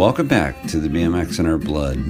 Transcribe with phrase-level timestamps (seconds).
[0.00, 2.02] welcome back to the BMX in Our Blood.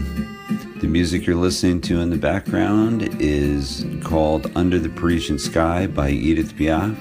[0.81, 6.11] The music you're listening to in the background is called Under the Parisian Sky by
[6.11, 6.97] Edith Piaf.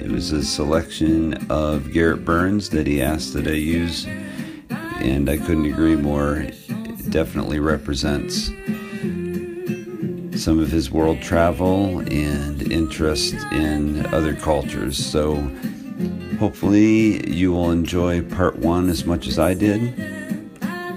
[0.00, 4.06] It was a selection of Garrett Byrnes that he asked that I use,
[4.96, 6.36] and I couldn't agree more.
[6.36, 8.46] It definitely represents
[10.42, 14.96] some of his world travel and interest in other cultures.
[14.96, 15.34] So,
[16.38, 20.13] hopefully, you will enjoy part one as much as I did.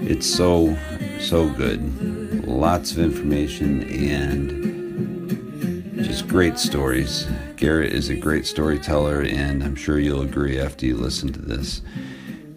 [0.08, 0.76] It's so,
[1.20, 2.48] so good.
[2.48, 7.26] Lots of information and just great stories.
[7.56, 11.82] Garrett is a great storyteller, and I'm sure you'll agree after you listen to this.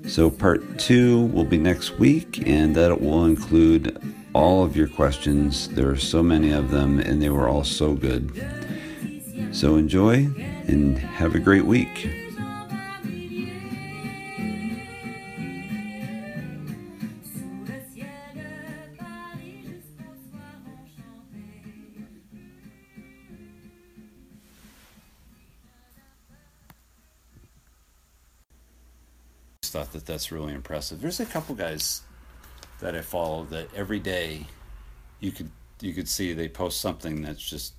[0.07, 5.67] So, part two will be next week, and that will include all of your questions.
[5.67, 8.31] There are so many of them, and they were all so good.
[9.51, 10.29] So enjoy
[10.67, 12.20] and have a great week.
[30.11, 30.99] That's really impressive.
[30.99, 32.01] There's a couple guys
[32.81, 34.45] that I follow that every day
[35.21, 37.75] you could you could see they post something that's just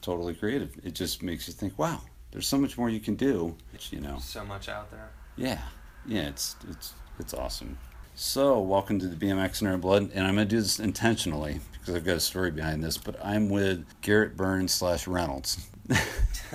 [0.00, 0.74] totally creative.
[0.82, 3.54] It just makes you think, wow, there's so much more you can do.
[3.90, 5.10] You know, so much out there.
[5.36, 5.60] Yeah,
[6.06, 7.76] yeah, it's it's it's awesome.
[8.14, 11.94] So, welcome to the BMX in Our Blood, and I'm gonna do this intentionally because
[11.94, 12.96] I've got a story behind this.
[12.96, 15.68] But I'm with Garrett Byrnes slash Reynolds,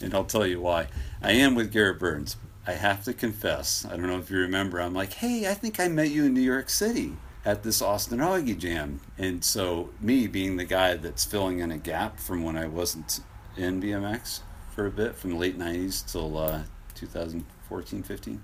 [0.00, 0.88] and I'll tell you why.
[1.22, 4.80] I am with Garrett Byrnes, I have to confess, I don't know if you remember,
[4.80, 8.18] I'm like, hey, I think I met you in New York City at this Austin
[8.18, 9.00] Augie Jam.
[9.16, 13.20] And so, me being the guy that's filling in a gap from when I wasn't
[13.56, 14.40] in BMX
[14.74, 16.62] for a bit, from the late 90s till uh,
[16.94, 18.42] 2014, 15,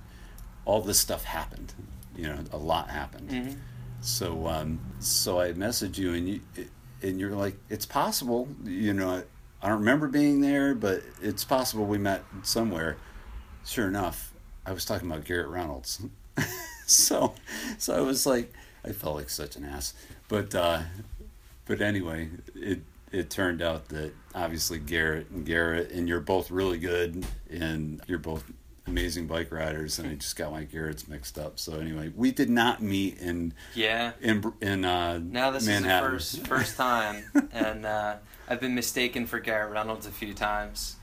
[0.64, 1.74] all this stuff happened.
[2.16, 3.30] You know, a lot happened.
[3.30, 3.58] Mm-hmm.
[4.00, 6.40] So, um, so I message you, and you,
[7.02, 8.48] and you're like, it's possible.
[8.64, 9.22] You know,
[9.62, 12.96] I don't remember being there, but it's possible we met somewhere
[13.66, 14.32] sure enough,
[14.64, 16.00] I was talking about Garrett Reynolds.
[16.86, 17.34] so,
[17.78, 18.52] so I was like,
[18.84, 19.94] I felt like such an ass.
[20.28, 20.82] But, uh,
[21.66, 22.80] but anyway, it
[23.12, 28.18] it turned out that obviously Garrett and Garrett and you're both really good and you're
[28.18, 28.44] both
[28.86, 31.58] amazing bike riders and I just got my Garrett's mixed up.
[31.58, 36.14] So anyway, we did not meet in yeah in in uh, now this Manhattan.
[36.16, 38.16] is the first first time and uh,
[38.48, 40.95] I've been mistaken for Garrett Reynolds a few times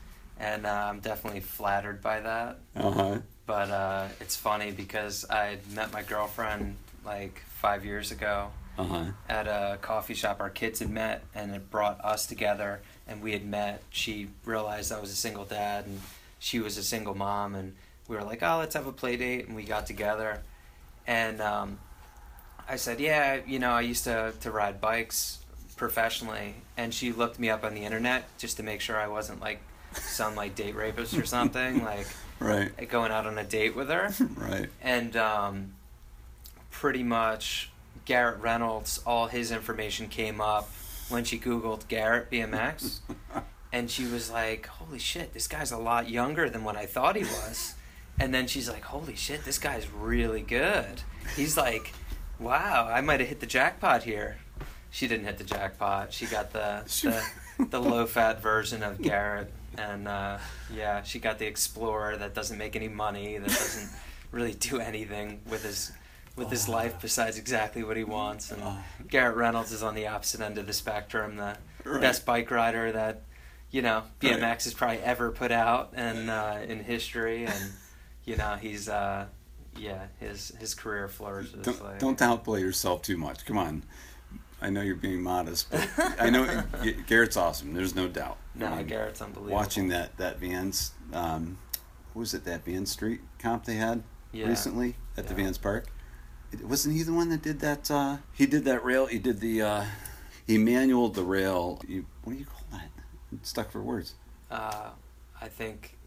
[0.44, 2.58] and uh, I'm definitely flattered by that.
[2.76, 3.18] Uh-huh.
[3.46, 9.04] But uh, it's funny because I met my girlfriend like five years ago uh-huh.
[9.26, 10.40] at a coffee shop.
[10.40, 12.82] Our kids had met, and it brought us together.
[13.08, 13.82] And we had met.
[13.88, 16.00] She realized I was a single dad, and
[16.38, 17.74] she was a single mom, and
[18.06, 20.42] we were like, "Oh, let's have a play date." And we got together,
[21.06, 21.78] and um,
[22.68, 25.38] I said, "Yeah, you know, I used to to ride bikes
[25.76, 29.40] professionally," and she looked me up on the internet just to make sure I wasn't
[29.40, 29.60] like
[29.96, 32.06] some like date rapist or something, like
[32.38, 34.12] right going out on a date with her.
[34.36, 34.68] right.
[34.82, 35.74] And um,
[36.70, 37.70] pretty much
[38.04, 40.70] Garrett Reynolds, all his information came up
[41.08, 43.00] when she Googled Garrett BMX.
[43.72, 47.16] and she was like, Holy shit, this guy's a lot younger than what I thought
[47.16, 47.74] he was.
[48.18, 51.02] And then she's like, Holy shit, this guy's really good.
[51.36, 51.92] He's like,
[52.38, 54.38] Wow, I might have hit the jackpot here.
[54.90, 56.12] She didn't hit the jackpot.
[56.12, 56.82] She got the
[57.58, 60.38] the, the low fat version of Garrett and uh,
[60.74, 63.90] yeah, she got the Explorer that doesn't make any money, that doesn't
[64.30, 65.92] really do anything with his
[66.36, 68.50] with his life besides exactly what he wants.
[68.50, 68.62] And
[69.08, 72.00] Garrett Reynolds is on the opposite end of the spectrum, the right.
[72.00, 73.22] best bike rider that
[73.70, 74.62] you know BMX right.
[74.62, 77.72] has probably ever put out and uh, in history, and
[78.24, 78.88] you know he's.
[78.88, 79.26] Uh,
[79.76, 81.64] yeah, his his career flourishes.
[81.64, 83.44] Don't, like, don't downplay yourself too much.
[83.44, 83.82] Come on,
[84.64, 85.86] I know you're being modest, but
[86.18, 86.64] I know
[87.06, 87.74] Garrett's awesome.
[87.74, 88.38] There's no doubt.
[88.54, 89.54] No, Garrett's unbelievable.
[89.54, 91.58] Watching that that Vans, um,
[92.14, 94.02] what was it that Vans Street comp they had
[94.32, 94.48] yeah.
[94.48, 95.28] recently at yeah.
[95.28, 95.88] the Vans Park?
[96.50, 97.90] It, wasn't he the one that did that?
[97.90, 99.04] Uh, he did that rail.
[99.04, 99.60] He did the.
[99.60, 99.84] Uh,
[100.46, 101.82] he manualed the rail.
[101.86, 102.88] You, what do you call that?
[103.30, 104.14] I'm stuck for words.
[104.50, 104.90] Uh,
[105.42, 105.98] I think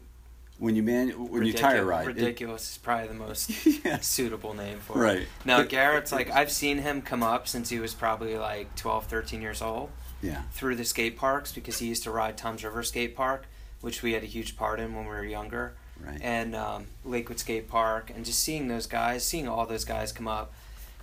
[0.58, 2.06] when you man when you tire ride.
[2.06, 3.98] Ridiculous it, is probably the most yeah.
[3.98, 5.16] suitable name for right.
[5.16, 5.18] it.
[5.18, 5.28] Right.
[5.44, 9.40] Now Garrett's like I've seen him come up since he was probably like 12, 13
[9.40, 9.90] years old.
[10.20, 10.42] Yeah.
[10.50, 13.46] Through the skate parks because he used to ride Toms River Skate Park,
[13.80, 15.74] which we had a huge part in when we were younger.
[16.04, 16.18] Right.
[16.20, 20.28] And um, Lakewood Skate Park, and just seeing those guys, seeing all those guys come
[20.28, 20.52] up,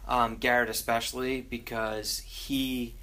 [0.07, 2.95] um, Garrett especially because he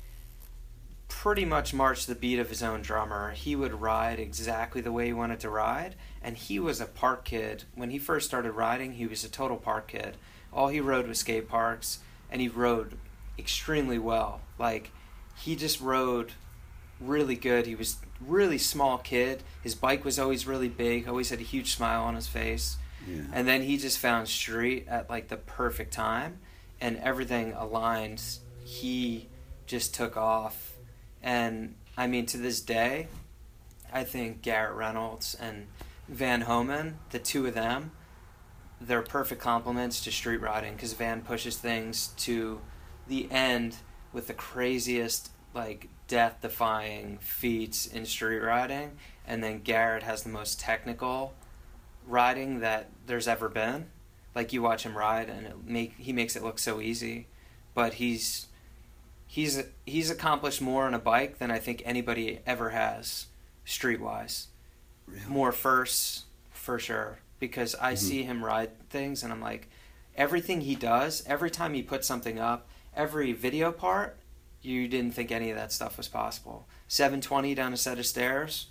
[1.21, 3.31] pretty much marched the beat of his own drummer.
[3.33, 7.25] He would ride exactly the way he wanted to ride, and he was a park
[7.25, 7.65] kid.
[7.75, 10.17] When he first started riding, he was a total park kid.
[10.53, 12.01] All he rode was skate parks,
[12.31, 12.97] and he rode
[13.39, 14.41] extremely well.
[14.59, 14.91] Like
[15.37, 16.33] he just rode
[16.99, 17.67] really good.
[17.67, 19.43] He was really small kid.
[19.63, 21.07] His bike was always really big.
[21.07, 22.79] Always had a huge smile on his face.
[23.07, 23.23] Yeah.
[23.33, 26.39] And then he just found street at like the perfect time,
[26.81, 28.23] and everything aligned.
[28.65, 29.29] He
[29.67, 30.72] just took off,
[31.23, 33.09] and I mean to this day,
[33.93, 35.67] I think Garrett Reynolds and
[36.09, 37.93] Van Homan, the two of them,
[38.81, 42.61] they're perfect complements to street riding because Van pushes things to
[43.07, 43.77] the end
[44.13, 48.93] with the craziest like death defying feats in street riding.
[49.27, 51.35] And then Garrett has the most technical
[52.07, 53.87] riding that there's ever been.
[54.35, 57.27] Like you watch him ride and it make he makes it look so easy
[57.75, 58.49] but he's
[59.33, 63.27] he's he's accomplished more on a bike than I think anybody ever has
[63.67, 64.47] streetwise
[65.07, 65.23] Really?
[65.27, 67.99] more firsts for sure because I Mhm.
[67.99, 69.69] see him ride things and I'm like
[70.17, 74.19] everything he does every time he puts something up every video part
[74.61, 78.67] you didn't think any of that stuff was possible 720 down a set of stairs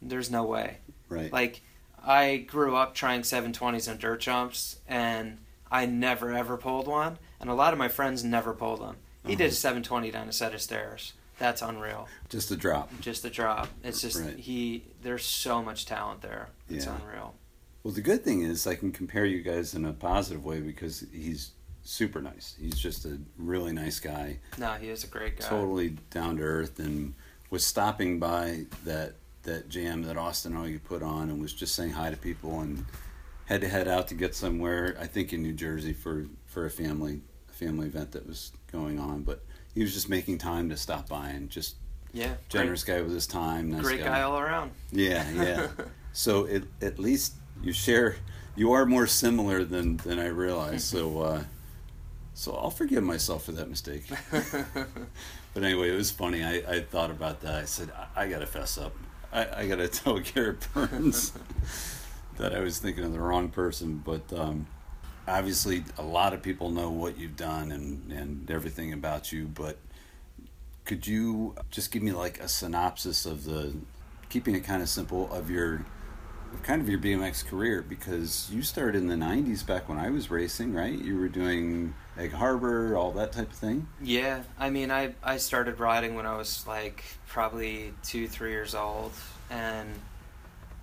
[0.00, 0.78] there's no way
[1.08, 1.32] Right.
[1.32, 1.62] like
[2.02, 5.38] I grew up trying 720s on dirt jumps and
[5.68, 9.36] I never ever pulled one and a lot of my friends never pulled them he
[9.36, 9.52] did Uh-huh.
[9.52, 12.90] a 720 down a set of stairs that's unreal Just a drop.
[13.00, 13.68] just a drop.
[13.82, 14.38] It's just Right.
[14.38, 14.84] he.
[15.02, 16.48] There's so much talent there.
[16.68, 16.96] It's Yeah.
[17.00, 17.34] unreal.
[17.82, 21.04] Well, the good thing is I can compare you guys in a positive way because
[21.12, 21.52] he's
[21.82, 22.54] super nice.
[22.60, 25.48] He's just a really nice guy, No, he is a great guy.
[25.48, 27.14] totally down to earth, and
[27.48, 29.14] was stopping by that
[29.44, 32.84] that jam that Austin Augie put on, and was just saying hi to people, and
[33.46, 34.94] had to head out to get somewhere.
[35.00, 37.22] I think in New Jersey for for a family
[37.60, 41.28] family event that was going on, but he was just making time to stop by
[41.28, 41.76] and just
[42.12, 43.70] Yeah, generous guy with his time.
[43.70, 44.72] Nice Great, great guy all around.
[44.90, 45.68] Yeah, yeah.
[46.12, 48.16] so it, at least you share.
[48.56, 50.84] You are more similar than than I realized.
[50.84, 51.44] So uh,
[52.34, 54.04] so I'll forgive myself for that mistake.
[55.52, 56.44] But anyway, it was funny.
[56.44, 57.54] I, I thought about that.
[57.56, 58.92] I said I, I got to fess up.
[59.32, 61.32] I, I got to tell Garrett Byrnes
[62.36, 64.00] that I was thinking of the wrong person.
[64.04, 64.66] But um,
[65.30, 69.46] obviously, a lot of people know what you've done and and everything about you.
[69.46, 69.78] But
[70.84, 73.74] could you just give me like a synopsis of the
[74.28, 75.84] keeping it kind of simple of your
[76.64, 80.30] kind of your BMX career because you started in the 90s back when I was
[80.30, 80.98] racing, right?
[80.98, 83.86] You were doing Egg Harbor, all that type of thing.
[84.02, 88.74] yeah, I mean, I I started riding when I was like probably two, three years
[88.74, 89.12] old,
[89.48, 89.88] and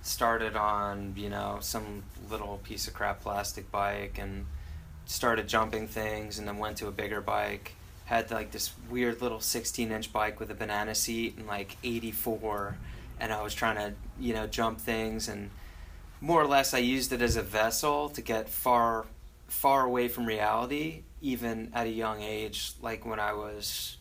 [0.08, 4.46] started on you know some little piece of crap plastic bike, and
[5.06, 7.74] started jumping things, and then went to a bigger bike.
[8.06, 12.78] Had like this weird little 16 inch bike with a banana seat and like 84,
[13.20, 15.50] and I was trying to you know jump things and
[16.20, 19.06] more or less I used it as a vessel to get far
[19.48, 23.98] far away from reality even at a young age like when I was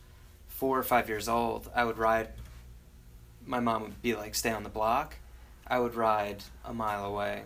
[0.48, 2.28] 4 or 5 years old I would ride
[3.44, 5.16] my mom would be like stay on the block
[5.66, 7.42] I would ride a mile away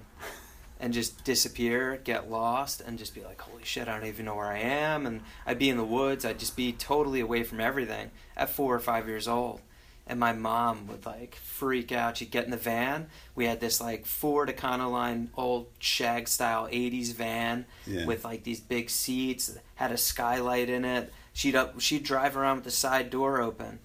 [0.79, 4.37] and just disappear get lost and just be like holy shit I don't even know
[4.37, 7.61] where I am and I'd be in the woods I'd just be totally away from
[7.61, 9.61] everything at 4 or 5 years old
[10.07, 12.17] and my mom would like freak out.
[12.17, 13.07] She'd get in the van.
[13.37, 18.07] We had this like Ford Econoline old shag style '80s van Yeah.
[18.07, 21.13] with like these big seats, had a skylight in it.
[21.33, 23.79] She'd up, she'd drive around with the side door open,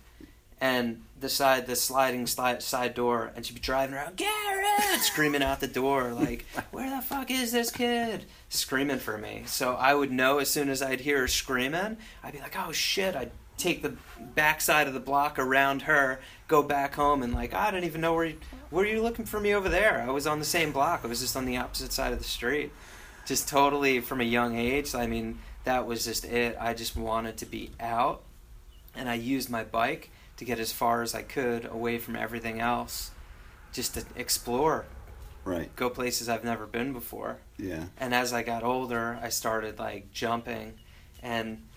[0.60, 5.42] and the side the sliding slide, side door, and she'd be driving around Garrett, screaming
[5.42, 9.44] out the door like, "Where the fuck is this kid?" Screaming for me.
[9.46, 12.72] So I would know as soon as I'd hear her screaming, I'd be like, "Oh
[12.72, 13.96] shit!" I'd take the
[14.36, 16.20] back side of the block around her,
[16.50, 18.26] go back home, and like I don't even know where.
[18.26, 18.38] You,
[18.72, 20.02] were you looking for me over there?
[20.06, 21.02] I was on the same block.
[21.04, 22.72] I was just on the opposite side of the street.
[23.26, 24.94] Just totally from a young age.
[24.94, 26.58] I mean, that was just it.
[26.60, 28.24] I just wanted to be out,
[28.96, 32.60] and I used my bike to get as far as I could away from everything
[32.60, 33.12] else,
[33.72, 34.86] just to explore,
[35.44, 35.74] Right.
[35.76, 37.86] go places I've never been before Yeah.
[37.98, 40.80] and as I got older, I started like jumping,
[41.22, 41.68] and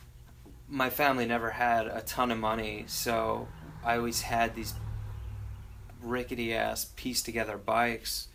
[0.69, 3.49] my family never had a ton of money, so
[3.85, 4.75] I always had these
[6.03, 8.29] rickety ass pieced together bikes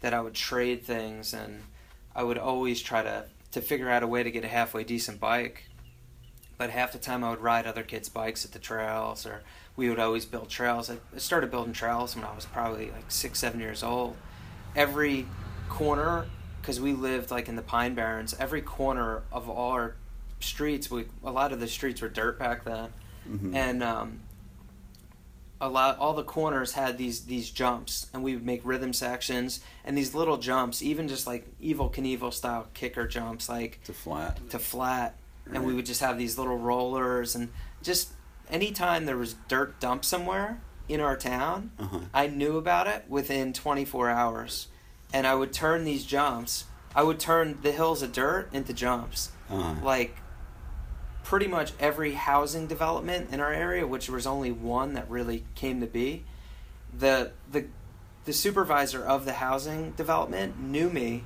[0.00, 1.62] that I would trade things, and
[2.14, 5.18] I would always try to to figure out a way to get a halfway decent
[5.18, 5.64] bike.
[6.56, 9.42] But half the time I would ride other kids' bikes at the trails, or
[9.76, 10.90] we would always build trails.
[10.90, 14.16] I started building trails when I was probably like six, seven years old.
[14.76, 15.26] Every
[15.68, 16.26] corner,
[16.60, 19.94] because we lived like in the Pine Barrens, every corner of all our
[20.40, 22.90] streets, we a lot of the streets were dirt back then,
[23.28, 23.54] Mhm.
[23.54, 24.20] and um,
[25.60, 29.60] a lot all the corners had these these jumps and we would make rhythm sections
[29.84, 34.38] and these little jumps even just like Evel Knievel style kicker jumps like To flat.
[34.50, 35.16] to flat
[35.52, 37.50] and we would just have these little rollers and
[37.82, 38.08] just
[38.50, 41.98] anytime there was dirt dumped somewhere in our town Uh huh.
[42.12, 44.68] I knew about it within 24 hours
[45.12, 46.64] and I would turn these jumps
[46.94, 49.74] I would turn the hills of dirt into jumps Uh huh.
[49.82, 50.16] like
[51.22, 55.80] pretty much every housing development in our area, which was only one that really came
[55.80, 56.24] to be,
[56.98, 57.66] the the
[58.24, 61.22] the supervisor of the housing development knew me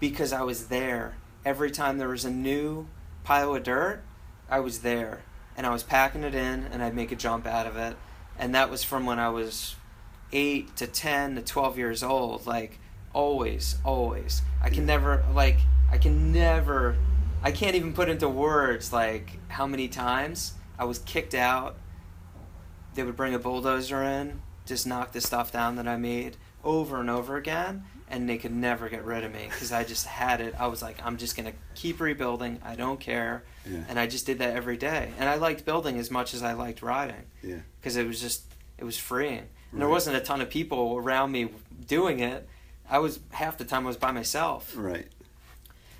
[0.00, 2.86] because I was there every time there was a new
[3.24, 4.02] pile of dirt.
[4.50, 5.22] I was there
[5.56, 7.96] and I was packing it in and I'd make a jump out of it,
[8.38, 9.76] and that was from when I was
[10.32, 12.46] eight to ten to twelve years old.
[12.46, 12.78] Like
[13.12, 14.42] always, always.
[14.62, 15.58] I can never like
[15.90, 16.96] I can never
[17.42, 21.76] I can't even put into words like how many times I was kicked out.
[22.94, 26.98] They would bring a bulldozer in, just knock the stuff down that I made over
[27.00, 30.40] and over again, and they could never get rid of me because I just had
[30.40, 30.54] it.
[30.58, 32.60] I was like, I'm just gonna keep rebuilding.
[32.64, 33.84] I don't care, Yeah.
[33.88, 35.12] and I just did that every day.
[35.18, 37.60] And I liked building as much as I liked riding Yeah.
[37.80, 38.44] because it was just
[38.78, 39.48] it was freeing.
[39.72, 41.48] And there wasn't a ton of people around me
[41.86, 42.48] doing it.
[42.88, 44.72] I was half the time I was by myself.
[44.76, 45.08] Right.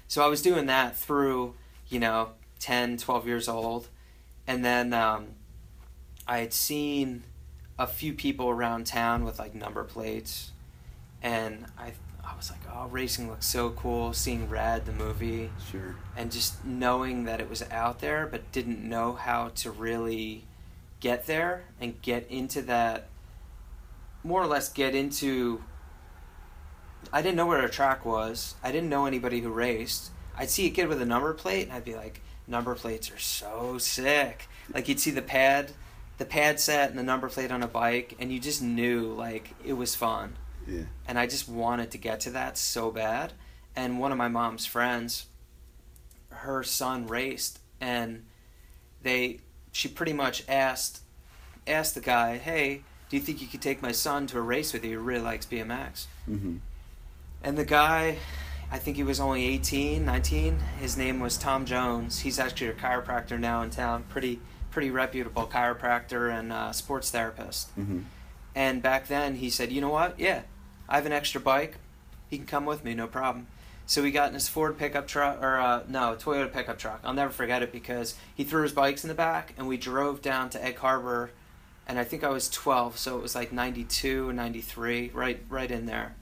[0.08, 1.54] So I was doing that through,
[1.88, 3.88] you know, 10, 12 years old.
[4.46, 5.26] And then um,
[6.28, 7.25] I had seen
[7.78, 10.52] a few people around town with like number plates.
[11.26, 11.92] And I,
[12.25, 14.12] I was like, oh, racing looks so cool.
[14.12, 15.97] Seeing Rad, the movie, Sure.
[16.16, 20.45] and just knowing that it was out there, but didn't know how to really
[21.00, 23.09] get there and get into that,
[24.23, 25.64] more or less get into.
[27.12, 28.54] I didn't know where a track was.
[28.62, 30.12] I didn't know anybody who raced.
[30.38, 33.18] I'd see a kid with a number plate, and I'd be like, number plates are
[33.18, 34.47] so sick.
[34.73, 35.73] Like you'd see the pad,
[36.18, 39.54] the pad set and the number plate on a bike, and you just knew like
[39.64, 40.82] it was fun Yeah.
[41.06, 43.32] and I just wanted to get to that so bad.
[43.75, 45.26] And one of my mom's friends,
[46.30, 48.25] her son raced, and
[49.02, 49.40] they
[49.73, 51.00] she pretty much asked
[51.66, 54.73] asked the guy, "Hey, do you think you could take my son to a race
[54.73, 54.90] with you?
[54.90, 56.56] He really likes BMX." Mm-hmm.
[57.42, 58.18] And the guy,
[58.73, 60.58] I think he was only 18, 19.
[60.80, 62.20] His name was Tom Jones.
[62.20, 64.04] He's actually a chiropractor now in town.
[64.08, 67.70] Pretty pretty reputable chiropractor and uh, sports therapist.
[67.78, 68.00] Mm-hmm.
[68.54, 70.18] And back then he said, you know what?
[70.18, 70.42] Yeah,
[70.88, 71.78] I have an extra bike.
[72.28, 73.47] He can come with me, no problem.
[73.87, 77.00] So we got in his Ford pickup truck, or uh, no, Toyota pickup truck.
[77.05, 80.23] I'll never forget it because he threw his bikes in the back and we drove
[80.23, 81.31] down to Egg Harbor.
[81.87, 85.71] And I think I was 12, so it was like 92 and 93, right, right
[85.71, 86.16] in there.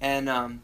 [0.00, 0.62] And um,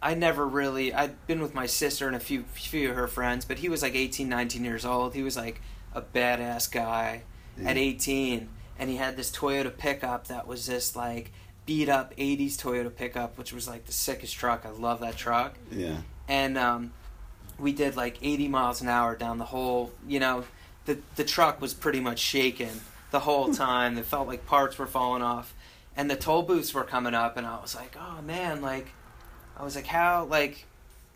[0.00, 3.44] I never really, I'd been with my sister and a few, few of her friends,
[3.44, 5.14] but he was like 18, 19 years old.
[5.14, 5.60] He was like
[5.92, 7.22] a badass guy
[7.64, 11.32] at 18 and he had this Toyota pickup that was just like
[11.68, 14.64] beat up 80s Toyota pickup which was like the sickest truck.
[14.64, 15.54] I love that truck.
[15.70, 15.98] Yeah.
[16.26, 16.92] and um,
[17.58, 20.44] we did like 80 miles an hour down the whole you know
[20.86, 23.98] the the truck was pretty much shaking the whole time.
[23.98, 25.54] It felt like parts were falling off.
[25.94, 28.86] And the toll booths were coming up and I was like oh man like
[29.54, 30.64] I was like how like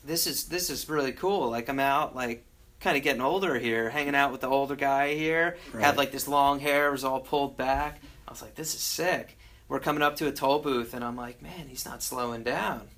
[0.04, 1.50] this is this is really cool.
[1.50, 2.44] Like I'm out like
[2.78, 5.56] kind of getting older here hanging out with the older guy here.
[5.72, 5.82] Right.
[5.82, 8.02] had like this long hair was all pulled back.
[8.28, 9.38] I was like this is sick
[9.72, 12.88] we're coming up to a toll booth and I'm like man he's not slowing down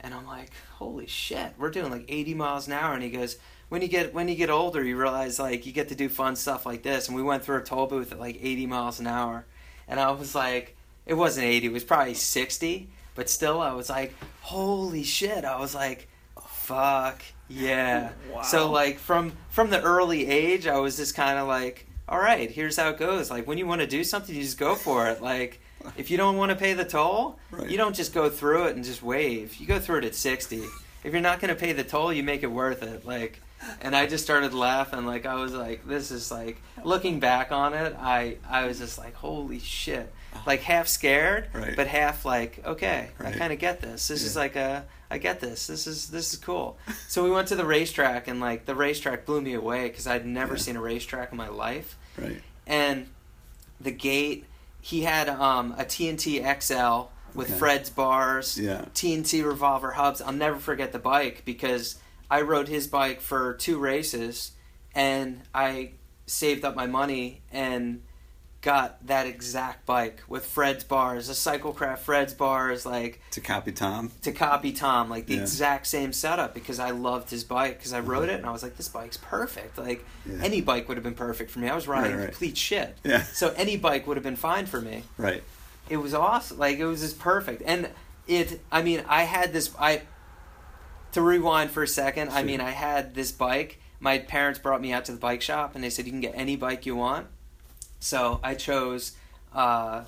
[0.00, 2.94] and I'm like, holy shit, we're doing like 80 miles an hour.
[2.94, 3.36] And he goes,
[3.68, 6.36] when you get when you get older, you realize like you get to do fun
[6.36, 7.08] stuff like this.
[7.08, 9.44] And we went through a toll booth at like 80 miles an hour,
[9.88, 13.90] and I was like, it wasn't 80, it was probably 60, but still, I was
[13.90, 16.08] like, holy shit, I was like,
[16.46, 18.12] fuck yeah.
[18.32, 18.42] Wow.
[18.42, 22.48] So like from from the early age, I was just kind of like, all right,
[22.48, 23.30] here's how it goes.
[23.30, 25.20] Like when you want to do something, you just go for it.
[25.20, 25.60] Like
[25.96, 27.68] if you don't want to pay the toll, Right.
[27.70, 29.56] you don't just go through it and just wave.
[29.56, 30.62] You go through it at 60.
[31.04, 33.06] If you're not going to pay the toll, you make it worth it.
[33.06, 33.40] Like,
[33.80, 35.06] and I just started laughing.
[35.06, 38.98] Like, I was like, this is like, looking back on it, I, I was just
[38.98, 40.12] like, holy shit.
[40.46, 41.74] Like, half scared, Right.
[41.76, 44.08] but half like, okay, I kind of get this.
[44.08, 45.66] This is like a, I get this.
[45.68, 46.76] This is, this is cool.
[47.08, 50.26] So we went to the racetrack, and like, the racetrack blew me away because I'd
[50.26, 50.60] never Yeah.
[50.60, 52.42] seen a racetrack in my life Right.
[52.66, 53.06] and
[53.80, 54.44] the gate
[54.86, 57.58] he had um, a TNT XL with Okay.
[57.58, 58.84] Fred's bars, Yeah.
[58.94, 60.22] TNT revolver hubs.
[60.22, 61.98] I'll never forget the bike because
[62.30, 64.52] I rode his bike for two races
[64.94, 65.90] and I
[66.26, 68.02] saved up my money and
[68.62, 74.10] got that exact bike with Fred's bars, a Cyclecraft Fred's bars, like To copy Tom.
[74.22, 75.42] to copy Tom, like the Yeah.
[75.42, 78.10] exact same setup because I loved his bike because I mm-hmm.
[78.10, 79.78] rode it and I was like, this bike's perfect.
[79.78, 80.40] Like Yeah.
[80.42, 81.68] any bike would have been perfect for me.
[81.68, 82.28] I was riding Right, right.
[82.30, 82.96] complete shit.
[83.04, 83.22] Yeah.
[83.22, 85.04] So any bike would have been fine for me.
[85.16, 85.42] Right.
[85.88, 86.58] It was awesome.
[86.58, 87.62] Like it was just perfect.
[87.64, 87.88] And
[88.26, 90.02] it I mean, I had this I
[91.12, 93.80] to rewind for a second, I mean I had this bike.
[94.00, 96.32] My parents brought me out to the bike shop and they said you can get
[96.34, 97.28] any bike you want.
[98.06, 99.12] So I chose
[99.52, 100.04] uh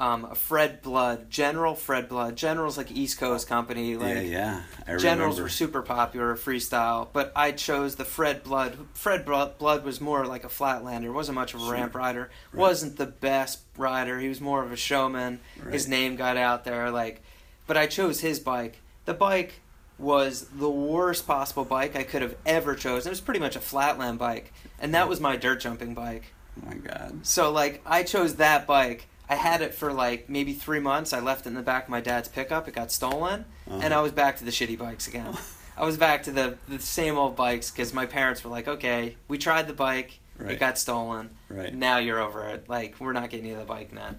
[0.00, 2.34] um, a Fred Blood, General Fred Blood.
[2.34, 3.94] General's like East Coast company.
[3.96, 4.62] Like yeah, yeah.
[4.84, 5.42] I Generals remember.
[5.44, 8.76] were super popular freestyle, but I chose the Fred Blood.
[8.94, 11.12] Fred Blo- Blood was more like a flatlander.
[11.14, 11.72] wasn't much of a Sure.
[11.74, 12.30] ramp rider.
[12.52, 12.60] Right.
[12.60, 14.18] wasn't the best rider.
[14.18, 15.38] He was more of a showman.
[15.70, 17.22] His name got out there, like.
[17.68, 18.78] But I chose his bike.
[19.04, 19.60] The bike
[19.98, 23.10] was the worst possible bike I could have ever chosen.
[23.10, 26.34] It was pretty much a flatland bike, and that was my dirt jumping bike.
[26.60, 27.24] Oh my God.
[27.26, 29.06] So like I chose that bike.
[29.28, 31.12] I had it for like maybe three months.
[31.12, 32.68] I left it in the back of my dad's pickup.
[32.68, 33.80] It got stolen, Uh-huh.
[33.82, 35.36] and I was back to the shitty bikes again.
[35.76, 39.16] I was back to the, the same old bikes because my parents were like, "Okay,
[39.28, 40.18] we tried the bike.
[40.38, 40.52] Right.
[40.52, 41.30] It got stolen.
[41.48, 41.72] Right.
[41.74, 42.68] Now you're over it.
[42.68, 44.16] Like we're not getting you the bike now."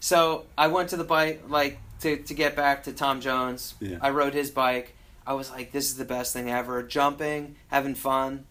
[0.00, 3.74] So I went to the bike like to to get back to Tom Jones.
[3.80, 3.98] Yeah.
[4.00, 4.94] I rode his bike.
[5.26, 6.82] I was like, "This is the best thing ever.
[6.82, 8.46] Jumping, having fun."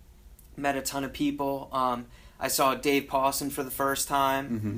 [0.57, 1.67] Met a ton of people.
[1.73, 2.05] Um,
[2.39, 4.49] I saw Dave Pawson for the first time.
[4.49, 4.77] Mm-hmm.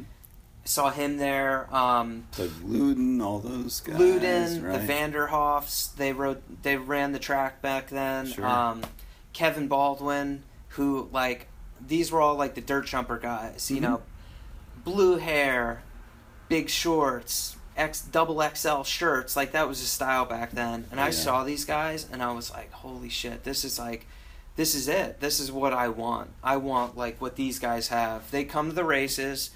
[0.66, 1.74] Saw him there.
[1.74, 3.98] Um, Luden, all those guys.
[4.00, 4.86] Luden, right?
[4.86, 5.96] the Vanderhoffs.
[5.96, 6.42] They rode.
[6.64, 8.28] They ran the track back then.
[8.28, 8.46] Sure.
[8.46, 8.84] Um,
[9.34, 11.48] Kevin Baldwin, who like
[11.86, 13.72] these were all like the dirt jumper guys.
[13.72, 13.82] You Mhm.
[13.82, 14.02] know,
[14.84, 15.84] blue hair,
[16.50, 19.36] big shorts, X double XL shirts.
[19.38, 20.86] Like that was a style back then.
[20.92, 24.06] And I saw these guys, and I was like, holy shit, this is like.
[24.58, 25.22] This is it.
[25.22, 26.32] This is what I want.
[26.44, 28.30] I want like what these guys have.
[28.32, 29.52] They come to the races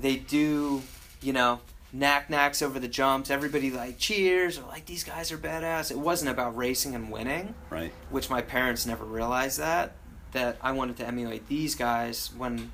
[0.00, 0.82] they do,
[1.22, 1.60] you know,
[1.92, 3.30] nac nacs over the jumps.
[3.30, 5.90] Everybody like cheers or like these guys are badass.
[5.92, 7.92] It wasn't about racing and winning, Right.
[8.10, 9.92] which my parents never realized that.
[10.32, 12.72] That I wanted to emulate these guys when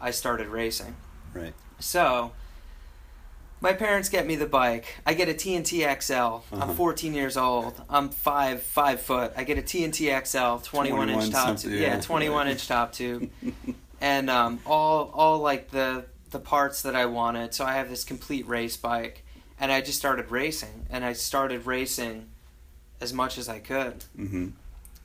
[0.00, 0.96] I started racing.
[1.34, 1.52] Right.
[1.78, 2.32] So
[3.62, 4.98] my parents get me the bike.
[5.06, 6.14] I get a TNT XL.
[6.14, 6.42] Uh-huh.
[6.52, 7.80] I'm 14 years old.
[7.88, 9.32] I'm five five foot.
[9.36, 11.72] I get a TNT XL, 21, 21 inch top tube.
[11.72, 11.94] yeah.
[11.94, 13.30] Yeah, 21 inch top tube
[14.02, 17.54] and um, all all like the the parts that I wanted.
[17.54, 19.24] So I have this complete race bike,
[19.58, 22.28] and I just started racing, and I started racing
[23.00, 24.48] as much as I could, mm-hmm.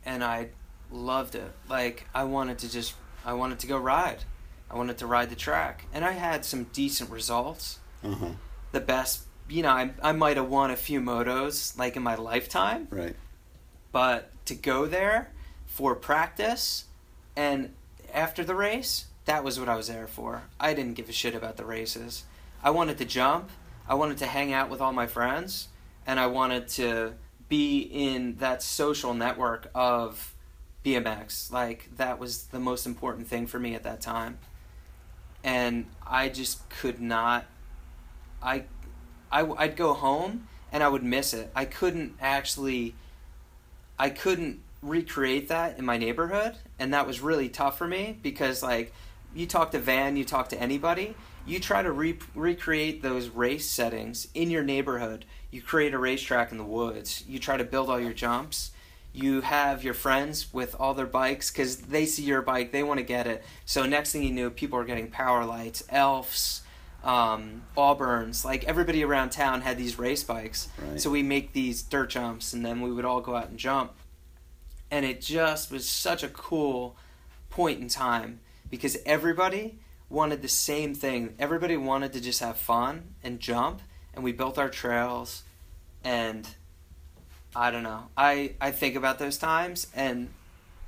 [0.05, 0.49] and I
[0.91, 1.51] loved it.
[1.69, 4.23] Like I wanted to just I wanted to go ride,
[4.69, 7.79] I wanted to ride the track, and I had some decent results.
[8.03, 8.31] Uh-huh.
[8.71, 12.15] The best, you know, I I might have won a few motos like in my
[12.15, 13.15] lifetime, Right.
[13.91, 15.31] but to go there
[15.65, 16.85] for practice
[17.35, 17.73] and
[18.13, 20.43] after the race, that was what I was there for.
[20.59, 22.23] I didn't give a shit about the races.
[22.63, 23.49] I wanted to jump,
[23.87, 25.67] I wanted to hang out with all my friends,
[26.05, 27.13] and I wanted to
[27.49, 30.33] be in that social network of
[30.83, 31.51] BMX.
[31.51, 34.39] Like, that was the most important thing for me at that time.
[35.43, 37.45] And I just could not.
[38.41, 38.63] I,
[39.31, 41.51] I I'd go home and I would miss it.
[41.55, 42.95] I couldn't actually
[43.99, 48.61] I couldn't recreate that in my neighborhood, and that was really tough for me because
[48.61, 48.93] like
[49.33, 53.69] you talk to Van, you talk to anybody, you try to re- recreate those race
[53.69, 55.25] settings in your neighborhood.
[55.51, 57.23] You create a racetrack in the woods.
[57.27, 58.71] You try to build all your jumps.
[59.13, 62.99] You have your friends with all their bikes because they see your bike, they want
[62.99, 63.43] to get it.
[63.65, 66.61] So next thing you knew, people are getting Powerlites, elves,
[67.03, 68.43] um, Auburns.
[68.43, 70.69] Like everybody around town had these race bikes.
[70.77, 70.99] Right.
[70.99, 73.93] So we make these dirt jumps, and then we would all go out and jump.
[74.89, 76.95] And it just was such a cool
[77.49, 79.79] point in time because everybody
[80.09, 81.35] wanted the same thing.
[81.39, 83.81] Everybody wanted to just have fun and jump,
[84.13, 85.43] and we built our trails.
[86.03, 86.47] And
[87.55, 88.07] I don't know.
[88.15, 90.29] I, I think about those times, and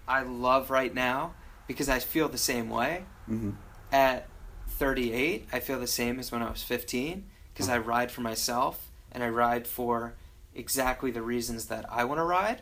[0.07, 1.33] I love right now
[1.67, 3.03] because I feel the same way.
[3.29, 3.51] Mm-hmm.
[3.91, 4.27] At
[4.79, 8.89] 38, I feel the same as when I was 15 because I ride for myself
[9.11, 10.13] and I ride for
[10.55, 12.61] exactly the reasons that I want to ride.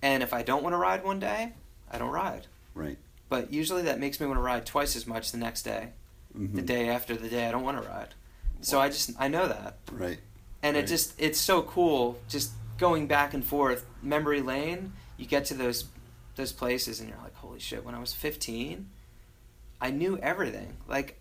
[0.00, 1.52] And if I don't want to ride one day,
[1.90, 2.46] I don't ride.
[2.74, 2.98] Right.
[3.28, 5.90] But usually that makes me want to ride twice as much the next day,
[6.38, 6.54] Mm-hmm.
[6.54, 8.14] the day after the day I don't want to ride.
[8.60, 9.78] So I just I know that.
[9.90, 10.20] Right.
[10.62, 10.84] And Right.
[10.84, 14.92] it just it's so cool just going back and forth memory lane.
[15.16, 15.86] You get to those
[16.36, 18.88] those places and you're like, "Holy shit, when I was 15,
[19.80, 21.18] I knew everything." Like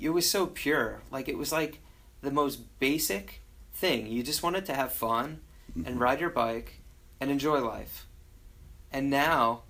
[0.00, 1.02] it was so pure.
[1.10, 1.80] Like it was like
[2.22, 3.40] the most basic
[3.72, 4.06] thing.
[4.06, 5.40] You just wanted to have fun
[5.74, 6.00] and Mhm.
[6.00, 6.80] ride your bike
[7.20, 8.06] and enjoy life.
[8.92, 9.62] And now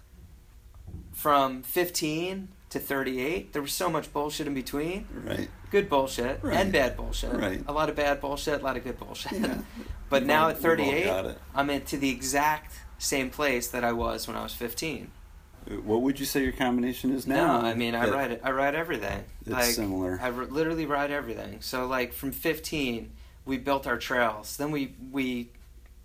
[1.13, 5.07] from 15 to 38, there was so much bullshit in between.
[5.25, 5.49] Right.
[5.71, 6.57] Good bullshit Right.
[6.57, 7.33] and bad bullshit.
[7.33, 7.63] Right.
[7.67, 9.33] A lot of bad bullshit, a lot of good bullshit.
[9.33, 9.59] Yeah.
[10.11, 11.37] but We've now all- at 38.
[11.55, 15.11] I'm into the exact same place that I was when I was 15.
[15.85, 17.61] What would you say your combination is now?
[17.61, 18.41] No, I mean I ride it.
[18.45, 19.25] I ride everything.
[19.43, 20.19] It's like similar.
[20.23, 21.61] I r- literally ride everything.
[21.61, 23.11] So like from 15,
[23.47, 24.57] we built our trails.
[24.57, 25.49] Then we we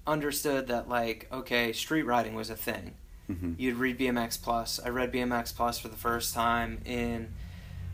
[0.07, 2.93] understood that like okay, street riding was a thing.
[3.27, 4.79] hmm You'd read BMX Plus.
[4.83, 7.33] I read BMX Plus for the first time in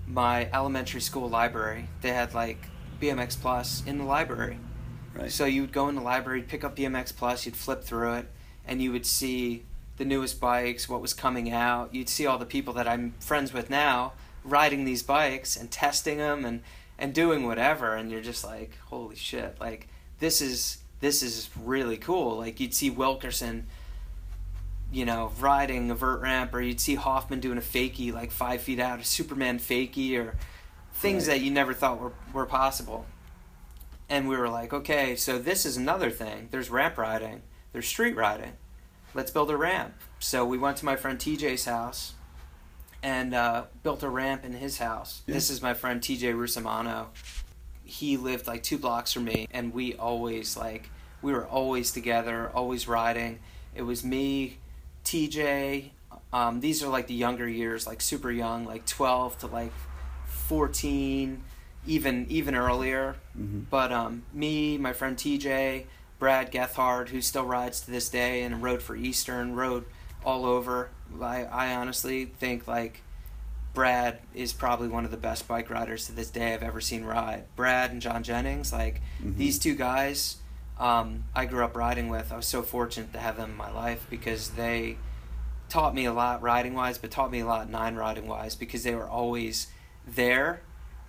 [0.07, 1.87] my elementary school library.
[2.01, 2.59] They had like
[3.01, 4.59] BMX Plus in the library.
[5.15, 5.31] Right.
[5.31, 8.25] So you would go in the library, pick up BMX Plus, you'd flip through it,
[8.67, 9.63] and you would see
[9.97, 11.93] the newest bikes, what was coming out.
[11.93, 16.17] You'd see all the people that I'm friends with now riding these bikes and testing
[16.17, 16.61] them and
[16.97, 19.57] and doing whatever, and you're just like, holy shit!
[19.59, 19.87] Like
[20.19, 22.37] this is this is really cool.
[22.37, 23.67] Like you'd see Wilkerson,
[24.91, 28.61] you know, riding a vert ramp, or you'd see Hoffman doing a fakie like five
[28.61, 30.35] feet out, a Superman fakie, or
[30.93, 31.39] things Right.
[31.39, 33.05] that you never thought were were possible
[34.09, 36.47] and we were like, okay, so this is another thing.
[36.51, 37.41] There's ramp riding,
[37.73, 38.53] there's street riding.
[39.15, 39.93] Let's build a ramp.
[40.19, 42.13] So we went to my friend TJ's house
[43.01, 45.23] and uh, built a ramp in his house.
[45.25, 45.35] Yeah.
[45.35, 47.07] This is my friend TJ Rusamano.
[47.85, 50.89] He lived like two blocks from me, and we always like
[51.21, 53.39] we were always together, always riding.
[53.73, 54.57] It was me,
[55.05, 55.91] TJ.
[56.33, 59.71] Um, these are like the younger years, like super young, like twelve to like
[60.25, 61.43] fourteen,
[61.87, 63.15] even even earlier.
[63.33, 65.85] hmm But um, me, my friend TJ,
[66.19, 69.85] Brad Gethard, who still rides to this day and rode for Eastern, rode
[70.23, 70.89] all over.
[71.21, 73.01] I, I honestly think like
[73.73, 77.03] Brad is probably one of the best bike riders to this day I've ever seen
[77.03, 77.43] ride.
[77.55, 79.37] Brad and John Jennings, like Mhm.
[79.37, 80.37] these two guys,
[80.79, 82.31] um, I grew up riding with.
[82.31, 84.97] I was so fortunate to have them in my life because they
[85.67, 88.83] taught me a lot riding wise, but taught me a lot nine riding wise because
[88.83, 89.67] they were always
[90.07, 90.61] there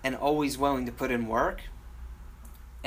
[0.03, 1.61] and always willing to put in work.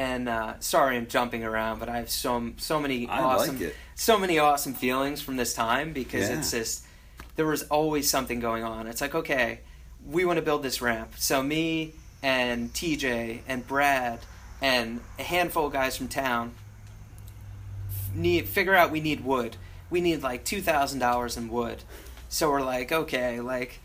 [0.00, 3.76] And uh, sorry, I'm jumping around, but I have so so many I awesome, like
[3.94, 6.38] so many awesome feelings from this time because Yeah.
[6.38, 6.84] it's just
[7.36, 8.86] there was always something going on.
[8.86, 9.60] It's like okay,
[10.06, 14.20] we want to build this ramp, so me and TJ and Brad
[14.62, 16.52] and a handful of guys from town
[18.14, 19.56] need figure out we need wood.
[19.90, 21.82] We need like two thousand dollars in wood.
[22.30, 23.80] So we're like, okay, like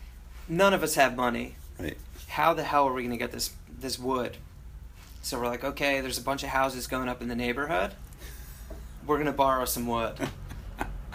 [0.48, 1.56] none of us have money.
[1.78, 1.98] Right.
[2.28, 4.38] How the hell are we gonna get this this wood?
[5.26, 7.90] So we're like, okay, there's a bunch of houses going up in the neighborhood.
[9.04, 10.16] We're gonna borrow some wood.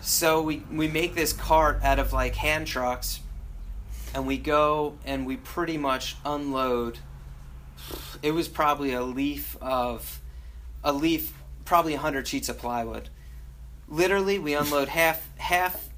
[0.02, 3.20] So we we make this cart out of like hand trucks,
[4.16, 6.98] and we go and we pretty much unload.
[8.24, 10.20] It was probably a leaf of,
[10.84, 13.10] a leaf, probably hundred sheets of plywood.
[13.88, 15.91] Literally, we unload half half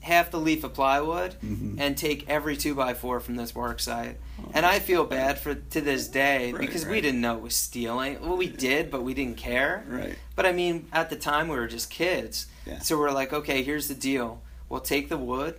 [0.00, 1.76] half the leaf of plywood Mhm.
[1.78, 4.16] and take every two by four from this work site.
[4.54, 7.54] And I feel bad for to this day Right, because we didn't know it was
[7.54, 8.18] stealing.
[8.20, 9.84] Well, we did, but we didn't care.
[9.86, 10.16] Right.
[10.36, 12.46] But I mean, at the time we were just kids.
[12.66, 12.78] Yeah.
[12.78, 14.40] So we're like, okay, here's the deal.
[14.70, 15.56] We'll take the wood.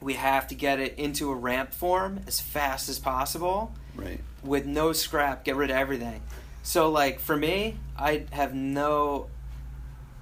[0.00, 4.20] We have to get it into a ramp form as fast as possible Right.
[4.44, 6.22] with no scrap, get rid of everything.
[6.62, 9.26] So like for me, I have no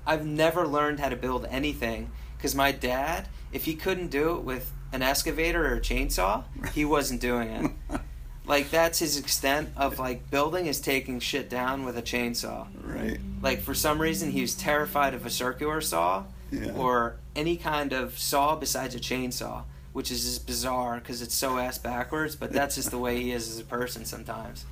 [0.06, 4.42] I've never learned how to build anything cuz my dad, if he couldn't do it
[4.44, 7.70] with an excavator or a chainsaw, he wasn't doing it.
[8.48, 12.68] Like that's his extent of like building is taking shit down with a chainsaw.
[12.80, 13.18] right.
[13.42, 16.70] Like for some reason he was terrified of a circular saw Yeah.
[16.76, 21.58] or any kind of saw besides a chainsaw, which is just bizarre because it's so
[21.58, 22.36] ass backwards.
[22.36, 24.64] But that's just the way he is as a person sometimes.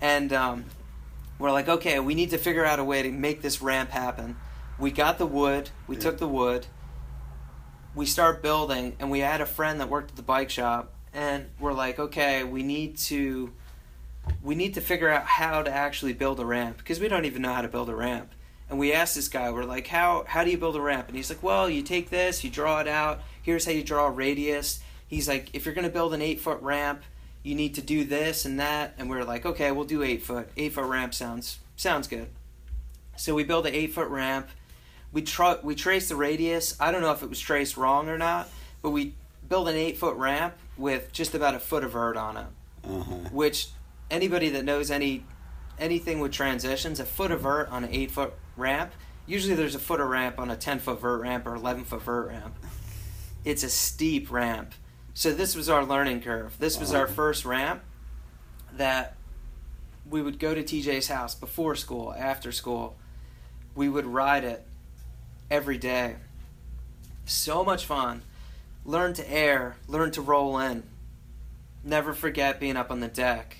[0.00, 0.64] And um,
[1.38, 4.34] we're like, okay, we need to figure out a way to make this ramp happen.
[4.76, 5.70] We got the wood.
[5.86, 6.02] We Yeah.
[6.02, 6.66] took the wood.
[7.98, 11.46] We start building, and we had a friend that worked at the bike shop, and
[11.58, 13.52] we're like, okay, we need to.
[14.40, 17.42] We need to figure out how to actually build a ramp because we don't even
[17.42, 18.30] know how to build a ramp.
[18.70, 21.08] And we asked this guy, we're like, how how do you build a ramp?
[21.08, 23.20] And he's like, well, you take this, you draw it out.
[23.42, 24.78] Here's how you draw a radius.
[25.08, 27.02] He's like, if you're gonna build an eight foot ramp,
[27.42, 28.94] you need to do this and that.
[28.96, 30.48] And we're like, okay, we'll do eight foot.
[30.56, 32.28] Eight foot ramp sounds sounds good.
[33.16, 34.50] So we build an eight foot ramp.
[35.12, 36.76] We tr- we trace the radius.
[36.80, 38.48] I don't know if it was traced wrong or not,
[38.82, 39.14] but we
[39.48, 42.46] build an eight foot ramp with just about a foot of vert on it
[42.84, 43.14] Uh huh.
[43.32, 43.68] which
[44.10, 45.24] anybody that knows any
[45.78, 48.92] anything with transitions, a foot of vert on an eight foot ramp,
[49.26, 52.02] usually there's a foot of ramp on a ten foot vert ramp or eleven foot
[52.02, 52.54] vert ramp.
[53.44, 54.74] It's a steep ramp.
[55.14, 56.56] So this was our learning curve.
[56.58, 57.82] This was our first ramp
[58.74, 59.16] that
[60.08, 62.96] we would go to TJ's house before school, after school.
[63.74, 64.64] We would ride it
[65.50, 66.16] every day.
[67.24, 68.22] So much fun.
[68.84, 70.82] Learn to air, learn to roll in.
[71.84, 73.58] never forget being up on the deck.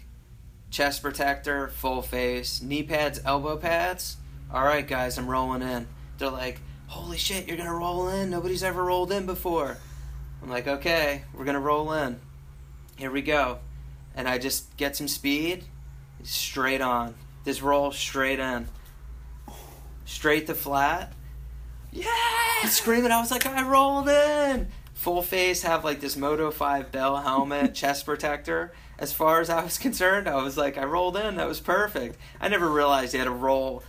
[0.71, 4.17] Chest protector, full face, knee pads, elbow pads.
[4.53, 5.87] All right, guys, I'm rolling in.
[6.19, 8.31] They're like, "Holy shit, you're gonna roll in!
[8.31, 9.79] Nobody's ever rolled in before."
[10.43, 12.21] I'm like, "Okay, we're gonna roll in.
[12.97, 13.61] Here we go."
[14.15, 15.65] And I just get some speed,
[16.23, 17.15] straight on.
[17.45, 18.69] Just roll straight in,
[20.05, 21.13] straight to flat.
[22.03, 22.69] Yeah!
[22.69, 24.69] Screaming, I was like, I rolled in.
[24.95, 28.73] Full face, have like this Moto 5 Bell helmet, chest protector.
[28.99, 31.37] As far as I was concerned, I was like, I rolled in.
[31.37, 32.19] That was perfect.
[32.41, 33.85] I never realized you had to roll,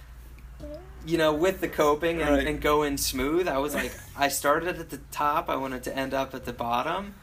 [1.05, 2.47] you know, with the coping and, Right.
[2.47, 3.47] and go in smooth.
[3.47, 5.49] I was like, I started at the top.
[5.49, 7.15] I wanted to end up at the bottom.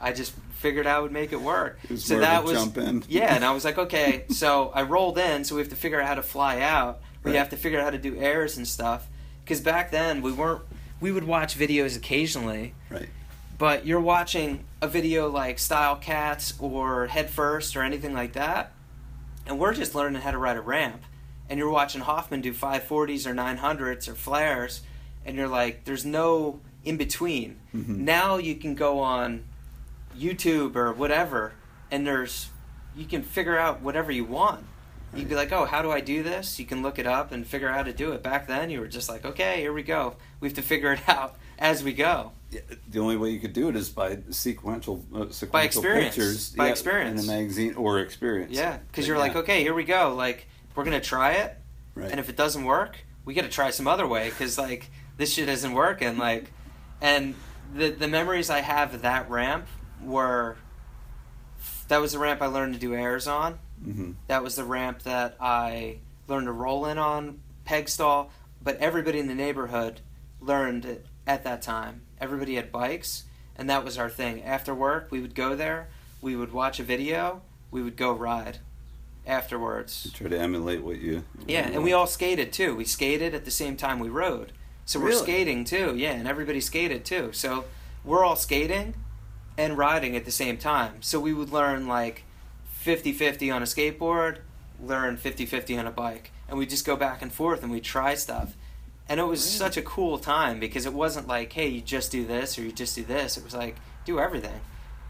[0.00, 1.78] I just figured I would make it work.
[1.84, 3.04] It was so that was jump in.
[3.08, 4.24] yeah, and I was like, okay.
[4.30, 5.44] So I rolled in.
[5.44, 7.00] So we have to figure out how to fly out.
[7.22, 7.38] We Right.
[7.38, 9.08] have to figure out how to do airs and stuff.
[9.46, 10.62] Because back then we weren't.
[10.98, 13.08] We would watch videos occasionally, Right.
[13.58, 18.72] but you're watching a video like Style Cats or Head First or anything like that,
[19.46, 21.02] and we're just learning how to ride a ramp.
[21.48, 24.80] And you're watching Hoffman do 540s or 900s or flares,
[25.24, 27.58] and you're like, there's no in between.
[27.72, 27.98] Mhm.
[27.98, 29.44] Now you can go on
[30.18, 31.52] YouTube or whatever,
[31.90, 32.48] and there's
[32.96, 34.64] you can figure out whatever you want.
[35.14, 36.58] You'd be like, oh, how do I do this?
[36.58, 38.22] You can look it up and figure out how to do it.
[38.22, 40.16] Back then, you were just like, okay, here we go.
[40.40, 42.32] We have to figure it out as we go.
[42.50, 46.14] Yeah, the only way you could do it is by sequential, uh, sequential By experience.
[46.16, 47.24] pictures, By yeah, experience.
[47.24, 48.52] in a magazine or experience.
[48.52, 50.14] Yeah, because you're yeah, like, okay, here we go.
[50.14, 51.56] Like, we're gonna try it,
[51.94, 52.10] right.
[52.10, 54.30] and if it doesn't work, we got to try some other way.
[54.30, 56.16] Because like this shit isn't working.
[56.16, 56.52] Like,
[57.02, 57.34] and
[57.74, 59.66] the the memories I have of that ramp
[60.02, 60.56] were
[61.88, 63.58] that was the ramp I learned to do airs on.
[63.82, 68.30] Hmm That was the ramp that I learned to roll in on peg stall.
[68.62, 70.00] But everybody in the neighborhood
[70.40, 72.02] learned it at that time.
[72.20, 73.24] Everybody had bikes,
[73.56, 74.42] and that was our thing.
[74.42, 75.88] After work, we would go there.
[76.20, 77.42] We would watch a video.
[77.70, 78.58] We would go ride
[79.26, 80.10] afterwards.
[80.14, 81.24] Try to emulate what you.
[81.46, 82.74] Yeah, you and we all skated too.
[82.74, 84.52] We skated at the same time we rode.
[84.84, 85.22] So we're Really?
[85.22, 85.94] skating too.
[85.96, 87.30] Yeah, and everybody skated too.
[87.32, 87.64] So
[88.04, 88.94] we're all skating
[89.58, 91.02] and riding at the same time.
[91.02, 92.22] So we would learn like
[92.86, 94.38] 50-50 on a skateboard,
[94.80, 96.30] learn 50-50 on a bike.
[96.48, 98.54] And we just go back and forth and we try stuff.
[99.08, 99.58] And it was Really?
[99.58, 102.72] such a cool time because it wasn't like, hey, you just do this or you
[102.72, 103.36] just do this.
[103.36, 104.60] It was like, do everything.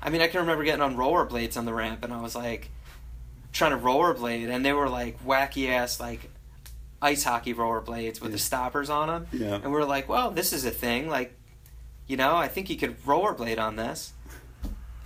[0.02, 2.70] I mean, I can remember getting on rollerblades on the ramp and I was like
[3.52, 6.30] trying to rollerblade and they were like wacky ass like
[7.00, 8.36] ice hockey rollerblades with Yeah.
[8.36, 9.26] the stoppers on them.
[9.32, 9.54] Yeah.
[9.56, 11.08] And we are like, well, this is a thing.
[11.08, 11.34] Like,
[12.06, 14.12] you know, I think you could rollerblade on this.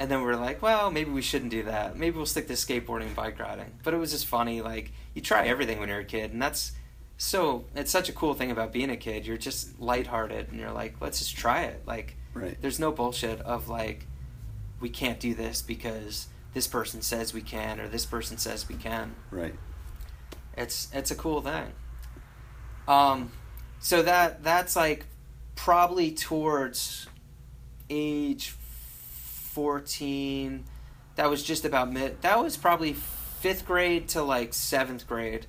[0.01, 1.95] And then we are like, well, maybe we shouldn't do that.
[1.97, 3.71] Maybe we'll stick to skateboarding and bike riding.
[3.85, 4.63] But it was just funny.
[4.63, 6.73] Like, you try everything when you're a kid, and that's
[7.19, 7.67] so.
[7.77, 9.27] It's such a cool thing about being a kid.
[9.27, 11.83] You're just lighthearted, and you're like, let's just try it.
[11.87, 12.57] Like, Right.
[12.63, 14.07] there's no bullshit of like,
[14.81, 18.77] we can't do this because this person says we can, or this person says we
[18.77, 19.55] can Right.
[20.57, 21.73] it's it's a cool thing.
[22.89, 23.33] Um,
[23.81, 25.05] so that that's like
[25.57, 27.07] probably towards
[27.91, 28.55] age
[29.61, 30.65] fourteen.
[31.17, 32.23] That was just about mid.
[32.23, 35.47] That was probably fifth grade to like seventh grade.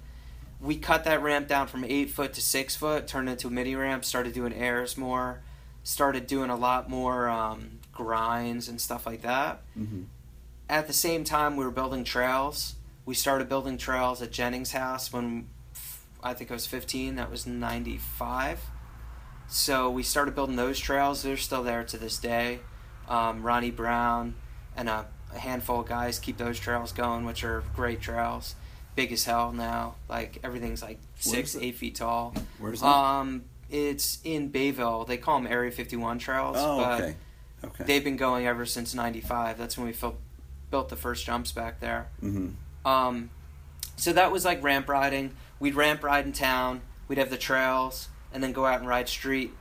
[0.60, 3.52] We cut that ramp down from eight foot to six foot, turned it into a
[3.52, 5.40] mini ramp, started doing airs more,
[5.84, 10.04] started doing a lot more um, grinds and stuff like that hmm
[10.70, 15.12] at the same time we were building trails we started building trails at jennings house
[15.12, 15.46] when
[16.24, 18.62] I think i was 15 that was 95
[19.50, 22.62] so we started building those trails they're still there to this day
[23.12, 24.36] um, ronnie brown
[24.76, 28.56] and a, a handful of guys keep those trails going which are great trails.
[28.96, 29.96] Big as hell now.
[30.10, 32.34] Like everything's like six eight feet tall.
[32.60, 32.88] Where's that?
[32.88, 35.06] um, it's in bayville.
[35.06, 37.16] They call them area 51 trails oh, but okay.
[37.64, 37.84] Okay.
[37.86, 40.18] they've been going ever since 95 that's when we fil-
[40.72, 42.08] built the first jumps back there.
[42.20, 42.50] Hmm
[42.86, 43.30] um,
[43.96, 45.36] so that was like ramp riding.
[45.60, 46.82] We'd ramp ride in town.
[47.08, 49.52] We'd have the trails and then go out and ride street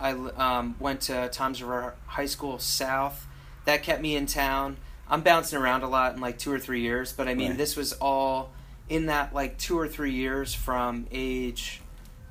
[0.00, 3.26] i um, went to tom's river high school south
[3.64, 4.76] that kept me in town
[5.08, 7.58] i'm bouncing around a lot in like two or three years but i mean Right.
[7.58, 8.50] this was all
[8.88, 11.80] in that like two or three years from age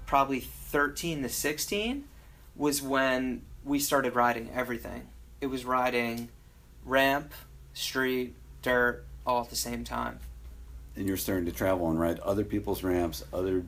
[0.06, 2.04] probably 13 to 16
[2.56, 5.08] was when we started riding everything.
[5.42, 6.30] It was riding
[6.86, 7.34] ramp,
[7.74, 10.20] street, dirt, all at the same time.
[10.96, 13.64] And you're starting to travel and ride other people's ramps, other.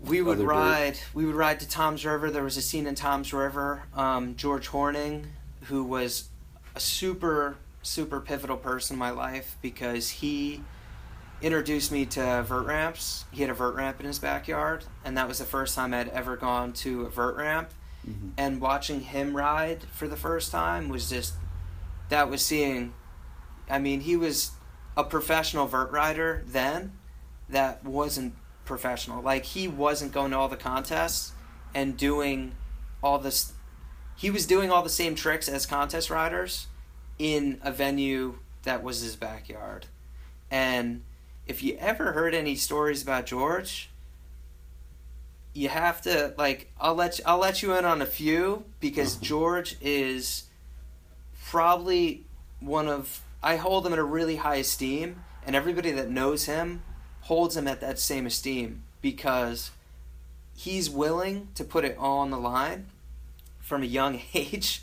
[0.00, 0.46] We would dirt.
[0.46, 0.98] ride.
[1.14, 2.30] We would ride to Tom's River.
[2.30, 3.82] There was a scene in Tom's River.
[3.94, 5.26] Um, George Horning,
[5.64, 6.28] who was
[6.74, 10.62] a super super pivotal person in my life because he
[11.40, 13.24] introduced me to vert ramps.
[13.30, 16.08] He had a vert ramp in his backyard, and that was the first time I'd
[16.08, 17.70] ever gone to a vert ramp.
[18.06, 18.30] Mhm.
[18.38, 21.34] and watching him ride for the first time was just
[22.08, 22.94] that was seeing
[23.68, 24.52] I mean, he was
[24.96, 26.92] a professional vert rider then
[27.48, 28.34] that wasn't
[28.68, 29.20] professional.
[29.22, 31.32] Like he wasn't going to all the contests
[31.74, 32.52] and doing
[33.02, 33.52] all this
[34.16, 36.66] he was doing all the same tricks as contest riders
[37.18, 39.86] in a venue that was his backyard.
[40.50, 41.02] And
[41.46, 43.90] if you ever heard any stories about George,
[45.54, 49.16] you have to like I'll let you, I'll let you in on a few because
[49.16, 49.24] Uh-huh.
[49.24, 50.44] George is
[51.46, 52.24] probably
[52.60, 56.82] one of I hold him in a really high esteem and everybody that knows him
[57.28, 59.70] holds him at that same esteem because
[60.56, 62.86] he's willing to put it all on the line
[63.60, 64.82] from a young age.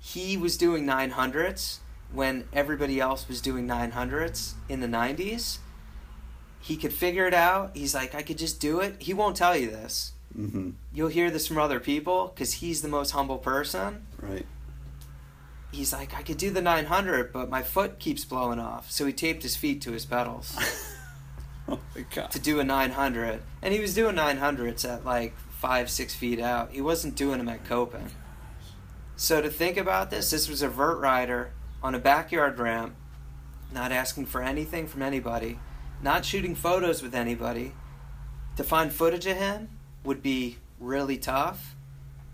[0.00, 1.78] He was doing 900s
[2.12, 5.58] when everybody else was doing 900s in the 90s.
[6.60, 7.70] He could figure it out.
[7.76, 8.96] He's like, I could just do it.
[8.98, 10.12] He won't tell you this.
[10.36, 10.70] Mm-hmm.
[10.92, 14.04] You'll hear this from other people because he's the most humble person.
[14.20, 14.46] Right.
[15.70, 18.90] He's like, I could do the 900, but my foot keeps blowing off.
[18.90, 20.58] So he taped his feet to his pedals
[21.68, 21.78] oh
[22.30, 23.42] to do a 900.
[23.62, 26.72] And he was doing 900s at like five, six feet out.
[26.72, 28.10] He wasn't doing them at coping.
[29.16, 32.94] So to think about this, this was a vert rider on a backyard ramp,
[33.72, 35.58] not asking for anything from anybody,
[36.02, 37.72] not shooting photos with anybody.
[38.56, 39.68] To find footage of him
[40.04, 41.76] would be really tough,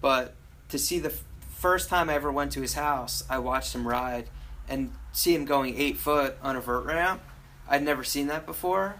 [0.00, 0.34] but
[0.70, 1.12] to see the
[1.50, 4.30] first time I ever went to his house, I watched him ride
[4.68, 7.20] and see him going eight foot on a vert ramp.
[7.68, 8.96] I'd never seen that before.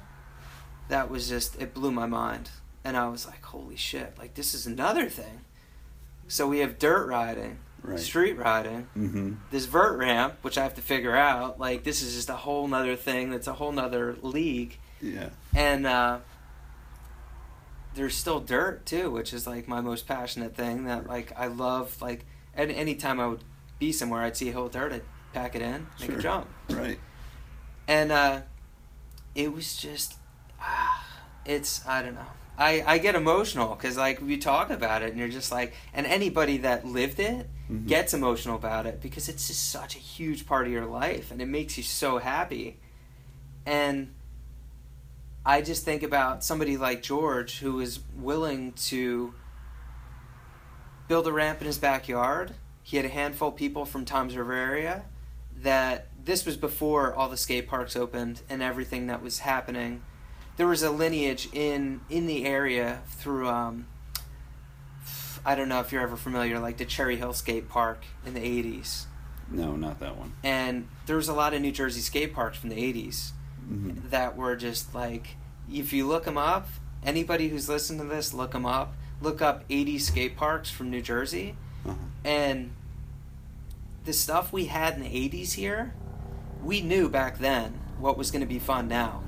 [0.89, 2.51] That was just, it blew my mind.
[2.85, 5.41] And I was like, holy shit, like this is another thing.
[6.29, 7.99] So we have dirt riding, Right.
[7.99, 9.35] street riding, Mm-hmm.
[9.51, 11.59] this vert ramp, which I have to figure out.
[11.61, 13.31] Like this is just a whole nother thing.
[13.31, 14.79] That's a whole nother league.
[15.01, 15.31] Yeah.
[15.55, 16.19] And uh,
[17.95, 20.85] there's still dirt too, which is like my most passionate thing.
[20.85, 22.01] That like I love.
[22.01, 22.25] Like
[22.55, 23.45] at any time I would
[23.79, 26.19] be somewhere, I'd see a hill of dirt, I'd pack it in, make Sure.
[26.19, 26.49] a jump.
[26.71, 26.99] Right.
[27.87, 28.41] And uh,
[29.35, 30.15] it was just,
[31.45, 32.27] it's I don't know.
[32.57, 36.07] I, I get emotional because like we talk about it and you're just like and
[36.07, 37.87] anybody that lived it Mhm.
[37.87, 41.41] gets emotional about it because it's just such a huge part of your life and
[41.43, 42.79] it makes you so happy
[43.67, 44.15] and
[45.45, 49.35] i just think about somebody like george who is willing to
[51.09, 54.55] build a ramp in his backyard he had a handful of people from Toms River
[54.55, 55.05] area
[55.61, 60.01] that this was before all the skate parks opened and everything that was happening
[60.59, 63.87] there was a lineage in in the area through um,
[65.47, 68.41] I don't know if you're ever familiar, like the Cherry Hill Skate Park in the
[68.41, 69.07] 80s.
[69.51, 70.35] No, not that one.
[70.45, 73.31] And there was a lot of New Jersey skate parks from the 80s
[73.71, 74.09] Mm-hmm.
[74.09, 75.37] that were just like,
[75.71, 76.69] if you look them up,
[77.05, 78.95] anybody who's listening to this, look them up.
[79.21, 81.55] Look up 80 skate parks from New Jersey.
[81.85, 81.95] Uh-huh.
[82.25, 82.71] And
[84.05, 85.93] the stuff we had in the 80s here,
[86.63, 89.23] we knew back then what was going to be fun now.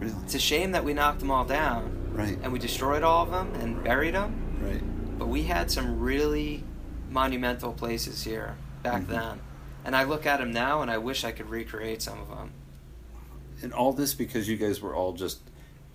[0.00, 2.38] It's a shame that we knocked them all down Right.
[2.42, 4.58] and we destroyed all of them and buried them.
[4.62, 5.18] Right.
[5.18, 6.64] But we had some really
[7.10, 9.08] monumental places here back Mhm.
[9.08, 9.40] then.
[9.84, 12.50] And I look at them now and I wish I could recreate some of them.
[13.62, 15.40] And all this because you guys were all just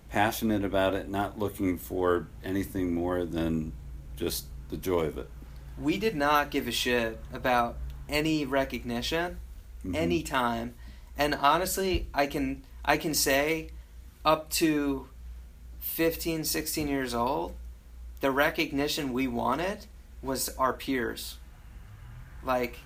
[0.09, 3.73] passionate about it, not looking for anything more than
[4.15, 5.29] just the joy of it.
[5.77, 7.77] We did not give a shit about
[8.09, 9.37] any recognition
[9.85, 9.95] Mhm.
[9.95, 10.73] anytime.
[11.17, 13.69] And honestly, I can I can say
[14.25, 15.07] up to
[15.79, 17.55] 15, 16 years old,
[18.21, 19.86] the recognition we wanted
[20.21, 21.38] was our peers.
[22.43, 22.79] Like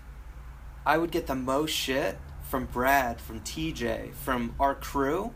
[0.85, 2.17] I would get the most shit
[2.49, 5.33] from Brad, from TJ, from our crew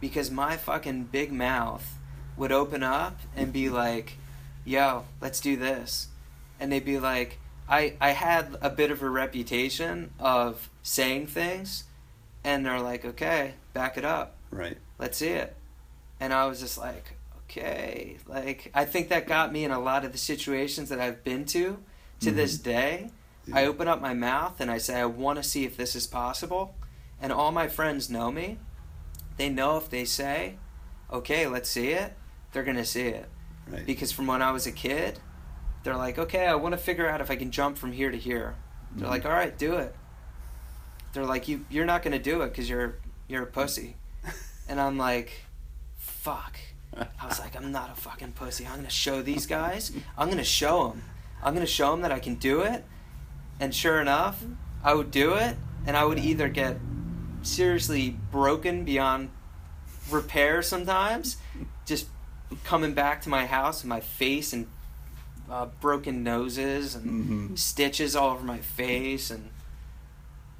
[0.00, 1.96] because my fucking big mouth
[2.36, 4.18] would open up and be like,
[4.64, 6.08] "Yo, let's do this."
[6.58, 11.84] And they'd be like, I I had a bit of a reputation of saying things
[12.44, 14.36] and they're like, "Okay, back it up.
[14.50, 14.78] Right.
[14.98, 15.56] Let's see it."
[16.20, 20.04] And I was just like, "Okay." Like I think that got me in a lot
[20.04, 21.78] of the situations that I've been to
[22.20, 23.10] to this day.
[23.52, 26.06] I open up my mouth and I say, I want to see if this is
[26.08, 26.74] possible.
[27.22, 28.58] And all my friends know me.
[29.36, 30.56] They know if they say,
[31.12, 32.14] okay, let's see it,
[32.52, 33.28] they're going to see it.
[33.68, 33.86] Right.
[33.86, 35.20] Because from when I was a kid,
[35.84, 38.18] they're like, okay, I want to figure out if I can jump from here to
[38.18, 38.56] here.
[38.96, 39.10] They're Mhm.
[39.10, 39.94] like, all right, do it.
[41.12, 42.96] They're like, you, you're not going to do it because you're,
[43.28, 43.94] you're a pussy.
[44.68, 45.32] And I'm like,
[45.96, 46.56] fuck.
[46.96, 48.64] I was like, I'm not a fucking pussy.
[48.66, 49.92] I'm going to show these guys.
[50.16, 51.02] I'm going to show them.
[51.42, 52.84] I'm going to show them that I can do it.
[53.60, 54.42] And sure enough,
[54.82, 55.56] I would do it,
[55.86, 56.78] and I would either get
[57.42, 59.30] seriously broken beyond
[60.10, 61.36] repair sometimes,
[61.84, 62.06] just
[62.64, 64.66] coming back to my house with my face and
[65.50, 67.58] uh, broken noses and Mhm.
[67.58, 69.50] stitches all over my face and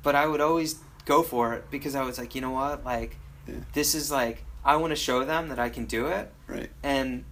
[0.02, 3.16] but I would always go for it because I was like, you know what, like
[3.46, 3.54] Yeah.
[3.72, 6.70] this is like I want to show them that I can do it, Right.
[6.82, 7.24] and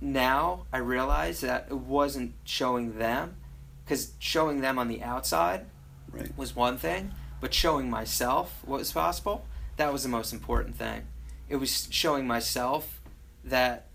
[0.00, 3.36] now I realize that it wasn't showing them,
[3.84, 5.66] because showing them on the outside
[6.10, 6.36] Right.
[6.36, 11.02] was one thing, but showing myself what was possible, that was the most important thing.
[11.48, 13.02] It was showing myself
[13.44, 13.88] that,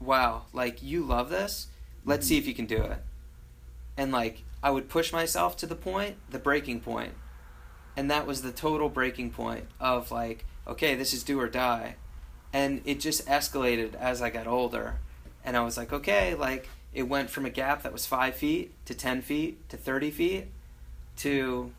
[0.00, 1.66] wow, like you love this,
[2.04, 2.42] let's see mm-hmm.
[2.42, 3.02] if you can do it.
[3.96, 7.12] And like I would push myself to the point, the breaking point.
[7.96, 11.96] And that was the total breaking point of like, okay, this is do or die.
[12.52, 14.98] And it just escalated as I got older.
[15.44, 18.72] And I was like, okay, like it went from a gap that was five feet
[18.86, 20.46] to 10 feet to 30 feet
[21.18, 21.72] to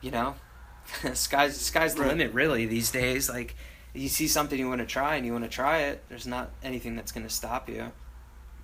[0.00, 0.34] you know
[1.14, 3.54] sky's sky's the limit really these days like
[3.94, 6.50] you see something you want to try and you want to try it there's not
[6.62, 7.90] anything that's going to stop you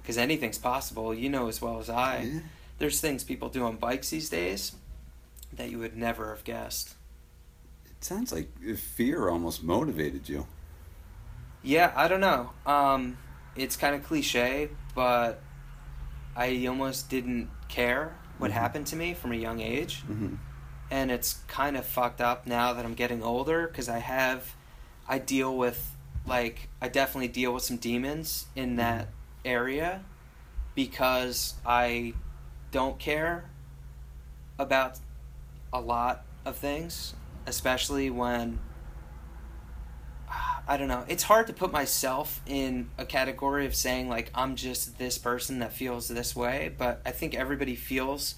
[0.02, 2.40] because anything's possible you know as well as i Yeah.
[2.78, 4.72] there's things people do on bikes these days
[5.52, 6.94] that you would never have guessed
[8.04, 10.46] sounds like fear almost motivated you.
[11.62, 13.16] yeah i don't know um
[13.56, 15.40] it's kind of cliche but
[16.36, 18.54] i almost didn't care what Mhm.
[18.54, 20.34] happened to me from a young age Mm-hmm.
[20.90, 24.54] and it's kind of fucked up now that I'm getting older because I have,
[25.08, 25.96] I deal with,
[26.26, 29.08] like, I definitely deal with some demons in that
[29.44, 30.02] area
[30.74, 32.12] because I
[32.70, 33.48] don't care
[34.58, 34.98] about
[35.72, 37.14] a lot of things,
[37.46, 38.58] especially when.
[40.66, 41.04] I don't know.
[41.08, 45.58] It's hard to put myself in a category of saying, like, I'm just this person
[45.58, 48.36] that feels this way, but I think everybody feels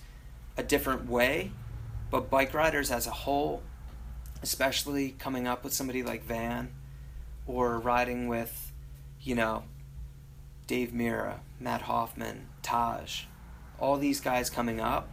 [0.57, 1.53] a different way
[2.11, 3.63] but bike riders as a whole,
[4.43, 6.73] especially coming up with somebody like Van
[7.47, 8.73] or riding with,
[9.21, 9.65] you know,
[10.67, 13.25] Dave Mirra, Matt Hoffman, Taj,
[13.79, 15.09] all these guys coming up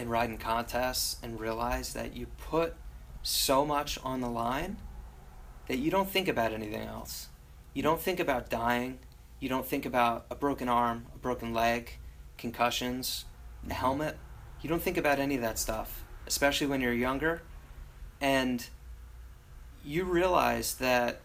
[0.00, 2.74] and riding contests and realize that you put
[3.22, 4.78] so much on the line
[5.68, 7.28] that you don't think about anything else.
[7.74, 8.98] You don't think about dying.
[9.40, 11.98] You don't think about a broken arm, a broken leg,
[12.38, 13.26] concussions,
[13.62, 14.16] the helmet.
[14.62, 17.42] You don't think about any of that stuff, especially when you're younger.
[18.22, 18.66] And
[19.84, 21.20] you realize that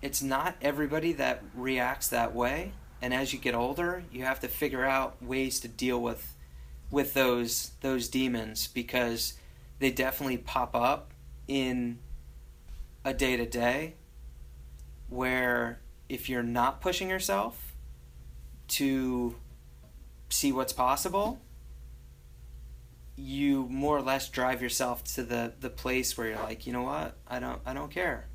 [0.00, 2.72] it's not everybody that reacts that way.
[3.02, 6.34] And as you get older, you have to figure out ways to deal with
[6.90, 9.34] with those those demons because
[9.78, 11.12] they definitely pop up
[11.46, 11.98] in
[13.04, 13.94] a day to day
[15.08, 17.74] where if you're not pushing yourself
[18.68, 19.34] to
[20.28, 21.40] see what's possible,
[23.16, 26.82] you more or less drive yourself to the, the place where you're like, you know
[26.82, 28.26] what, I don't I don't care,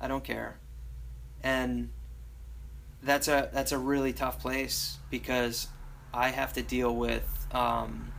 [0.00, 0.58] I don't care,
[1.42, 1.90] and
[3.02, 5.68] that's a that's a really tough place because
[6.12, 8.12] I have to deal with um,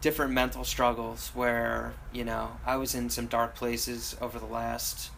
[0.00, 5.10] different mental struggles where you know I was in some dark places over the last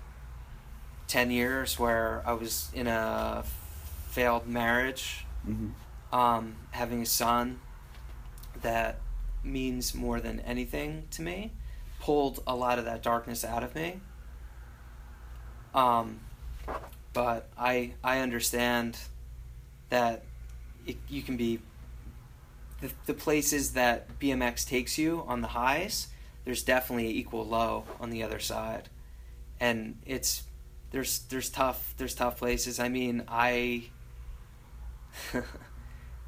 [1.08, 3.44] ten years where I was in a
[4.08, 6.18] failed marriage Mm-hmm.
[6.18, 7.60] um, having a son
[8.62, 8.98] that
[9.42, 11.52] means more than anything to me
[12.00, 14.00] pulled a lot of that darkness out of me
[15.74, 16.20] um,
[17.12, 18.96] but I I understand
[19.90, 20.22] that
[20.86, 21.60] it, you can be
[22.84, 26.08] the, the places that BMX takes you on the highs
[26.44, 28.88] there's definitely equal low on the other side
[29.60, 30.42] and it's
[30.90, 33.84] there's there's tough there's tough places I mean I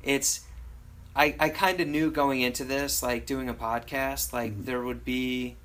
[0.02, 0.40] it's
[1.14, 4.64] I, I kind of knew going into this like doing a podcast like Mhm.
[4.64, 5.56] there would be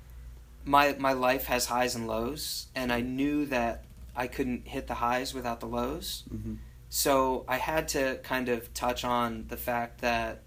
[0.64, 3.84] my my life has highs and lows and I knew that
[4.14, 6.54] I couldn't hit the highs without the lows Mm-hmm.
[6.88, 10.42] so I had to kind of touch on the fact that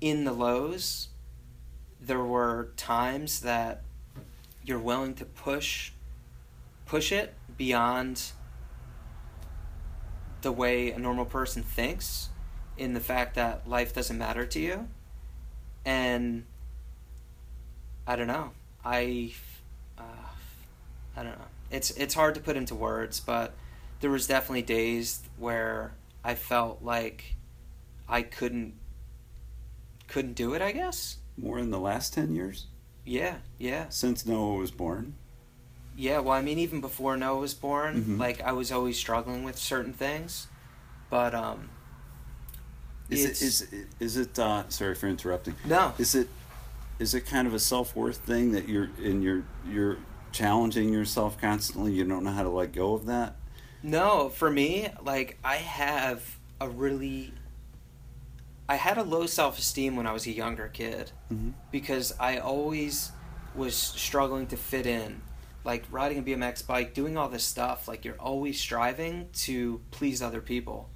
[0.00, 1.08] in the lows
[2.00, 3.82] there were times that
[4.64, 5.92] you're willing to push
[6.86, 8.32] push it beyond
[10.42, 12.28] the way a normal person thinks
[12.76, 14.88] in the fact that life doesn't matter to you.
[15.84, 16.44] And
[18.06, 18.52] i don't know.
[18.84, 19.32] I
[19.98, 20.02] uh,
[21.16, 21.44] i don't know.
[21.70, 23.54] It's it's hard to put into words but
[24.00, 25.92] there was definitely days where
[26.24, 27.34] i felt like
[28.08, 28.74] i couldn't
[30.08, 32.66] couldn't do it i guess More in the last ten years
[33.04, 35.14] yeah yeah since Noah was born.
[35.96, 38.18] Yeah, well, I mean, even before Noah was born, Mhm.
[38.20, 40.46] like I was always struggling with certain things,
[41.10, 41.70] but um,
[43.10, 44.38] Is it is it, is it?
[44.38, 45.54] Uh, sorry for interrupting.
[45.64, 46.28] no, Is it
[47.00, 49.96] is it kind of a self worth thing that you're in you're you're
[50.30, 51.92] challenging yourself constantly?
[51.94, 53.34] You don't know how to let go of that.
[53.82, 54.28] no.
[54.28, 57.32] For me, like I have a really
[58.68, 61.50] I had a low self esteem when I was a younger kid Mm-hmm.
[61.70, 63.12] because I always
[63.54, 65.22] was struggling to fit in.
[65.64, 70.22] Like riding a BMX bike, doing all this stuff, like you're always striving to please
[70.22, 70.88] other people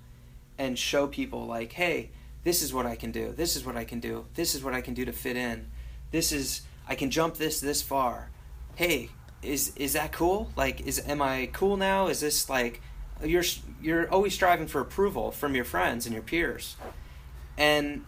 [0.59, 2.11] and show people, like, hey,
[2.45, 4.73] this is what I can do, this is what I can do, this is what
[4.75, 5.67] I can do to fit in,
[6.11, 8.31] this is, I can jump this this far.
[8.77, 9.11] Hey,
[9.43, 10.51] is is that cool?
[10.57, 12.07] Like, is am I cool now?
[12.07, 12.81] Is this like,
[13.23, 13.45] you're
[13.83, 16.77] you're always striving for approval from your friends and your peers,
[17.57, 18.05] and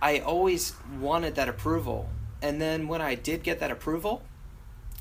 [0.00, 2.08] I always wanted that approval.
[2.40, 4.22] And then when I did get that approval,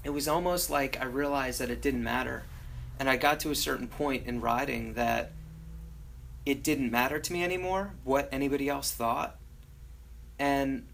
[0.04, 2.44] it was almost like I realized that it didn't matter.
[3.00, 5.32] And I got to a certain point in riding that
[6.46, 9.38] it didn't matter to me anymore what anybody else thought.
[10.38, 10.88] And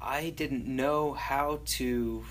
[0.00, 2.24] I didn't know how to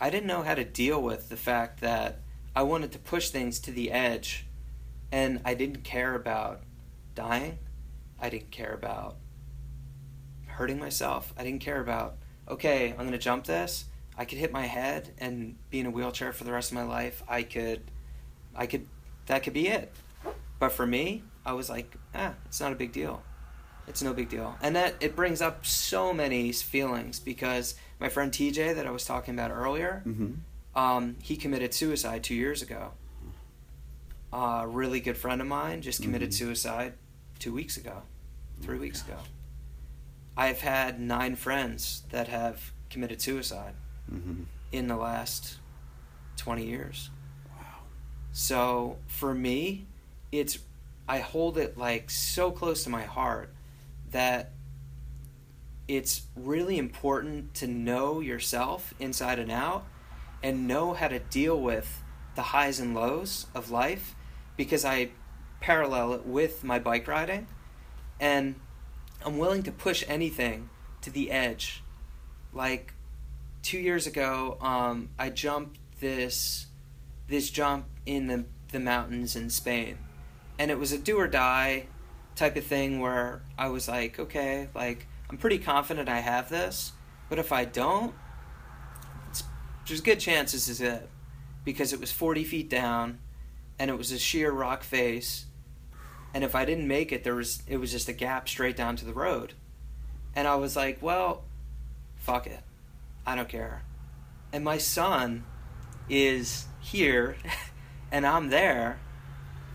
[0.00, 2.20] I didn't know how to deal with the fact that
[2.54, 4.46] I wanted to push things to the edge
[5.10, 6.62] and I didn't care about
[7.14, 7.58] dying.
[8.20, 9.16] I didn't care about
[10.46, 11.32] hurting myself.
[11.36, 12.16] I didn't care about,
[12.48, 13.84] okay, I'm going to jump this.
[14.16, 16.84] I could hit my head and be in a wheelchair for the rest of my
[16.84, 17.22] life.
[17.28, 17.82] I could,
[18.54, 18.86] I could,
[19.26, 19.92] that could be it.
[20.58, 23.22] But for me, I was like, ah, it's not a big deal.
[23.86, 24.56] It's no big deal.
[24.62, 29.04] And that, it brings up so many feelings because my friend TJ that I was
[29.04, 30.78] talking about earlier, Mm-hmm.
[30.78, 32.92] um, he committed suicide two years ago.
[34.32, 36.34] a really good friend of mine just committed Mhm.
[36.34, 36.92] suicide
[37.38, 38.02] two weeks ago,
[38.62, 39.16] three weeks ago.
[40.36, 43.74] I've had nine friends that have committed suicide
[44.12, 44.44] Mm-hmm.
[44.70, 45.56] in the last
[46.36, 47.10] 20 years.
[47.58, 47.64] Wow.
[48.30, 49.86] So for me,
[50.30, 50.58] it's
[51.08, 53.52] I hold it like so close to my heart
[54.12, 54.52] that
[55.88, 59.84] it's really important to know yourself inside and out
[60.42, 62.02] and know how to deal with
[62.36, 64.14] the highs and lows of life
[64.56, 65.10] because I
[65.66, 67.44] parallel it with my bike riding
[68.20, 68.54] and
[69.24, 70.70] I'm willing to push anything
[71.02, 71.82] to the edge.
[72.52, 72.94] Like
[73.62, 76.66] two years ago, um, I jumped this
[77.26, 79.98] this jump in the the mountains in Spain,
[80.56, 81.88] and it was a do or die
[82.36, 86.92] type of thing where I was like, okay, like I'm pretty confident I have this,
[87.28, 88.14] but if I don't,
[89.88, 91.08] there's good chances is it,
[91.64, 93.18] because it was 40 feet down,
[93.80, 95.45] and it was a sheer rock face,
[96.34, 98.96] and if I didn't make it, there was it was just a gap straight down
[98.96, 99.54] to the road,
[100.34, 101.44] and I was like, well,
[102.16, 102.60] fuck it,
[103.26, 103.82] I don't care,
[104.52, 105.44] and my son
[106.08, 107.36] is here,
[108.12, 108.98] and I'm there,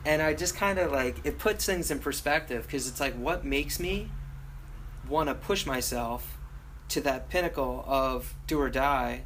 [0.06, 3.46] and I just kind of like it puts things in perspective because it's like what
[3.46, 4.10] makes me
[5.08, 6.38] want to push myself
[6.90, 9.24] to that pinnacle of do or die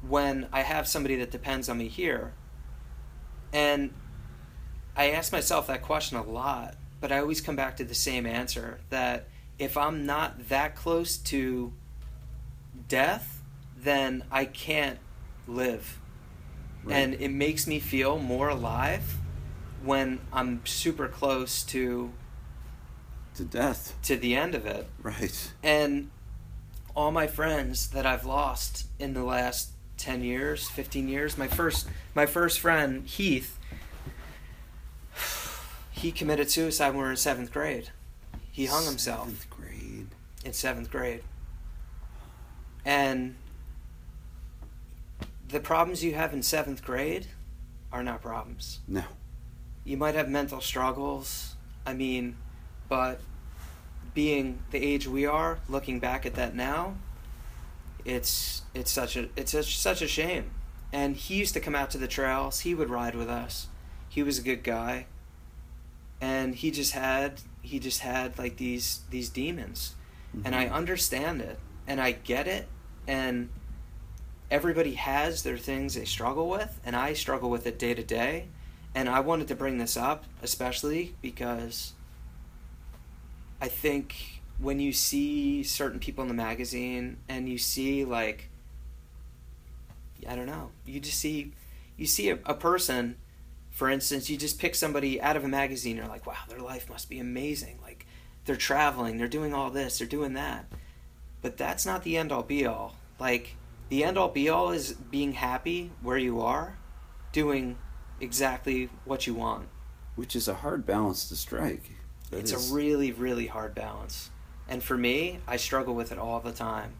[0.00, 2.32] when I have somebody that depends on me here.
[3.52, 3.92] And
[4.96, 8.26] I ask myself that question a lot, but I always come back to the same
[8.26, 9.28] answer that
[9.58, 11.72] if I'm not that close to
[12.88, 13.42] death,
[13.76, 14.98] then I can't
[15.46, 15.98] live.
[16.82, 16.96] Right.
[16.96, 19.16] And it makes me feel more alive
[19.82, 22.12] when I'm super close to
[23.36, 23.96] to death.
[24.02, 24.86] to the end of it.
[25.02, 25.52] Right.
[25.62, 26.10] And
[26.94, 31.88] all my friends that I've lost in the last 10 years, 15 years, my first
[32.14, 33.58] my first friend Heath
[35.96, 37.90] he committed suicide when we were in 7th grade.
[38.50, 40.06] He hung himself Seventh grade.
[40.44, 41.22] in 7th grade.
[42.84, 43.36] And
[45.48, 47.28] the problems you have in 7th grade
[47.92, 48.80] are not problems.
[48.88, 49.04] No.
[49.84, 51.54] you might have mental struggles.
[51.86, 52.36] I mean,
[52.88, 53.20] but
[54.14, 56.96] being the age we are, looking back at that now,
[58.04, 60.50] it's it's such a it's such, such a shame.
[60.92, 62.60] And he used to come out to the trails.
[62.60, 63.68] He would ride with us.
[64.08, 65.06] He was a good guy.
[66.24, 69.94] And he just had he just had like these these demons.
[70.44, 70.72] And I Mhm.
[70.72, 72.66] understand it and I get it
[73.06, 73.50] and
[74.50, 78.48] everybody has their things they struggle with and I struggle with it day to day
[78.94, 81.92] and I wanted to bring this up especially because
[83.60, 88.48] I think when you see certain people in the magazine and you see like
[90.26, 91.52] I don't know, you just see
[91.98, 93.16] you see a, a person
[93.74, 96.88] for instance, you just pick somebody out of a magazine you're like, wow, their life
[96.88, 97.76] must be amazing.
[97.82, 98.06] Like
[98.44, 100.66] they're traveling, they're doing all this, they're doing that.
[101.42, 102.94] But that's not the end all be all.
[103.18, 103.56] Like
[103.88, 106.78] the end all be all is being happy where you are,
[107.32, 107.76] doing
[108.20, 109.66] exactly what you want.
[110.14, 111.82] Which is a hard balance to strike.
[112.30, 114.30] That it's is- a really, really hard balance.
[114.68, 116.92] And for me, I struggle with it all the time.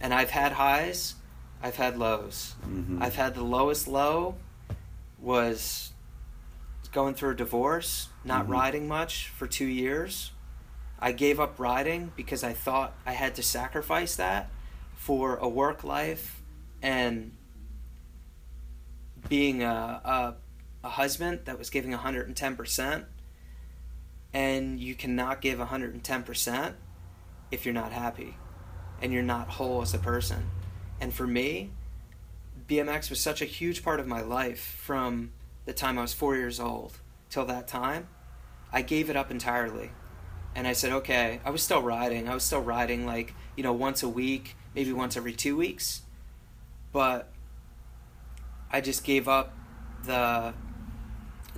[0.00, 1.14] And I've had highs,
[1.62, 2.54] I've had lows.
[2.66, 3.02] Mhm.
[3.02, 4.36] I've had the lowest low
[5.20, 5.91] was
[6.92, 8.50] going through a divorce, not Mhm.
[8.50, 10.32] riding much for two years,
[10.98, 14.50] I gave up riding because I thought I had to sacrifice that
[14.94, 16.40] for a work life
[16.80, 17.32] and
[19.28, 20.34] being a, a,
[20.84, 23.06] a husband that was giving 110%.
[24.34, 26.74] And you cannot give 110%
[27.50, 28.36] if you're not happy
[29.00, 30.50] and you're not whole as a person.
[31.00, 31.70] And for me,
[32.68, 35.32] BMX was such a huge part of my life from
[35.64, 36.98] the time I was four years old
[37.30, 38.08] till that time.
[38.72, 39.90] I gave it up entirely.
[40.54, 42.28] And I said, okay, I was still riding.
[42.28, 46.02] I was still riding like, you know, once a week, maybe once every two weeks.
[46.92, 47.30] But
[48.70, 49.54] I just gave up
[50.04, 50.54] the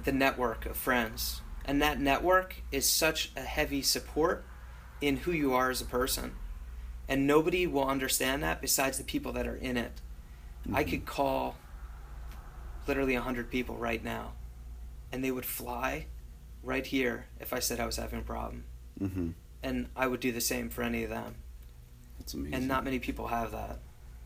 [0.02, 1.40] the network of friends.
[1.64, 4.44] And that network is such a heavy support
[5.00, 6.32] in who you are as a person.
[7.08, 10.00] And nobody will understand that besides the people that are in it.
[10.66, 10.76] Mm-hmm.
[10.76, 11.56] I could call
[12.86, 14.32] literally 100 people right now,
[15.12, 16.06] and they would fly
[16.62, 18.64] right here if I said I was having a problem.
[19.00, 19.30] Mm-hmm.
[19.62, 21.36] And I would do the same for any of them.
[22.18, 22.54] That's amazing.
[22.54, 23.78] And not many people have that.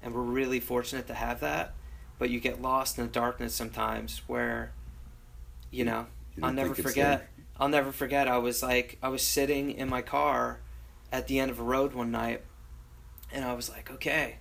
[0.02, 1.74] And we're really fortunate to have that.
[2.18, 4.72] But you get lost in the darkness sometimes where,
[5.70, 6.06] you know,
[6.36, 7.28] you I'll never forget.
[7.56, 8.28] I'll never forget.
[8.28, 10.60] I was like, I was sitting in my car
[11.12, 12.42] at the end of a road one night,
[13.32, 14.38] and I was like, okay,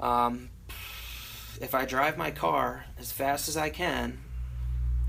[0.00, 0.50] um,
[1.60, 4.18] if I drive my car as fast as I can,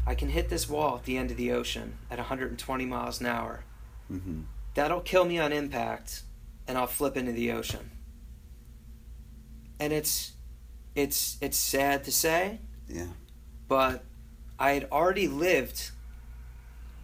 [0.05, 3.27] I can hit this wall at the end of the ocean at 120 miles an
[3.27, 3.63] hour.
[4.11, 4.41] Mm-hmm.
[4.73, 6.23] That'll kill me on impact,
[6.67, 7.91] and I'll flip into the ocean.
[9.79, 10.33] And it's,
[10.95, 12.59] it's, it's sad to say.
[12.87, 13.07] Yeah.
[13.67, 14.03] But
[14.59, 15.91] I had already lived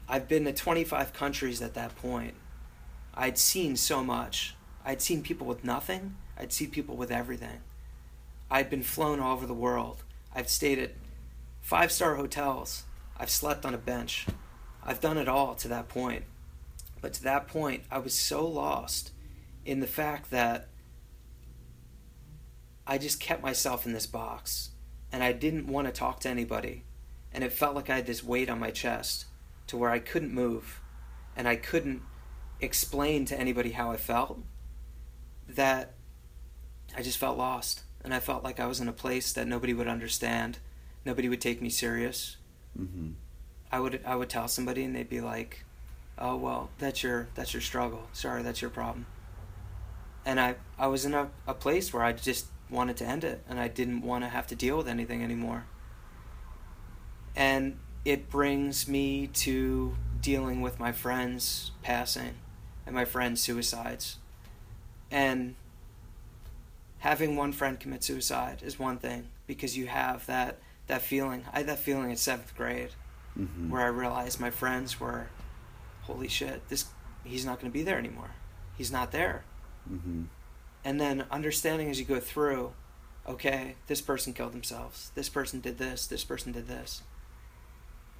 [0.09, 2.33] I've been to 25 countries at that point.
[3.13, 4.55] I'd seen so much.
[4.85, 6.15] I'd seen people with nothing.
[6.37, 7.59] I'd seen people with everything.
[8.49, 10.03] I'd been flown all over the world.
[10.33, 10.91] I've stayed at
[11.61, 12.83] five star hotels.
[13.17, 14.25] I've slept on a bench.
[14.83, 16.23] I've done it all to that point.
[17.01, 19.11] But to that point, I was so lost
[19.65, 20.67] in the fact that
[22.85, 24.69] I just kept myself in this box
[25.11, 26.83] and I didn't want to talk to anybody.
[27.33, 29.25] And it felt like I had this weight on my chest
[29.67, 30.79] to where I couldn't move
[31.35, 32.01] and I couldn't
[32.61, 34.39] explain to anybody how I felt,
[35.47, 35.93] that
[36.95, 37.83] I just felt lost.
[38.07, 40.59] And I felt like I was in a place that nobody would understand,
[41.03, 42.37] nobody would take me serious.
[42.79, 43.09] Mm-hmm.
[43.69, 45.65] I would I would tell somebody and they'd be like,
[46.17, 48.07] "Oh well, that's your that's your struggle.
[48.13, 49.07] Sorry, that's your problem."
[50.25, 53.43] And I I was in a, a place where I just wanted to end it,
[53.49, 55.65] and I didn't want to have to deal with anything anymore.
[57.35, 62.35] And it brings me to dealing with my friends passing
[62.85, 64.15] and my friends' suicides.
[65.11, 65.55] And
[66.99, 71.45] having one friend commit suicide is one thing because you have that that feeling.
[71.53, 72.91] I had that feeling in seventh grade
[73.37, 73.69] mm-hmm.
[73.69, 75.27] where I realized my friends were,
[76.03, 76.85] holy shit, this
[77.23, 78.31] he's not going to be there anymore.
[78.77, 79.43] He's not there.
[79.91, 80.23] Mm-hmm.
[80.85, 82.71] And then understanding as you go through,
[83.27, 85.11] okay, this person killed themselves.
[85.15, 86.07] This person did this.
[86.07, 87.01] This person did this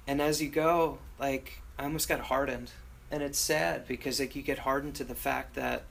[0.08, 2.72] and as you go like i almost got hardened
[3.10, 5.84] and it's sad because like you get hardened to the fact that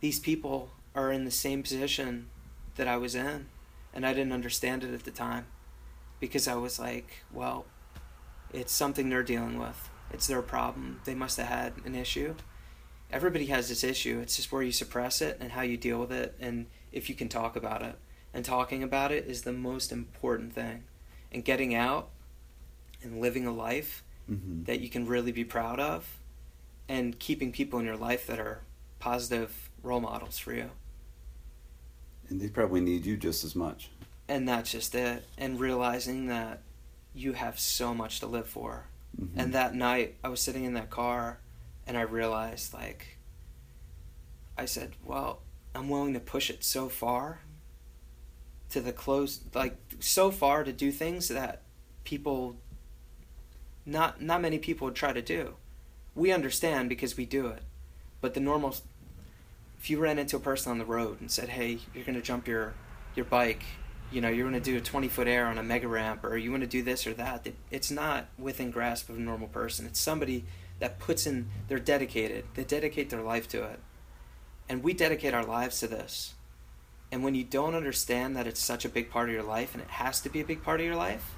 [0.00, 2.28] these people are in the same position
[2.76, 3.46] that i was in
[3.94, 5.46] and i didn't understand it at the time
[6.20, 7.66] because i was like well
[8.52, 9.88] it's something they're dealing with.
[10.12, 11.00] It's their problem.
[11.04, 12.34] They must have had an issue.
[13.10, 14.20] Everybody has this issue.
[14.20, 17.14] It's just where you suppress it and how you deal with it and if you
[17.14, 17.96] can talk about it.
[18.34, 20.84] And talking about it is the most important thing.
[21.30, 22.08] And getting out
[23.02, 24.64] and living a life mm-hmm.
[24.64, 26.18] that you can really be proud of
[26.88, 28.60] and keeping people in your life that are
[28.98, 30.70] positive role models for you.
[32.28, 33.90] And they probably need you just as much.
[34.28, 35.26] And that's just it.
[35.36, 36.62] And realizing that
[37.14, 38.86] you have so much to live for.
[39.20, 39.38] Mm-hmm.
[39.38, 41.38] And that night, I was sitting in that car
[41.86, 43.18] and I realized, like,
[44.56, 45.40] I said, well,
[45.74, 47.40] I'm willing to push it so far
[48.70, 51.62] to the close, like, so far to do things that
[52.04, 52.56] people
[53.84, 55.54] not not many people would try to do.
[56.14, 57.62] We understand because we do it,
[58.20, 58.76] but the normal.
[59.82, 62.22] If you ran into a person on the road and said, "Hey, you're going to
[62.22, 62.74] jump your
[63.16, 63.64] your bike,"
[64.12, 66.36] you know, you're going to do a 20 foot air on a mega ramp, or
[66.36, 69.48] you want to do this or that, it, it's not within grasp of a normal
[69.48, 69.84] person.
[69.84, 70.44] It's somebody
[70.78, 71.48] that puts in.
[71.66, 72.44] They're dedicated.
[72.54, 73.80] They dedicate their life to it,
[74.68, 76.34] and we dedicate our lives to this.
[77.10, 79.82] And when you don't understand that it's such a big part of your life and
[79.82, 81.34] it has to be a big part of your life,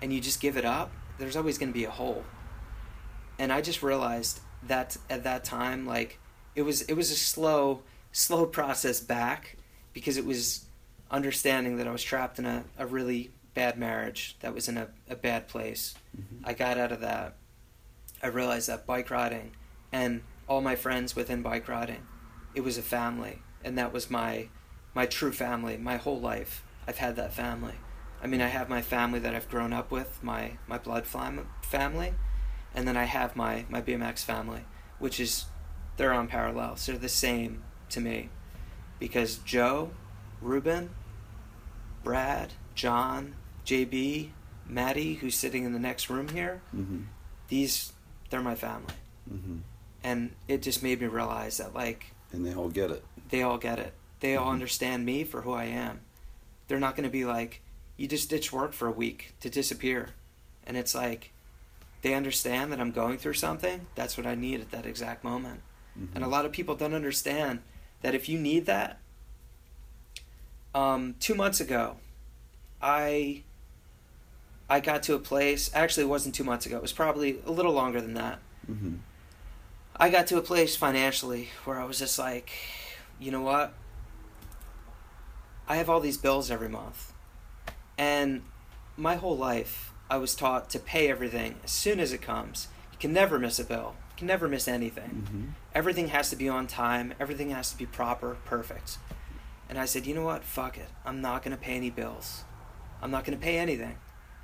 [0.00, 2.24] and you just give it up, there's always going to be a hole.
[3.38, 6.18] And I just realized that at that time, like
[6.54, 7.82] it was it was a slow
[8.12, 9.56] slow process back
[9.92, 10.66] because it was
[11.10, 14.88] understanding that I was trapped in a, a really bad marriage that was in a,
[15.08, 15.94] a bad place.
[16.16, 16.48] Mm-hmm.
[16.48, 17.34] I got out of that.
[18.22, 19.52] I realized that bike riding
[19.92, 22.06] and all my friends within bike riding.
[22.54, 24.48] It was a family, and that was my
[24.94, 25.76] my true family.
[25.76, 27.74] My whole life, I've had that family.
[28.22, 31.48] I mean, I have my family that I've grown up with, my my blood fam-
[31.62, 32.14] family,
[32.74, 34.64] and then I have my my BMX family,
[34.98, 35.46] which is
[35.96, 36.86] they're on parallels.
[36.86, 38.28] They're the same to me,
[38.98, 39.90] because Joe,
[40.40, 40.90] Ruben,
[42.04, 43.34] Brad, John,
[43.66, 44.30] JB,
[44.66, 47.02] Matty, who's sitting in the next room here, Mm-hmm.
[47.48, 47.92] these
[48.30, 48.94] they're my family,
[49.32, 49.58] Mm-hmm.
[50.02, 53.04] and it just made me realize that like And they all get it.
[53.28, 53.92] they all get it.
[54.20, 54.52] They all Mhm.
[54.54, 56.00] understand me for who I am.
[56.68, 57.60] They're not going to be like,
[57.96, 60.10] you just ditch work for a week to disappear.
[60.66, 61.32] And it's like,
[62.02, 63.86] they understand that I'm going through something.
[63.94, 65.60] That's what I need at that exact moment.
[65.98, 66.16] Mm-hmm.
[66.16, 67.60] And a lot of people don't understand
[68.02, 68.98] that if you need that,
[70.74, 71.96] um, two months ago,
[72.80, 73.42] I
[74.68, 75.70] I got to a place.
[75.74, 76.76] Actually, it wasn't two months ago.
[76.76, 78.38] It was probably a little longer than that.
[78.70, 78.94] Mm-hmm.
[79.96, 82.50] I got to a place financially where I was just like,
[83.20, 83.74] you know what?
[85.68, 87.12] I have all these bills every month.
[87.98, 88.42] And
[88.96, 92.68] my whole life, I was taught to pay everything as soon as it comes.
[92.92, 95.24] You can never miss a bill, can never miss anything.
[95.24, 95.44] Mm-hmm.
[95.74, 98.98] Everything has to be on time, everything has to be proper, perfect.
[99.68, 100.44] And I said, you know what?
[100.44, 100.88] Fuck it.
[101.04, 102.44] I'm not going to pay any bills.
[103.02, 103.96] I'm not going to pay anything.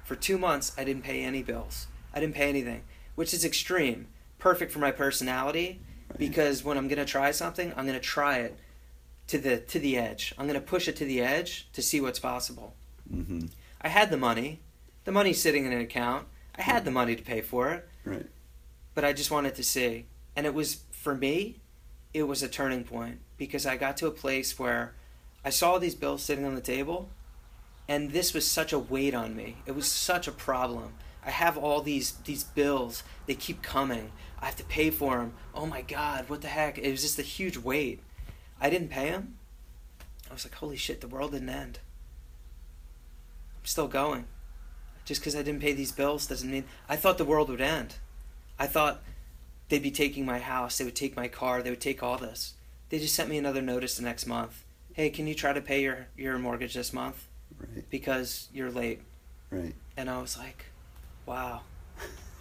[0.03, 1.87] For two months, I didn't pay any bills.
[2.13, 2.83] I didn't pay anything,
[3.15, 4.09] which is extreme.
[4.41, 5.81] Perfect for my personality
[6.17, 8.59] because when I'm going to try something, I'm going to try it
[9.29, 10.35] to the to the edge.
[10.37, 12.75] I'm going to push it to the edge to see what's possible.
[13.13, 13.47] Mm-hmm.
[13.81, 14.61] I had the money.
[15.05, 16.27] The money's sitting in an account.
[16.57, 18.27] I had the money to pay for it Right.
[18.99, 20.07] But I just wanted to see.
[20.35, 21.61] And it was, for me,
[22.13, 24.93] it was a turning point because I got to a place where
[25.45, 27.09] I saw these bills sitting on the table,
[27.87, 29.59] and this was such a weight on me.
[29.67, 30.95] It was such a problem.
[31.25, 33.05] I have all these these bills.
[33.27, 34.11] They keep coming.
[34.43, 35.35] I have to pay for them.
[35.55, 36.77] Oh my God, what the heck?
[36.77, 38.03] It was just a huge weight.
[38.61, 39.39] I didn't pay them.
[40.29, 41.79] I was like, holy shit, the world didn't end.
[43.61, 44.25] I'm still going.
[45.05, 47.95] Just because I didn't pay these bills doesn't mean I thought the world would end.
[48.59, 49.03] I thought
[49.69, 52.55] they'd be taking my house, they would take my car, they would take all this.
[52.89, 54.65] They just sent me another notice the next month.
[54.95, 57.29] Hey, can you try to pay your, your mortgage this month?
[57.59, 57.89] Right.
[57.91, 59.03] Because you're late.
[59.51, 59.75] Right.
[59.97, 60.67] And I was like,
[61.27, 61.61] wow,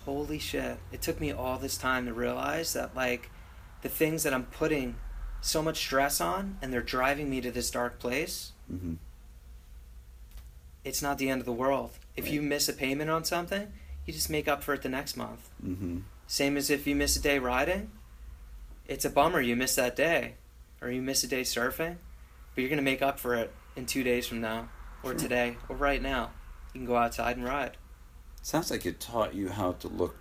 [0.06, 0.78] holy shit.
[0.92, 3.30] It took me all this time to realize that, like,
[3.82, 4.96] the things that I'm putting
[5.42, 8.96] so much stress on and they're driving me to this dark place, Mm-hmm.
[10.84, 11.92] it's not the end of the world.
[12.16, 12.34] If Right.
[12.34, 13.72] you miss a payment on something,
[14.08, 15.50] you just make up for it the next month.
[15.64, 16.00] Mm-hmm.
[16.26, 17.92] Same as if you miss a day riding.
[18.88, 20.36] It's a bummer you miss that day,
[20.82, 21.98] or you miss a day surfing,
[22.56, 24.70] but you're gonna make up for it in two days from now,
[25.04, 25.20] or Sure.
[25.20, 26.32] today, or right now.
[26.74, 27.78] You can go outside and ride.
[28.42, 30.16] Sounds like it taught you how to look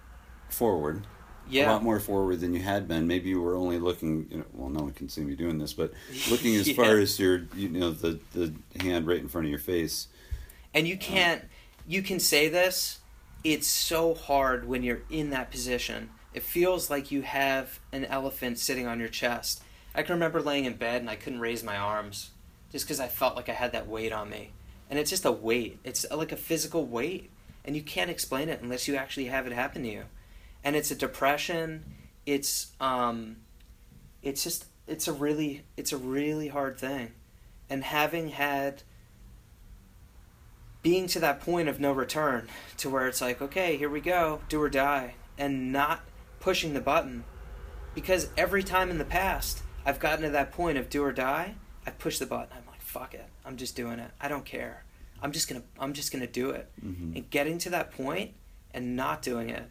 [0.48, 1.06] forward.
[1.52, 3.06] A lot more forward than you had been.
[3.06, 4.26] Maybe you were only looking.
[4.30, 5.92] You know, well, no one can see me doing this, but
[6.30, 6.74] looking as Yeah.
[6.74, 10.08] far as your, you know, the the hand right in front of your face.
[10.74, 11.44] and you can't.
[11.86, 12.98] You can say this.
[13.46, 16.10] It's so hard when you're in that position.
[16.34, 19.62] It feels like you have an elephant sitting on your chest.
[19.94, 22.32] I can remember laying in bed and I couldn't raise my arms
[22.72, 24.50] just because I felt like I had that weight on me.
[24.90, 25.78] And it's just a weight.
[25.84, 27.30] It's like a physical weight.
[27.64, 30.02] And you can't explain it unless you actually have it happen to you.
[30.64, 31.84] And it's a depression.
[32.26, 33.36] It's um
[34.24, 37.12] it's just it's a really it's a really hard thing.
[37.70, 38.82] And having had
[40.86, 44.40] being to that point of no return to where it's like, okay, here we go,
[44.48, 45.98] do or die, and not
[46.38, 47.24] pushing the button.
[47.92, 51.54] Because every time in the past I've gotten to that point of do or die,
[51.84, 52.50] I push the button.
[52.56, 53.26] I'm like, fuck it.
[53.44, 54.12] I'm just doing it.
[54.20, 54.84] I don't care.
[55.20, 56.70] I'm just gonna I'm just gonna do it.
[56.84, 57.16] Mm-hmm.
[57.16, 58.34] And getting to that point
[58.72, 59.68] and not doing it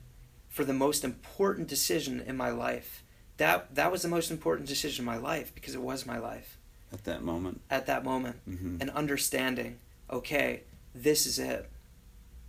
[0.50, 3.04] for the most important decision in my life.
[3.38, 6.58] That that was the most important decision in my life because it was my life
[6.92, 7.62] At that moment.
[7.70, 8.78] at that moment Mm-hmm.
[8.82, 9.78] and understanding,
[10.12, 10.64] okay,
[10.96, 11.70] this is it.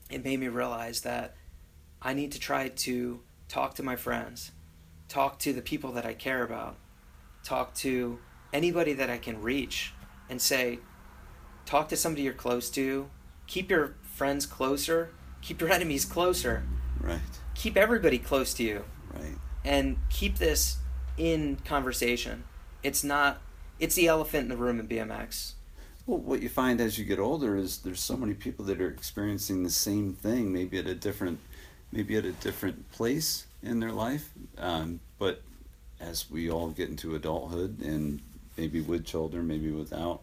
[0.09, 1.35] It made me realize that
[2.01, 4.53] I need to try to talk to my friends,
[5.09, 6.77] talk to the people that I care about,
[7.43, 8.21] talk to
[8.53, 9.93] anybody that I can reach
[10.31, 10.79] and say,
[11.65, 13.11] talk to somebody you're close to,
[13.49, 15.11] keep your friends closer,
[15.43, 16.63] keep your enemies closer,
[17.01, 17.21] Right.
[17.55, 19.37] keep everybody close to you Right.
[19.65, 20.77] and keep this
[21.17, 22.45] in conversation.
[22.83, 23.43] It's not
[23.79, 25.53] it's the elephant in the room in BMX.
[26.07, 28.89] Well, what you find as you get older is there's so many people that are
[28.89, 31.41] experiencing the same thing, maybe at a different,
[31.91, 34.31] maybe at a different place in their life.
[34.57, 35.43] Um, but
[36.01, 38.21] as we all get into adulthood, and
[38.57, 40.21] maybe with children, maybe without,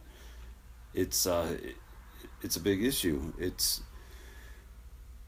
[0.94, 1.58] it's uh,
[2.42, 3.34] it's a big issue.
[3.38, 3.82] It's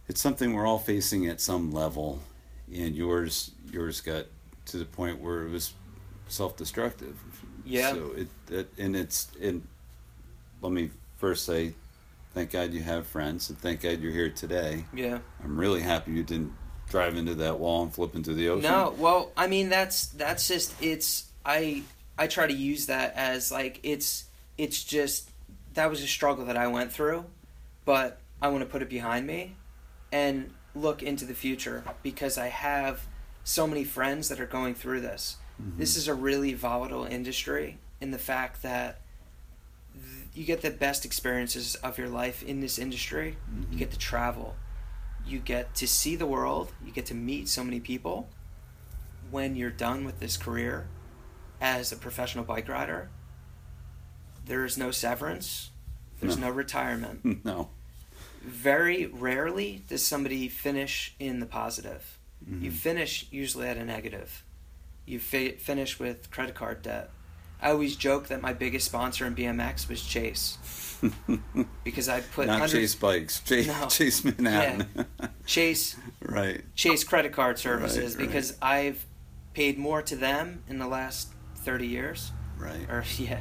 [0.08, 2.22] it's something we're all facing at some level,
[2.74, 4.26] and yours yours got
[4.68, 5.74] to the point where it was
[6.28, 7.18] self-destructive.
[7.66, 7.92] Yeah.
[7.92, 9.68] So it, it and it's and
[10.66, 11.74] let me first say,
[12.34, 14.86] thank God you have friends, and thank God you're here today.
[14.94, 15.20] Yeah.
[15.44, 16.54] I'm really happy you didn't
[16.90, 18.70] drive into that wall and flip into the ocean.
[18.72, 21.84] No, well, I mean that's that's just it's I
[22.18, 24.26] I try to use that as like it's
[24.58, 25.30] it's just
[25.74, 27.26] that was a struggle that I went through,
[27.86, 29.56] but I want to put it behind me
[30.12, 33.06] and look into the future because I have
[33.44, 35.38] so many friends that are going through this.
[35.62, 35.78] Mhm.
[35.78, 39.05] This is a really volatile industry in the fact that th-
[40.36, 43.38] you get the best experiences of your life in this industry.
[43.60, 43.78] You Mhm.
[43.78, 44.56] get to travel.
[45.26, 46.72] You get to see the world.
[46.86, 48.30] You get to meet so many people.
[49.32, 50.88] When you're done with this career
[51.62, 53.10] as a professional bike rider,
[54.46, 55.72] there is no severance.
[56.20, 56.50] There's No.
[56.50, 57.44] no retirement.
[57.46, 57.70] no.
[58.42, 62.20] Very rarely does somebody finish in the positive.
[62.48, 62.74] You Mhm.
[62.76, 64.44] finish usually at a negative.
[65.06, 67.10] You fi- finish with credit card debt.
[67.62, 70.58] I always joke that my biggest sponsor in BMX was Chase
[71.84, 73.88] because I put Not Chase Bikes, Chase, No.
[73.88, 74.88] Chase Manhattan.
[75.46, 76.62] Chase right.
[76.76, 78.28] Chase credit card services Right, right.
[78.28, 79.06] because I've
[79.54, 82.90] paid more to them in the last 30 years Right.
[82.90, 83.40] or yeah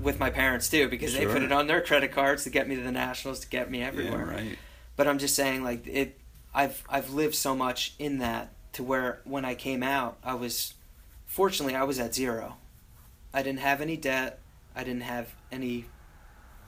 [0.00, 2.76] with my parents too because they put it on their credit cards to get me
[2.76, 4.58] to the nationals to get me everywhere, Yeah, everywhere right.
[4.96, 6.18] but I'm just saying like it
[6.54, 10.74] I've I've lived so much in that to where when I came out I was
[11.24, 12.56] fortunately I was at zero
[13.36, 14.40] I didn't have any debt.
[14.74, 15.84] I didn't have any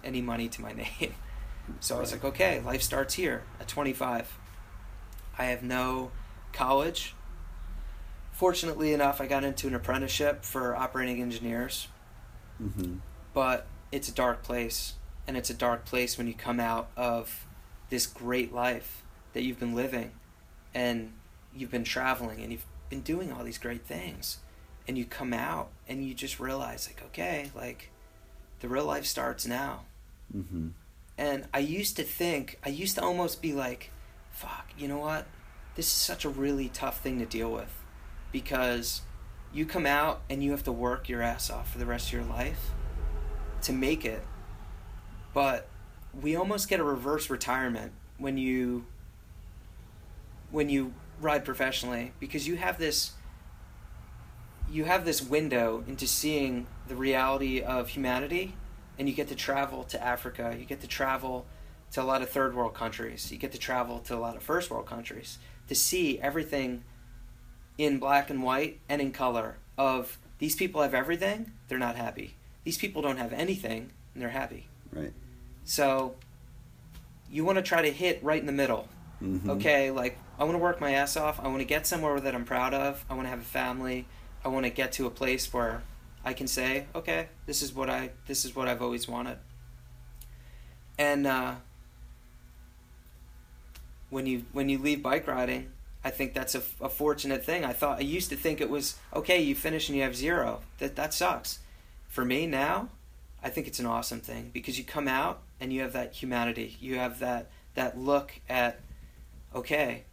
[0.05, 1.15] any money to my name.
[1.81, 4.39] So I was like okay life starts here at 25
[5.39, 6.13] I have no
[6.53, 7.15] college.
[8.31, 11.89] Fortunately enough I got into an apprenticeship for operating engineers.
[12.59, 12.99] Hmm
[13.39, 14.95] but it's a dark place
[15.27, 17.47] and it's a dark place when you come out of
[17.89, 20.11] this great life that you've been living
[20.75, 21.13] and
[21.55, 24.39] you've been traveling and you've been doing all these great things
[24.89, 27.91] and you come out and you just realize like okay like
[28.61, 29.83] the real life starts now.
[30.33, 30.69] Hmm
[31.21, 33.91] and i used to think i used to almost be like
[34.39, 35.27] fuck you know what?
[35.75, 37.73] This is such a really tough thing to deal with
[38.31, 39.03] because
[39.53, 42.13] you come out and you have to work your ass off for the rest of
[42.13, 42.71] your life
[43.63, 44.23] to make it.
[45.35, 45.69] But
[46.21, 48.87] we almost get a reverse retirement when you
[50.51, 53.13] when you ride professionally because you have this
[54.71, 58.55] you have this window into seeing the reality of humanity
[58.99, 61.47] and you get to travel to Africa you get to travel
[61.93, 64.43] to a lot of third world countries you get to travel to a lot of
[64.43, 65.39] first world countries
[65.69, 66.83] to see everything
[67.79, 72.35] in black and white and in color of these people have everything they're not happy.
[72.65, 74.67] These people don't have anything and they're happy.
[74.93, 75.13] Right.
[75.65, 76.15] so
[77.31, 78.89] you want to try to hit right in the middle
[79.19, 79.91] hmm okay?
[79.91, 82.45] Like i want to work my ass off i want to get somewhere that i'm
[82.45, 84.07] proud of i want to have a family
[84.45, 85.83] i want to get to a place where
[86.25, 89.39] i can say okay this is what i this is what i've always wanted.
[91.01, 91.55] And uh,
[94.11, 95.71] when you when you leave bike riding
[96.03, 97.65] i think that's a, a fortunate thing.
[97.65, 100.61] I thought i used to think it was okay you finish and you have zero.
[100.79, 101.61] That that sucks.
[102.09, 102.89] For me now
[103.43, 106.77] i think it's an awesome thing because you come out and you have that humanity.
[106.81, 108.81] You have that that look at
[109.55, 110.05] okay,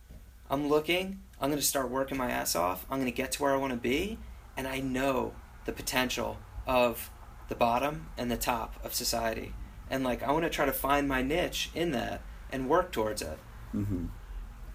[0.50, 3.44] I'm looking, I'm going to start working my ass off, I'm going to get to
[3.44, 4.18] where I want to be,
[4.58, 5.34] and I know
[5.66, 7.12] the potential of
[7.50, 9.54] the bottom and the top of society.
[9.88, 13.22] And like, I want to try to find my niche in that and work towards
[13.22, 13.38] it.
[13.72, 14.06] hmm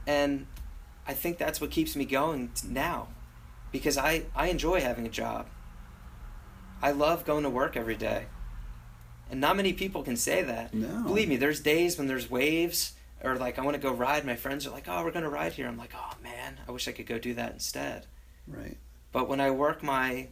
[0.06, 0.46] And
[1.08, 3.08] I think that's what keeps me going now
[3.72, 5.48] because I, I enjoy having a job.
[6.80, 8.26] I love going to work every day.
[9.28, 10.72] And not many people can say that.
[10.72, 11.02] No.
[11.02, 12.92] Believe me, there's days when there's waves
[13.22, 14.24] or like I want to go ride.
[14.24, 16.72] My friends are like, "Oh, we're going to ride here." I'm like, "Oh man, I
[16.72, 18.06] wish I could go do that instead."
[18.46, 18.76] Right.
[19.12, 20.28] But when I work my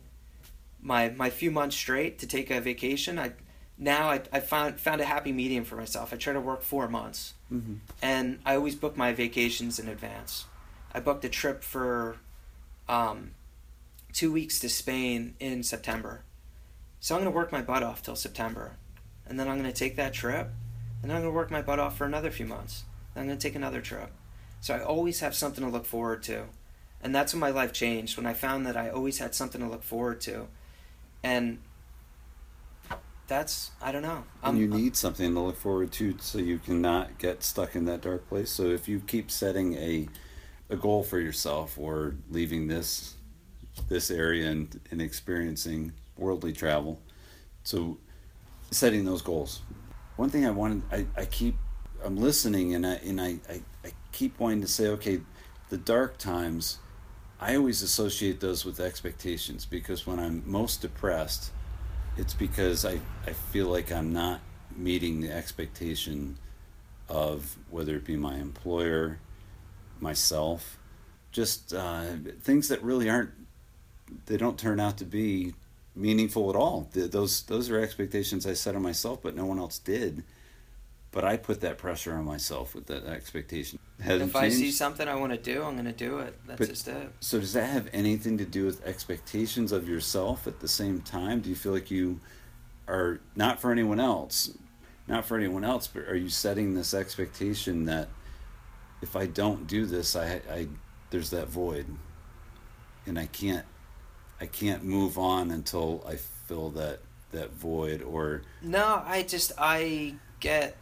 [0.80, 3.32] my my few months straight to take a vacation, I
[3.76, 6.12] now I, I found found a happy medium for myself.
[6.12, 10.46] I try to work four months, hmm and I always book my vacations in advance.
[10.92, 12.16] I booked a trip for
[12.88, 13.32] um,
[14.12, 16.22] two weeks to Spain in September,
[17.00, 18.76] so I'm going to work my butt off till September,
[19.26, 20.50] and then I'm going to take that trip,
[21.02, 22.84] and then I'm going to work my butt off for another few months.
[23.14, 24.10] Then I'm going to take another trip.
[24.60, 26.44] So I always have something to look forward to,
[27.00, 28.16] and that's when my life changed.
[28.16, 30.48] When I found that I always had something to look forward to,
[31.22, 31.58] and
[33.28, 34.24] that's I don't know.
[34.42, 38.00] And you need something to look forward to so you cannot get stuck in that
[38.00, 38.50] dark place.
[38.50, 40.08] So if you keep setting a
[40.70, 43.14] a goal for yourself or leaving this
[43.88, 47.00] this area and, and experiencing worldly travel,
[47.62, 47.98] so
[48.70, 49.62] setting those goals.
[50.18, 51.56] One thing I wanted I, I keep
[52.04, 55.20] I'm listening and I and I, I, I keep wanting to say, okay,
[55.68, 56.78] the dark times
[57.40, 61.52] I always associate those with expectations because when I'm most depressed,
[62.16, 62.98] it's because I,
[63.28, 64.40] I feel like I'm not
[64.76, 66.36] meeting the expectation
[67.08, 69.20] of whether it be my employer,
[70.00, 70.78] myself,
[71.30, 72.06] just uh,
[72.42, 73.30] things that really aren't,
[74.26, 75.54] they don't turn out to be
[75.98, 76.88] meaningful at all.
[76.92, 80.24] The, those those are expectations I set on myself, but no one else did.
[81.10, 83.78] But I put that pressure on myself with that expectation.
[84.00, 84.56] Hasn't if I changed.
[84.58, 86.38] see something I want to do, I'm going to do it.
[86.46, 87.10] That's but, just it.
[87.20, 91.40] So does that have anything to do with expectations of yourself at the same time?
[91.40, 92.20] Do you feel like you
[92.86, 94.50] are not for anyone else,
[95.06, 98.08] not for anyone else, but are you setting this expectation that
[99.00, 100.68] if I don't do this, I, I
[101.10, 101.86] there's that void,
[103.06, 103.64] and I can't
[104.40, 110.14] I can't move on until I fill that that void or no i just i
[110.40, 110.76] get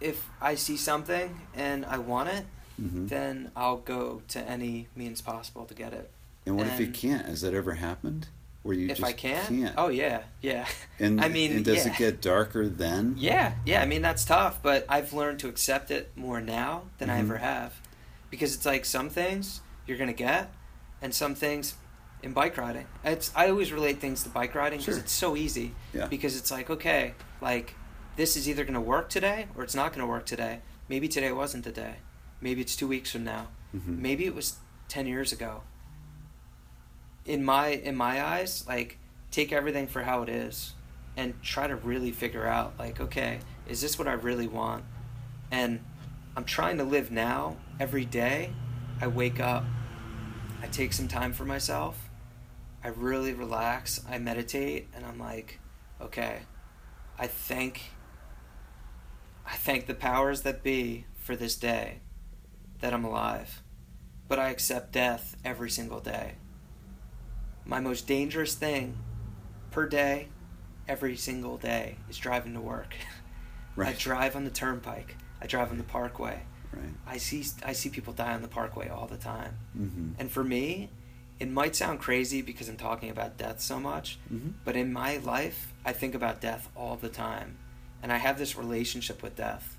[0.00, 2.44] if i see something and i want it
[2.80, 3.06] mm-hmm.
[3.06, 6.10] then i'll go to any means possible to get it.
[6.44, 7.26] And what and if you can't?
[7.26, 8.28] Has that ever happened?
[8.62, 9.74] Where you if just i can can't?
[9.78, 10.66] oh yeah yeah.
[10.98, 11.92] And i mean and does yeah.
[11.92, 13.14] it get darker then?
[13.16, 17.08] Yeah yeah i mean that's tough but i've learned to accept it more now than
[17.08, 17.16] mm-hmm.
[17.16, 17.80] i ever have.
[18.28, 20.52] Because it's like some things you're gonna get
[21.00, 21.76] and some things
[22.22, 22.86] in bike riding.
[23.04, 25.02] It's I always relate things to bike riding because sure.
[25.02, 25.74] it's so easy.
[25.92, 26.06] Yeah.
[26.06, 27.74] Because it's like okay, like
[28.16, 30.60] this is either going to work today or it's not going to work today.
[30.88, 31.96] Maybe today wasn't the day.
[32.40, 33.48] Maybe it's two weeks from now.
[33.74, 34.02] Mm-hmm.
[34.02, 34.56] Maybe it was
[34.88, 35.62] ten years ago.
[37.24, 38.98] In my in my eyes, like
[39.30, 40.74] take everything for how it is,
[41.16, 44.84] and try to really figure out like okay, is this what I really want?
[45.50, 45.80] And
[46.36, 48.50] I'm trying to live now every day.
[49.00, 49.64] I wake up.
[50.62, 52.05] I take some time for myself
[52.86, 55.58] I really relax, I meditate, and I'm like,
[56.00, 56.42] okay,
[57.18, 57.82] I thank
[59.44, 61.98] I thank the powers that be for this day
[62.78, 63.64] that I'm alive.
[64.28, 66.36] But I accept death every single day.
[67.64, 68.98] My most dangerous thing
[69.72, 70.28] per day,
[70.86, 72.94] every single day, is driving to work.
[73.74, 73.94] Right.
[73.94, 75.16] I drive on the turnpike.
[75.38, 76.40] I drive on the parkway.
[76.72, 76.94] Right.
[77.06, 79.58] I see I see people die on the parkway all the time.
[79.78, 80.12] Mm-hmm.
[80.18, 80.88] And for me,
[81.38, 84.50] it might sound crazy because I'm talking about death so much, mm-hmm.
[84.64, 87.58] but in my life, I think about death all the time.
[88.02, 89.76] And I have this relationship with death.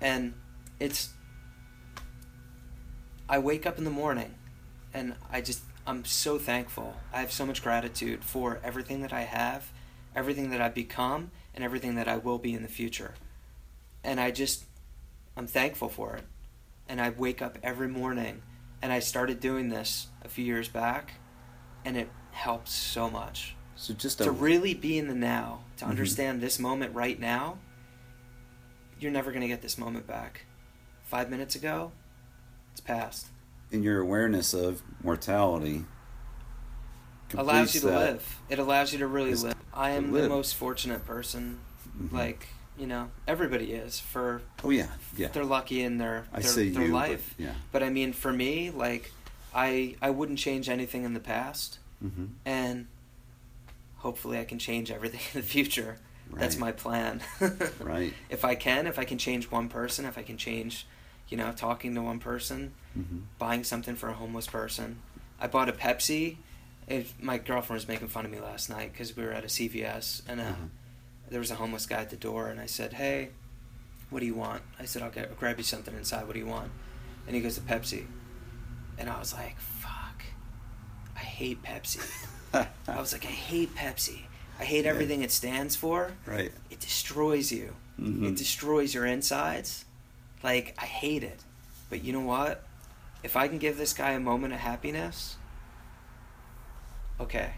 [0.00, 0.34] And
[0.78, 1.10] it's.
[3.28, 4.34] I wake up in the morning
[4.92, 5.62] and I just.
[5.86, 6.96] I'm so thankful.
[7.12, 9.70] I have so much gratitude for everything that I have,
[10.16, 13.14] everything that I've become, and everything that I will be in the future.
[14.02, 14.64] And I just.
[15.36, 16.24] I'm thankful for it.
[16.88, 18.42] And I wake up every morning
[18.84, 21.14] and I started doing this a few years back,
[21.86, 23.56] and it helps so much.
[23.76, 25.90] So just to really be in the now, to mm-hmm.
[25.90, 27.56] understand this moment right now.
[29.00, 30.44] You're never going to get this moment back.
[31.02, 31.92] Five minutes ago,
[32.72, 33.28] it's past.
[33.70, 35.86] In your awareness of mortality,
[37.32, 38.40] allows you to live.
[38.50, 39.54] It allows you to really live.
[39.72, 40.24] I am live.
[40.24, 41.58] the most fortunate person.
[41.98, 42.14] Mm-hmm.
[42.14, 42.48] Like
[42.78, 45.28] you know everybody is for oh yeah yeah.
[45.28, 47.34] they're lucky in their I their, their you, life.
[47.36, 47.54] but, yeah.
[47.72, 49.12] But i mean for me like
[49.54, 51.78] i i wouldn't change anything in the past.
[52.04, 52.26] Mm-hmm.
[52.44, 52.86] and
[53.98, 55.98] hopefully i can change everything in the future.
[56.30, 56.40] Right.
[56.40, 57.20] that's my plan.
[57.80, 58.12] Right.
[58.28, 60.86] If i can if i can change one person if i can change
[61.28, 63.18] you know talking to one person mm-hmm.
[63.38, 64.98] buying something for a homeless person.
[65.40, 66.36] I bought a pepsi.
[66.86, 69.48] If my girlfriend was making fun of me last night because we were at a
[69.48, 70.66] cvs and uh, uh-huh
[71.34, 73.30] there was a homeless guy at the door, and I said, "Hey,
[74.08, 76.28] what do you want?" I said, "I'll, get, I'll grab you something inside.
[76.28, 76.70] What do you want?"
[77.26, 78.04] And he goes, "A Pepsi."
[78.98, 80.22] And I was like, "Fuck,
[81.16, 81.98] I hate Pepsi."
[82.86, 84.20] I was like, "I hate Pepsi.
[84.60, 86.12] I hate everything it stands for.
[86.24, 86.52] Right.
[86.70, 87.74] It destroys you.
[88.00, 88.26] Mm-hmm.
[88.26, 89.86] It destroys your insides.
[90.44, 91.40] Like I hate it.
[91.90, 92.62] But you know what?
[93.24, 95.34] If I can give this guy a moment of happiness,
[97.18, 97.54] okay."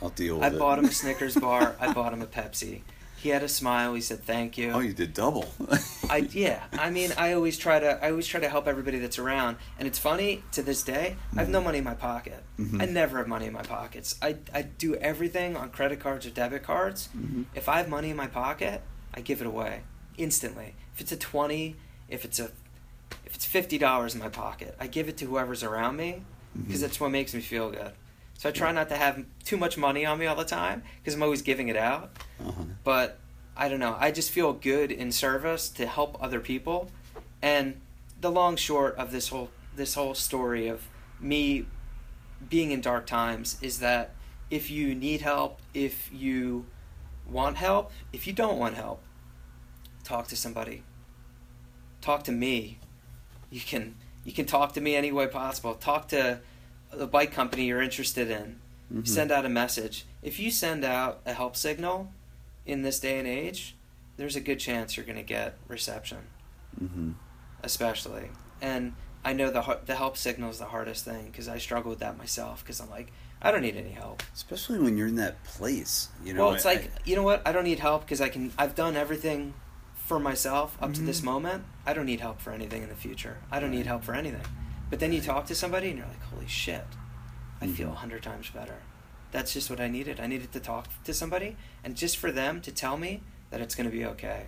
[0.00, 0.58] I'll deal with I it.
[0.58, 1.76] bought him a Snickers bar.
[1.78, 2.80] I bought him a Pepsi.
[3.20, 3.94] He had a smile.
[3.94, 4.70] He said thank you.
[4.70, 5.48] Oh, you did double.
[6.10, 6.62] I yeah.
[6.72, 9.56] I mean, I always try to I always try to help everybody that's around.
[9.78, 11.16] And it's funny to this day.
[11.36, 11.64] I have no mm-hmm.
[11.66, 12.42] money in my pocket.
[12.58, 12.80] Mm-hmm.
[12.80, 14.16] I never have money in my pockets.
[14.22, 17.08] I I do everything on credit cards or debit cards.
[17.16, 17.42] Mm-hmm.
[17.54, 19.82] If I have money in my pocket, I give it away
[20.16, 20.74] instantly.
[20.94, 21.76] If it's a twenty,
[22.08, 22.50] if it's a
[23.26, 26.22] if it's fifty dollars in my pocket, I give it to whoever's around me
[26.56, 26.82] because mm-hmm.
[26.82, 27.92] that's what makes me feel good.
[28.38, 31.14] So I try not to have too much money on me all the time because
[31.14, 32.12] I'm always giving it out.
[32.40, 32.64] Uh-huh.
[32.84, 33.18] But
[33.56, 33.96] I don't know.
[33.98, 36.88] I just feel good in service to help other people.
[37.42, 37.80] And
[38.20, 40.88] the long short of this whole this whole story of
[41.20, 41.66] me
[42.48, 44.14] being in dark times is that
[44.50, 46.66] if you need help, if you
[47.28, 49.02] want help, if you don't want help,
[50.04, 50.84] talk to somebody.
[52.00, 52.78] Talk to me.
[53.50, 55.74] You can you can talk to me any way possible.
[55.74, 56.38] Talk to
[56.92, 58.58] the bike company you're interested in.
[58.92, 59.06] Mhm.
[59.06, 60.04] Send out a message.
[60.22, 62.12] If you send out a help signal
[62.64, 63.76] in this day and age,
[64.16, 66.18] there's a good chance you're going to get reception,
[66.82, 67.14] Mhm.
[67.62, 68.30] especially.
[68.60, 71.98] And I know the the help signal is the hardest thing because I struggle with
[72.00, 73.12] that myself because I'm like,
[73.42, 74.22] I don't need any help.
[74.34, 76.46] Especially when you're in that place, you know.
[76.46, 77.42] well, it's I- like you know what?
[77.46, 78.52] I don't need help because I can.
[78.58, 79.54] I've done everything
[79.94, 81.24] for myself up to this Mhm.
[81.24, 81.64] moment.
[81.84, 83.38] I don't need help for anything in the future.
[83.52, 84.40] I don't need help for anything.
[84.90, 86.84] But then you talk to somebody and you're like, holy shit,
[87.60, 87.92] I feel Mhm.
[87.92, 88.78] a hundred times better.
[89.30, 90.20] That's just what I needed.
[90.20, 93.74] I needed to talk to somebody and just for them to tell me that it's
[93.74, 94.46] going to be okay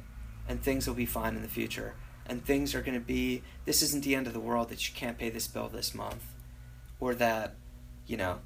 [0.48, 1.94] and things will be fine in the future
[2.26, 3.42] and things are going to be.
[3.66, 6.24] This isn't the end of the world that you can't pay this bill this month
[6.98, 7.56] or that,
[8.06, 8.40] you know,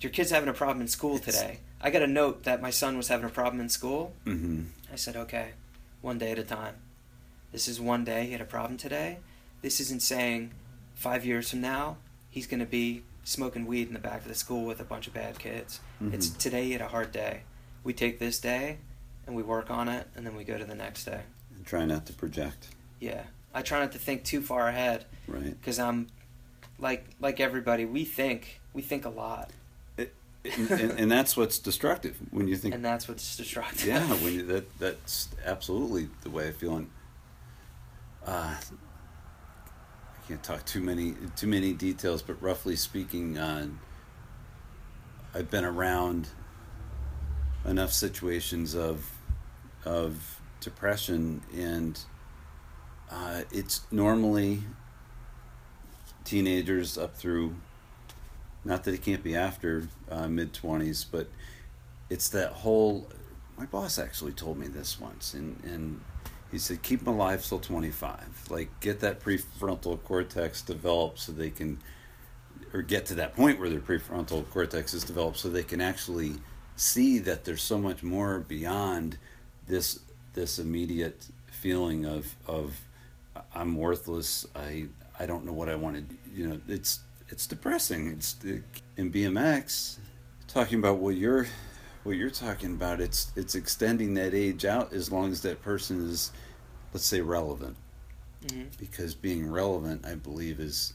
[0.00, 1.60] your kid's having a problem in school It's- today.
[1.82, 4.14] I got a note that my son was having a problem in school.
[4.26, 4.68] Mhm.
[4.92, 5.52] I said, okay,
[6.00, 6.76] one day at a time.
[7.52, 9.18] This is one day he had a problem today.
[9.60, 10.52] This isn't saying
[11.00, 11.96] five years from now
[12.28, 15.06] he's going to be smoking weed in the back of the school with a bunch
[15.06, 15.80] of bad kids.
[16.12, 16.38] It's Mhm.
[16.38, 17.42] today had a hard day.
[17.84, 18.78] We take this day
[19.26, 21.22] and we work on it and then we go to the next day.
[21.56, 22.68] And Try not to project,
[23.00, 23.24] Yeah.
[23.54, 25.58] I try not to think too far ahead right?
[25.58, 26.06] because I'm
[26.78, 27.84] like like everybody.
[27.84, 29.50] We think we think a lot,
[29.98, 30.08] and,
[30.70, 33.86] and, and that's what's destructive when you think and that's what's destructive.
[33.86, 36.88] yeah when you, that that's absolutely the way i feel and
[38.24, 38.54] uh,
[40.30, 43.66] can't talk too many too many details but roughly speaking uh,
[45.34, 46.28] i've been around
[47.64, 49.10] enough situations of
[49.84, 51.98] of depression and
[53.10, 54.60] uh, it's normally
[56.22, 57.56] teenagers up through
[58.64, 61.28] not that it can't be after uh, mid 20s but
[62.08, 63.08] it's that whole
[63.58, 66.00] my boss actually told me this once and and
[66.50, 71.50] he said keep them alive till 25 like get that prefrontal cortex developed so they
[71.50, 71.78] can
[72.72, 76.34] or get to that point where their prefrontal cortex is developed so they can actually
[76.76, 79.18] see that there's so much more beyond
[79.66, 80.00] this
[80.32, 82.80] this immediate feeling of of
[83.54, 84.46] I'm worthless.
[84.54, 84.86] I
[85.18, 88.08] I don't know what I want to you know it's it's depressing.
[88.08, 88.36] It's
[88.96, 89.98] in BMX
[90.48, 91.46] talking about what you're
[92.04, 96.08] what you're talking about it's it's extending that age out as long as that person
[96.08, 96.32] is
[96.92, 97.76] let's say relevant.
[98.50, 100.94] Hmm because being relevant i believe is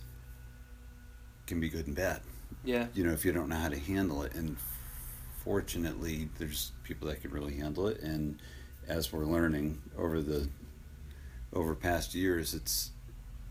[1.45, 2.21] can be good and bad.
[2.63, 2.87] Yeah.
[2.93, 4.33] you know if you don't know how to handle it.
[4.33, 4.57] And
[5.43, 8.01] fortunately there's people that can really handle it.
[8.01, 8.39] And
[8.87, 10.49] as we're learning over the
[11.53, 12.91] over past years it's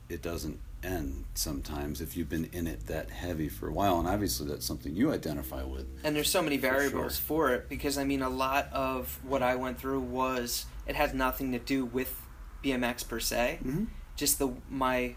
[0.08, 4.06] it doesn't end sometimes if you've been in it that heavy for a while and
[4.06, 7.24] obviously that's something you identify with and there's so many For variables sure.
[7.24, 11.14] for it because I mean a lot of what I went through was it had
[11.14, 12.20] nothing to do with
[12.62, 13.58] BMX per se.
[13.64, 13.84] mm-hmm.
[14.16, 15.16] Just the my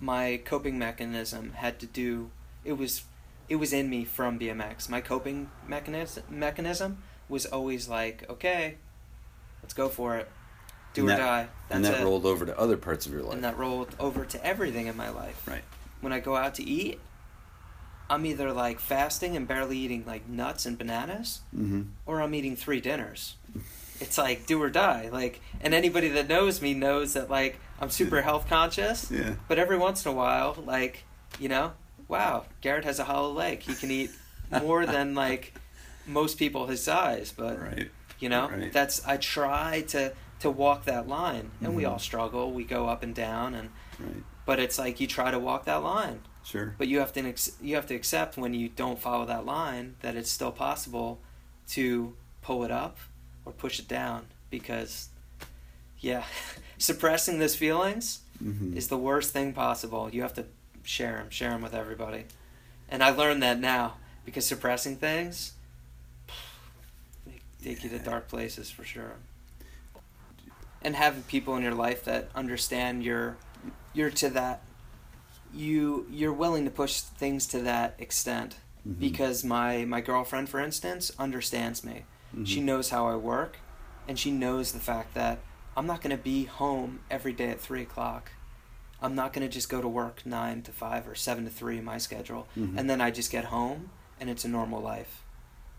[0.00, 2.30] my coping mechanism had to do
[2.64, 3.04] it was
[3.48, 4.88] it was in me from BMX.
[4.88, 8.76] My coping mechanism mechanism was always like, okay,
[9.62, 10.28] let's go for it.
[10.98, 11.48] Do And or that- die.
[11.68, 12.04] That's and that it.
[12.04, 14.96] rolled over to other parts of your life and that rolled over to everything in
[14.96, 15.46] my life.
[15.46, 15.62] right
[16.00, 16.98] When I go out to eat,
[18.10, 21.82] I'm either like fasting and barely eating like nuts and bananas, mm-hmm.
[22.06, 23.36] or I'm eating three dinners.
[24.00, 25.10] It's like do or die.
[25.12, 29.10] Like, and anybody that knows me knows that like I'm super health conscious.
[29.10, 31.04] yeah But every once in a while, like,
[31.38, 31.72] you know,
[32.08, 33.60] wow, Garrett has a hollow leg.
[33.60, 34.10] He can eat
[34.62, 35.52] more than like
[36.06, 37.32] most people his size.
[37.36, 37.90] But right
[38.20, 38.72] you know, Right.
[38.72, 41.90] that's I try to to walk that line, and we Mhm.
[41.90, 42.52] all struggle.
[42.52, 45.82] We go up and down, and right but it's like you try to walk that
[45.82, 46.20] line.
[46.42, 49.96] sure But you have to you have to accept when you don't follow that line
[50.00, 51.20] that it's still possible
[51.72, 52.96] to pull it up
[53.44, 55.10] or push it down because
[56.00, 56.24] yeah,
[56.78, 58.74] suppressing those feelings mm-hmm.
[58.74, 60.08] is the worst thing possible.
[60.10, 60.46] You have to
[60.82, 62.24] share them, share them with everybody.
[62.88, 65.52] And I learned that now because suppressing things
[67.26, 69.16] they take you to dark places for sure.
[70.82, 73.36] And having people in your life that understand you're
[73.94, 74.62] you're to that
[75.52, 78.56] you you're willing to push things to that extent
[78.86, 78.98] Mhm.
[79.00, 82.04] because my my girlfriend for instance understands me
[82.44, 82.64] she Mhm.
[82.64, 83.56] knows how i work
[84.06, 85.38] and she knows the fact that
[85.76, 88.30] i'm not going to be home every day at three o'clock
[89.02, 91.78] i'm not going to just go to work nine to five or seven to three
[91.78, 92.78] in my schedule Mhm.
[92.78, 93.90] and then i just get home
[94.20, 95.22] and it's a normal life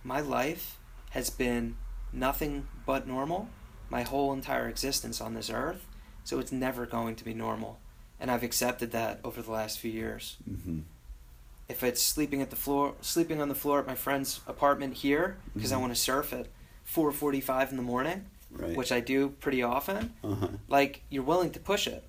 [0.04, 0.78] my life
[1.12, 1.78] has been
[2.12, 3.50] nothing but normal
[3.90, 5.86] my whole entire existence on this earth
[6.24, 7.80] so it's never going to be normal
[8.20, 10.84] and i've accepted that over the last few years Mhm.
[11.68, 15.38] if it's sleeping at the floor sleeping on the floor at my friend's apartment here
[15.54, 15.82] because i Mhm.
[15.82, 16.48] want to surf at
[16.86, 21.60] 4.45 in the morning right which i do pretty often uh-huh like you're willing to
[21.60, 22.04] push it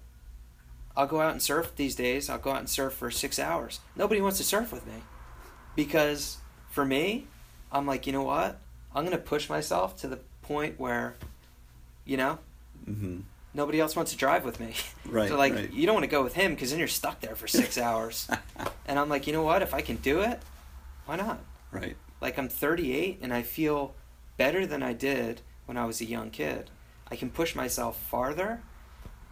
[0.97, 2.29] I'll go out and surf these days.
[2.29, 3.79] I'll go out and surf for six hours.
[3.95, 5.05] Nobody wants to surf with me
[5.77, 6.39] because
[6.69, 7.27] for me,
[7.71, 8.59] I'm like, you know what?
[8.95, 11.15] I'm gonna push myself to the point where,
[12.05, 12.39] you know,
[12.89, 13.21] Mm-hmm.
[13.53, 14.75] nobody else wants to drive with me.
[15.07, 15.29] Right.
[15.29, 15.73] so like, right.
[15.73, 18.29] you don't want to go with him because then you're stuck there for six hours.
[18.87, 19.61] And I'm like, you know what?
[19.63, 20.41] If I can do it,
[21.07, 21.41] why not?
[21.73, 21.97] right.
[22.21, 23.95] Like I'm 38 and I feel
[24.37, 26.71] better than I did when I was a young kid.
[27.11, 28.61] I can push myself farther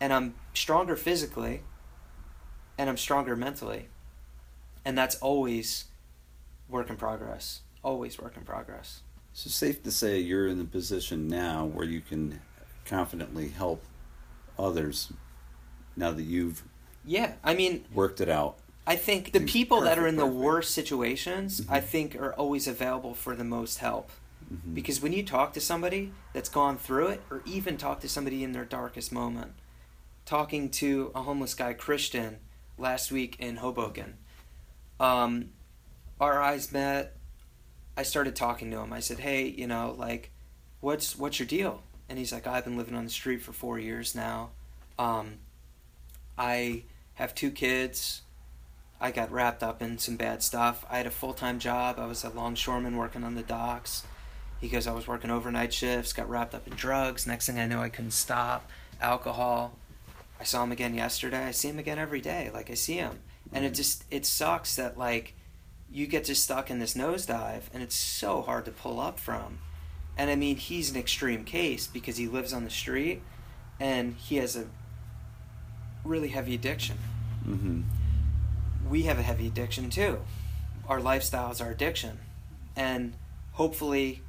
[0.01, 1.63] and I'm stronger physically
[2.77, 3.89] and I'm stronger mentally.
[4.85, 5.85] And that's always
[6.69, 7.61] work in progress.
[7.83, 9.01] Always work in progress.
[9.33, 12.41] So safe to say you're in the position now where you can
[12.89, 13.85] confidently help
[14.59, 15.13] others
[15.97, 16.65] now that you've
[17.05, 18.59] Yeah, I mean, worked it out.
[18.87, 20.41] I think the people that are perfect, in the perfect.
[20.45, 21.85] worst situations, I Mhm.
[21.85, 24.11] think, are always available for the most help.
[24.53, 24.75] Mhm.
[24.75, 28.43] Because when you talk to somebody that's gone through it, or even talk to somebody
[28.43, 29.53] in their darkest moment,
[30.25, 32.39] talking to a homeless guy, Christian,
[32.79, 34.17] last week in Hoboken,
[34.99, 35.51] um,
[36.21, 37.17] our eyes met.
[37.97, 38.93] I started talking to him.
[38.93, 40.31] I said, "Hey, you know, like,
[40.81, 43.79] what's what's your deal?" And he's like, "I've been living on the street for four
[43.79, 44.51] years now.
[44.99, 45.39] Um,
[46.37, 48.23] I have two kids."
[49.01, 50.85] I got wrapped up in some bad stuff.
[50.91, 51.99] I had a full time job.
[51.99, 54.05] I was a longshoreman working on the docks.
[54.61, 57.27] He goes, I was working overnight shifts, got wrapped up in drugs.
[57.27, 58.69] Next thing I know, I couldn't stop.
[59.01, 59.77] Alcohol.
[60.41, 61.45] I saw him again yesterday.
[61.45, 62.51] I see him again every day.
[62.53, 63.21] Like I see him,
[63.53, 65.35] and it just it sucks that like
[65.91, 69.59] you get just stuck in this nosedive, and it's so hard to pull up from.
[70.19, 73.23] And I mean, he's an extreme case because he lives on the street,
[73.79, 74.67] and he has a
[76.05, 76.97] really heavy addiction
[77.47, 77.85] Mhm.
[78.89, 80.21] we have a heavy addiction too.
[80.89, 82.19] Our lifestyle is our addiction.
[82.75, 83.15] And
[83.53, 84.23] hopefully,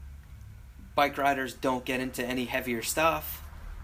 [0.96, 3.42] bike riders don't get into any heavier stuff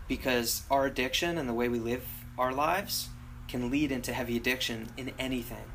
[0.07, 2.05] because our addiction and the way we live
[2.37, 3.09] our lives
[3.47, 5.65] can lead into heavy addiction in anything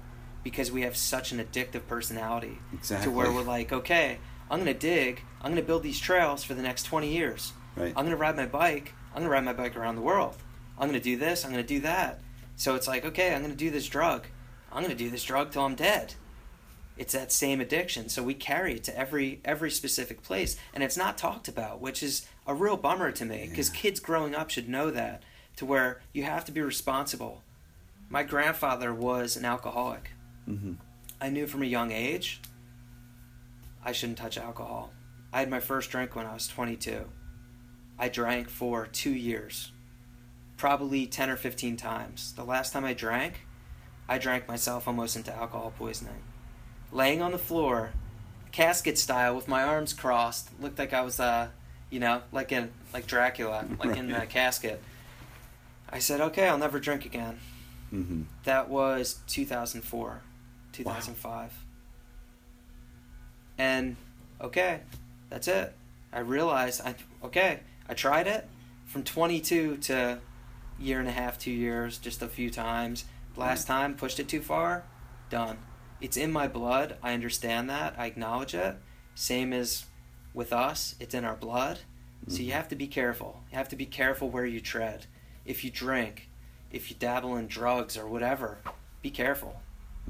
[0.42, 3.04] because we have such an addictive personality Exactly.
[3.06, 4.18] to where we're like, okay,
[4.50, 7.52] I'm going to dig, I'm going to build these trails for the next 20 years.
[7.76, 7.88] Right.
[7.96, 8.92] I'm going to ride my bike.
[9.12, 10.36] I'm going to ride my bike around the world.
[10.78, 11.44] I'm going to do this.
[11.44, 12.20] I'm going to do that.
[12.56, 14.26] So it's like, okay, I'm going to do this drug.
[14.72, 16.14] I'm going to do this drug till I'm dead.
[16.96, 18.08] It's that same addiction.
[18.08, 22.02] So we carry it to every every specific place, and it's not talked about, which
[22.02, 23.80] is a real bummer to me because Yeah.
[23.80, 25.22] kids growing up should know that
[25.56, 27.42] to where you have to be responsible.
[28.10, 30.10] My grandfather was an alcoholic.
[30.46, 30.76] Mhm.
[31.20, 32.40] I knew from a young age
[33.84, 34.92] I shouldn't touch alcohol.
[35.32, 37.04] I had my first drink when I was 22.
[37.98, 39.72] I drank for two years,
[40.56, 42.32] probably 10 or 15 times.
[42.34, 43.46] The last time I drank,
[44.08, 46.22] I drank myself almost into alcohol poisoning.
[46.92, 47.90] Laying on the floor,
[48.52, 51.48] casket style, with my arms crossed, looked like I was, uh,
[51.90, 54.82] you know, like in like Dracula, like in the casket.
[55.88, 57.38] I said, "Okay, I'll never drink again."
[57.92, 58.24] Mhm.
[58.44, 60.22] That was 2004,
[60.72, 61.52] 2005.
[63.60, 63.96] And
[64.40, 64.80] okay,
[65.28, 65.74] that's it.
[66.14, 68.48] I realized I okay, I tried it
[68.86, 70.18] from 22 to
[70.78, 73.04] year and a half, 2 years, just a few times.
[73.36, 74.84] Last time pushed it too far,
[75.28, 75.58] done.
[76.00, 76.96] It's in my blood.
[77.02, 77.94] I understand that.
[77.98, 78.76] I acknowledge it.
[79.14, 79.84] Same as
[80.32, 81.80] with us, it's in our blood.
[82.28, 82.54] So you Mhm.
[82.54, 83.42] have to be careful.
[83.52, 85.04] You have to be careful where you tread.
[85.44, 86.30] If you drink,
[86.72, 88.58] if you dabble in drugs or whatever,
[89.02, 89.60] be careful.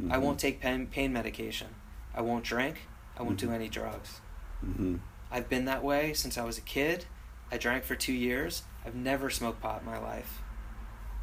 [0.09, 0.21] I Mhm.
[0.21, 1.75] won't take pain, pain medication.
[2.15, 2.77] I won't drink.
[3.21, 3.55] I won't do Mhm.
[3.55, 4.21] any drugs.
[4.65, 5.01] Mhm.
[5.31, 7.05] I've been that way since I was a kid.
[7.53, 8.63] I drank for two years.
[8.85, 10.41] I've never smoked pot in my life.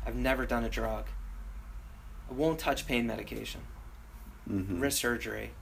[0.05, 1.07] I've never done a drug.
[2.29, 3.61] I won't touch pain medication.
[4.47, 4.79] Mhm.
[4.79, 5.53] Wrist surgery,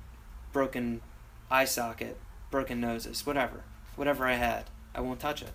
[0.52, 1.02] broken
[1.50, 2.20] eye socket,
[2.52, 3.64] broken noses, whatever.
[3.96, 5.54] Whatever I had, I won't touch it.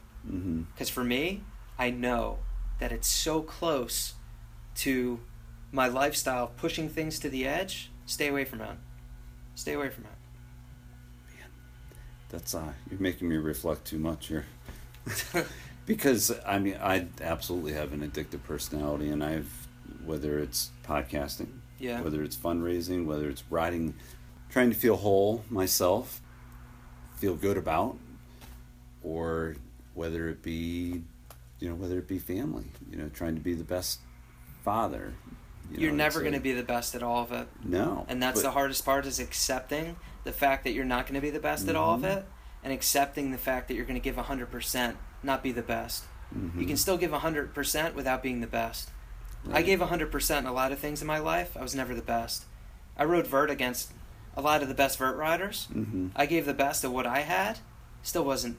[0.73, 1.44] Because for me,
[1.78, 2.39] I know
[2.78, 4.15] that it's so close
[4.77, 5.20] to
[5.73, 7.90] my lifestyle pushing things to the edge.
[8.07, 8.78] Stay away from it.
[9.55, 10.12] Stay away from it.
[12.31, 14.47] That's uh, you're making me reflect too much here.
[15.86, 19.69] because I mean, I absolutely have an addictive personality, and I've
[20.05, 21.48] whether it's podcasting,
[21.78, 22.01] Yeah.
[22.01, 23.94] whether it's fundraising, whether it's riding,
[24.48, 26.20] trying to feel whole myself,
[27.16, 27.97] feel good about,
[29.02, 29.57] or
[29.94, 31.02] whether it be,
[31.59, 34.01] you know, whether it be family, you know, trying to be the best
[34.65, 35.12] father.
[35.70, 37.48] you You're know, never going to be the best at all of it.
[37.65, 41.21] no, And that's the hardest part is accepting the fact that you're not going to
[41.21, 42.17] be the best at all of Mhm.
[42.19, 42.27] it
[42.63, 46.05] and accepting the fact that you're going to give 100%, not be the best.
[46.35, 46.69] You Mhm.
[46.69, 48.91] can still give 100% without being the best.
[49.49, 49.67] I Right.
[49.67, 51.57] gave 100% in a lot of things in my life.
[51.57, 52.45] I was never the best.
[52.97, 53.93] I rode vert against
[54.37, 55.67] a lot of the best vert riders.
[55.75, 56.11] Mhm.
[56.15, 57.59] I gave the best of what I had.
[58.03, 58.59] Still wasn't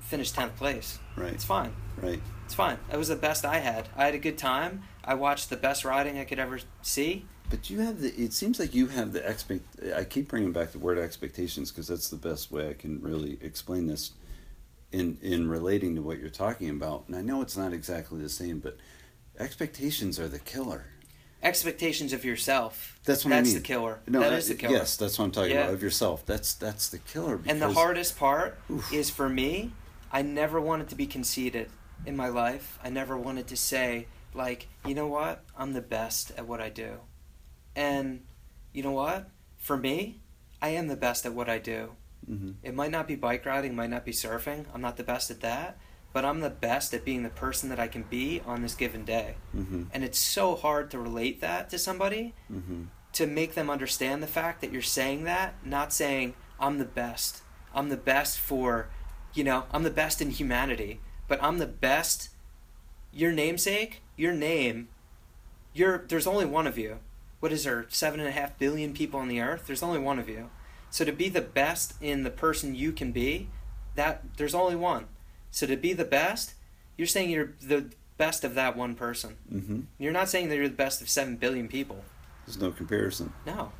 [0.00, 0.98] finished tenth place.
[1.16, 1.32] Right.
[1.32, 1.72] It's fine.
[1.96, 2.22] Right.
[2.46, 2.78] It's fine.
[2.88, 3.88] That was the best I had.
[3.96, 4.82] I had a good time.
[5.04, 7.26] I watched the best riding I could ever see.
[7.50, 8.08] But you have the.
[8.14, 9.64] It seems like you have the expect.
[9.94, 13.38] I keep bringing back the word expectations because that's the best way I can really
[13.42, 14.12] explain this.
[14.92, 18.28] In in relating to what you're talking about, and I know it's not exactly the
[18.28, 18.76] same, but
[19.38, 20.86] expectations are the killer.
[21.42, 23.00] Expectations of yourself.
[23.04, 23.62] That's what that's I mean.
[23.62, 24.00] the killer.
[24.06, 24.76] No, that that- is the killer.
[24.76, 25.62] Yes, that's what I'm talking Yeah.
[25.62, 25.74] about.
[25.74, 26.26] Of yourself.
[26.26, 27.36] That's that's the killer.
[27.38, 28.92] Because, And the hardest part Oof.
[28.92, 29.72] is for me,
[30.12, 31.68] I never wanted to be conceited
[32.04, 32.78] in my life.
[32.82, 35.44] I never wanted to say, like, you know what?
[35.56, 36.98] I'm the best at what I do.
[37.80, 38.20] And
[38.74, 39.30] you know what?
[39.58, 40.20] For me,
[40.60, 41.92] I am the best at what I do.
[42.30, 42.56] Mhm.
[42.62, 44.66] It might not be bike riding, might not be surfing.
[44.74, 45.78] I'm not the best at that.
[46.12, 49.04] But I'm the best at being the person that I can be on this given
[49.04, 49.36] day.
[49.56, 49.86] Mhm.
[49.94, 52.88] And it's so hard to relate that to somebody Mhm.
[53.12, 57.42] to make them understand the fact that you're saying that, not saying I'm the best.
[57.74, 58.90] I'm the best for,
[59.32, 62.28] you know, I'm the best in humanity, but I'm the best.
[63.12, 64.88] Your namesake, your name,
[65.72, 66.98] you're there's only one of you.
[67.40, 67.86] What is there?
[67.88, 69.66] Seven and a half billion people on the earth.
[69.66, 70.50] There's only one of you.
[70.90, 73.48] So to be the best in the person you can be,
[73.94, 75.06] that there's only one.
[75.50, 76.54] So to be the best,
[76.96, 77.86] you're saying you're the
[78.18, 79.36] best of that one person.
[79.52, 79.84] Mhm.
[79.98, 82.04] You're not saying that you're the best of seven billion people.
[82.46, 83.32] There's no comparison.
[83.46, 83.72] No,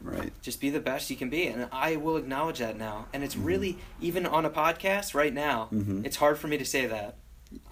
[0.00, 0.32] Right.
[0.42, 3.36] just be the best you can be and i will acknowledge that now and it's
[3.36, 3.44] Mhm.
[3.46, 6.04] really even on a podcast right now Mhm.
[6.04, 7.16] it's hard for me to say that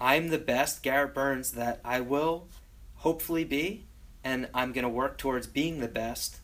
[0.01, 2.47] i'm the best garrett byrnes that i will
[2.97, 3.85] hopefully be
[4.23, 6.37] and i'm going to work towards being the best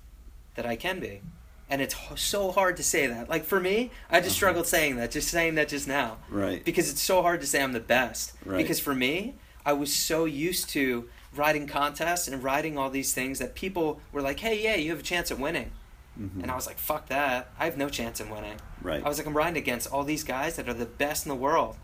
[0.55, 1.21] that i can be
[1.69, 4.35] and it's so hard to say that like for me i just Uh-huh.
[4.35, 6.63] struggled saying that just saying that just now Right.
[6.65, 8.33] because it's so hard to say I'm the best.
[8.45, 8.57] Right.
[8.57, 9.35] Because for me,
[9.65, 14.21] I was so used to riding contests and riding all these things that people were
[14.21, 15.71] like, "Hey, yeah, you have a chance at winning,"
[16.19, 16.41] Mhm.
[16.41, 17.51] and I was like, "Fuck that!
[17.59, 19.03] I have no chance in winning." Right.
[19.05, 21.35] I was like, I'm riding against all these guys that are the best in the
[21.35, 21.77] world.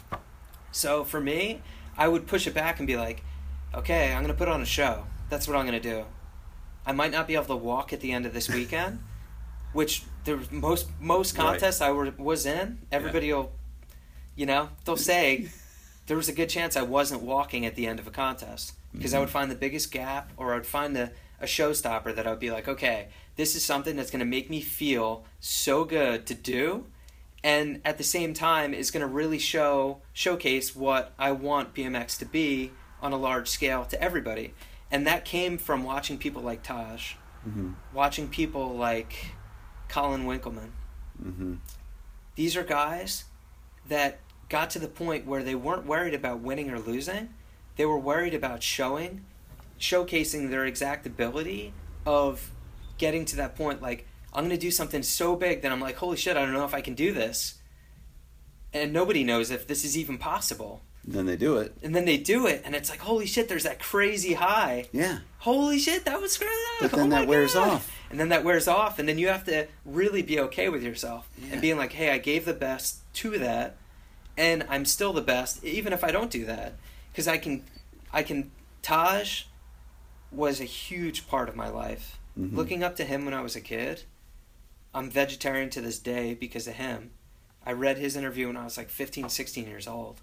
[0.71, 1.61] So for me,
[1.97, 3.23] I would push it back and be like,
[3.73, 5.05] "Okay, I'm gonna put on a show.
[5.29, 6.05] That's what I'm gonna do.
[6.85, 8.99] I might not be able to walk at the end of this weekend."
[9.73, 11.45] Which there was most most Right.
[11.59, 13.51] contests I were, was in, everybody will,
[14.35, 15.49] you know, they'll say
[16.07, 19.13] there was a good chance I wasn't walking at the end of a contest because
[19.13, 19.21] I Mhm.
[19.21, 21.11] would find the biggest gap or I'd find a,
[21.41, 24.49] a showstopper that I would be like, okay, this is something that's going to make
[24.49, 26.85] me feel so good to do,
[27.43, 32.17] and at the same time is going to really show showcase what I want BMX
[32.19, 32.71] to be
[33.01, 34.53] on a large scale to everybody,
[34.95, 37.15] and that came from watching people like Taj,
[37.45, 37.75] Mhm.
[37.91, 39.31] watching people like
[39.89, 40.71] Colin Winkelmann.
[41.21, 41.57] Mhm.
[42.35, 43.25] These are guys
[43.89, 47.33] that got to the point where they weren't worried about winning or losing.
[47.75, 49.25] They were worried about showing,
[49.77, 51.73] showcasing their exact ability
[52.05, 52.51] of
[52.97, 53.81] getting to that point.
[53.81, 56.53] Like, I'm going to do something so big that I'm like, holy shit, I don't
[56.53, 57.55] know if I can do this.
[58.71, 60.83] And nobody knows if this is even possible.
[61.07, 61.75] Then they do it.
[61.83, 64.87] And then they do it, and it's like, holy shit, there's that crazy high.
[64.91, 65.19] Yeah.
[65.37, 66.51] Holy shit, that was crazy.
[66.81, 67.67] But Oh then my that wears God.
[67.69, 67.91] off.
[68.09, 71.29] And then that wears off, and then you have to really be okay with yourself
[71.37, 71.49] Yeah.
[71.53, 73.77] and being like, hey, I gave the best to that,
[74.35, 76.73] and I'm still the best, even if I don't do that.
[77.11, 77.63] Because I can,
[78.11, 78.51] I can,
[78.81, 79.43] Taj
[80.31, 82.17] was a huge part of my life.
[82.37, 82.55] Mhm.
[82.55, 84.03] Looking up to him when I was a kid,
[84.93, 87.11] I'm vegetarian to this day because of him.
[87.65, 90.21] I read his interview when I was like 15, 16 years old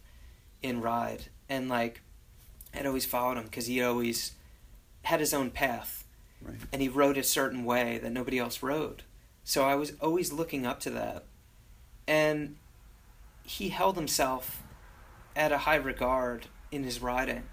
[0.62, 1.24] in Ride.
[1.48, 2.00] And like,
[2.74, 4.32] I'd always followed him because he always
[5.02, 6.04] had his own path.
[6.40, 6.56] Right.
[6.72, 9.02] And he rode a certain way that nobody else rode.
[9.44, 11.24] So I was always looking up to that.
[12.06, 12.56] And
[13.44, 14.62] he held himself
[15.36, 17.44] at a high regard in his riding.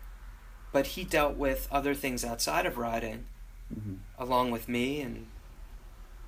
[0.72, 3.26] But he dealt with other things outside of riding
[3.74, 4.00] Mhm.
[4.18, 5.28] along with me and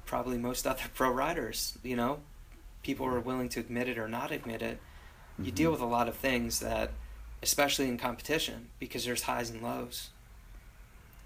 [0.05, 2.19] probably most other pro riders, you know.
[2.83, 4.79] People are willing to admit it or not admit it.
[5.43, 5.55] You Mhm.
[5.55, 6.91] deal with a lot of things that
[7.43, 10.09] especially in competition because there's highs and lows.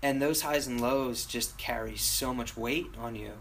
[0.02, 3.34] And those highs and lows just carry so much weight on you.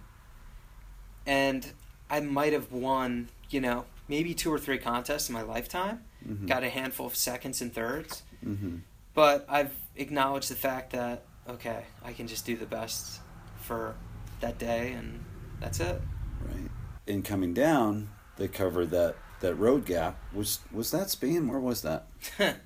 [1.26, 1.72] And
[2.10, 6.46] I might have won, you know, maybe two or three contests in my lifetime, Mhm.
[6.46, 8.82] got a handful of seconds and thirds, Mhm.
[9.14, 13.20] but I've acknowledged the fact that okay, I can just do the best
[13.60, 13.94] for
[14.40, 15.22] that day, and
[15.60, 16.00] that's it.
[16.40, 16.70] Right.
[17.06, 19.14] In coming down, they covered that
[19.44, 20.16] that road gap.
[20.32, 21.48] Was was that Spain?
[21.48, 22.06] Where was that?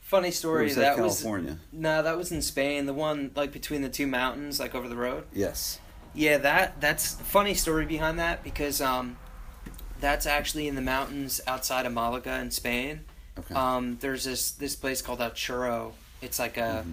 [0.00, 0.64] Funny Or story.
[0.64, 1.58] was that that, was California?
[1.72, 2.86] no, that was in Spain.
[2.86, 5.24] The one like between the two mountains, like over the road.
[5.32, 5.80] Yes.
[6.14, 9.16] Yeah, that that's funny story behind that because um,
[10.00, 13.00] that's actually in the mountains outside of Malaga in Spain.
[13.38, 13.54] Okay.
[13.54, 15.92] Um, there's this this place called El Chorro.
[16.22, 16.84] It's like a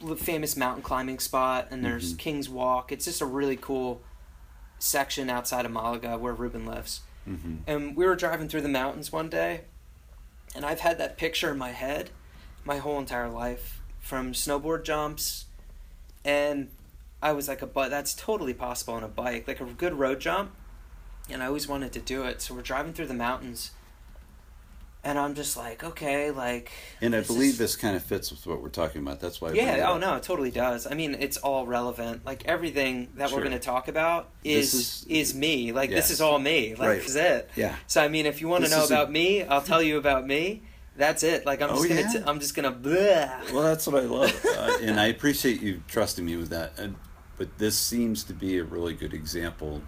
[0.00, 0.18] Mhm.
[0.18, 2.18] famous mountain climbing spot, and there's Mhm.
[2.18, 2.92] King's Walk.
[2.92, 4.00] It's just a really cool
[4.78, 7.00] section outside of Malaga where Ruben lives.
[7.28, 7.58] Mhm.
[7.66, 9.62] And we were driving through the mountains one day,
[10.54, 12.08] And I've had that picture in my head
[12.64, 15.44] my whole entire life from snowboard jumps
[16.24, 16.70] and
[17.22, 20.20] I was like a but that's totally possible on a bike, like a good road
[20.20, 20.52] jump.
[21.28, 22.40] And I always wanted to do it.
[22.40, 23.72] So we're driving through the mountains
[25.04, 26.70] and I'm just like, okay, like.
[27.00, 29.20] And I believe is- this kind of fits with what we're talking about.
[29.20, 29.52] That's why.
[29.52, 29.88] Yeah.
[29.90, 30.86] Oh no, it totally does.
[30.86, 32.26] I mean, it's all relevant.
[32.26, 33.38] Like everything that Sure.
[33.38, 35.72] we're going to talk about is is- is, me.
[35.72, 36.04] Like Yes.
[36.08, 36.74] this is all me.
[36.74, 36.98] Like Right.
[36.98, 37.50] this is it.
[37.56, 37.76] Yeah.
[37.86, 39.98] So I mean, if you want to know is a- about me, I'll tell you
[39.98, 40.62] about me.
[40.96, 41.46] That's it.
[41.46, 42.00] Like I'm Oh, just gonna.
[42.00, 42.08] yeah?
[42.12, 42.72] T- I'm just gonna.
[42.72, 43.30] Blah.
[43.52, 46.76] Well, that's what I love, uh, and I appreciate you trusting me with that.
[46.76, 46.96] And,
[47.36, 49.80] but this seems to be a really good example,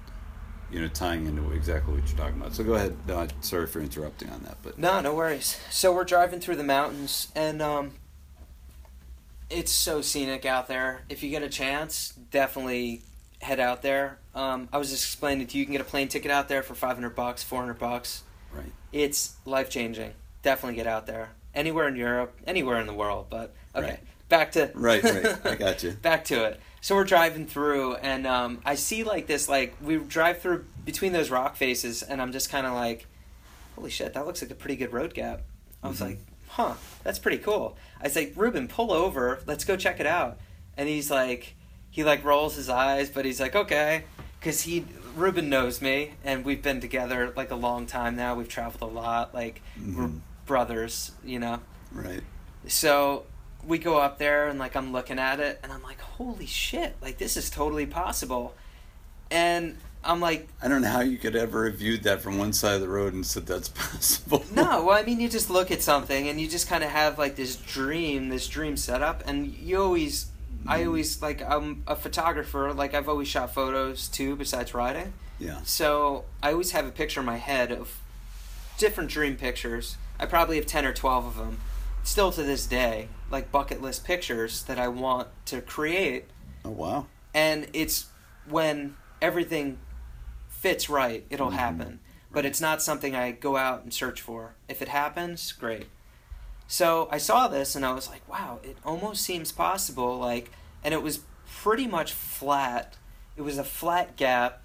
[0.73, 2.55] you know, tying into exactly what you're talking about.
[2.55, 2.97] So go ahead.
[3.07, 5.61] No, sorry for interrupting on that, but No, no worries.
[5.71, 7.93] So we're driving through the mountains, and um,
[9.49, 11.03] it's so scenic out there.
[11.09, 13.03] If you get a chance, definitely
[13.43, 14.19] head out there.
[14.35, 16.63] Um, I was just explaining to you, you can get a plane ticket out there
[16.63, 18.23] for five hundred bucks, four hundred bucks.
[18.55, 18.65] right.
[18.93, 20.13] It's life changing.
[20.43, 21.31] Definitely get out there.
[21.55, 23.27] Anywhere in Europe, anywhere in the world.
[23.29, 24.01] But okay, Right.
[24.29, 25.47] back to Right, right.
[25.47, 25.93] I got you.
[25.93, 26.61] back to it.
[26.83, 31.13] So we're driving through, and um, I see like this, like we drive through between
[31.13, 33.07] those rock faces, and I'm just kind of like,
[33.77, 35.43] holy shit, that looks like a pretty good road gap.
[35.83, 36.07] I was Mhm.
[36.07, 36.75] like, huh,
[37.05, 37.77] that's pretty cool.
[38.01, 40.39] I was like, Ruben, pull over, let's go check it out.
[40.77, 41.55] And he's like,
[41.91, 44.05] he like rolls his eyes, but he's like, okay,
[44.39, 48.35] because he Ruben knows me, and we've been together like a long time now.
[48.37, 50.21] We've traveled a lot, like we're Mhm.
[50.47, 51.61] brothers, you know.
[51.93, 52.23] Right.
[52.69, 53.25] So
[53.67, 56.97] we go up there and like I'm looking at it and I'm like, holy shit,
[57.03, 58.55] like this is totally possible.
[59.31, 62.53] And I'm like, I don't know how you could ever have viewed that from one
[62.53, 64.45] side of the road and said that's possible.
[64.53, 67.19] no, well, I mean, you just look at something and you just kind of have
[67.19, 70.27] like this dream, this dream setup, and you always,
[70.67, 70.87] I Mhm.
[70.87, 75.13] always like, I'm a photographer, like I've always shot photos too, besides riding.
[75.39, 75.59] Yeah.
[75.65, 77.99] So I always have a picture in my head of
[78.79, 79.97] different dream pictures.
[80.19, 81.59] I probably have 10 or 12 of them,
[82.03, 86.27] still to this day, like bucket list pictures that I want to create.
[86.65, 87.07] Oh wow.
[87.35, 88.07] And it's
[88.49, 89.79] when everything
[90.49, 91.55] fits right, it'll Mhm.
[91.55, 92.01] happen.
[92.33, 94.55] But it's not something I go out and search for.
[94.69, 95.89] If it happens, great.
[96.69, 100.17] So I saw this and I was like, wow, it almost seems possible.
[100.19, 100.53] Like,
[100.85, 101.21] and it was
[101.63, 102.97] pretty much flat.
[103.37, 104.63] It was a flat gap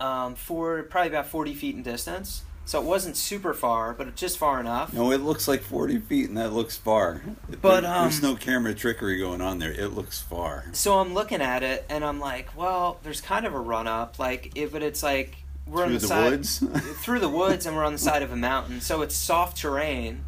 [0.00, 2.42] um, for probably about 40 feet in distance.
[2.66, 4.92] So it wasn't super far, but just far enough.
[4.92, 7.22] No, it looks like forty feet, and that looks far.
[7.62, 9.70] But, There- um, there's no camera trickery going on there.
[9.72, 10.64] It looks far.
[10.72, 14.18] So I'm looking at it and I'm like, well, there's kind of a run up.
[14.18, 16.58] Like, if but it's like we're on Through the, the side woods?
[17.04, 18.80] through the woods, and we're on the side of a mountain.
[18.80, 20.24] So it's soft terrain,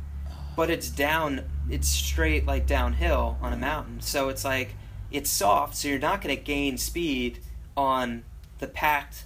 [0.56, 1.43] but it's down.
[1.69, 4.01] It's straight like downhill on a mountain.
[4.01, 4.77] So it's like
[5.10, 5.74] it's soft.
[5.77, 7.40] So you're not going to gain speed
[7.77, 8.23] on
[8.60, 9.24] the packed,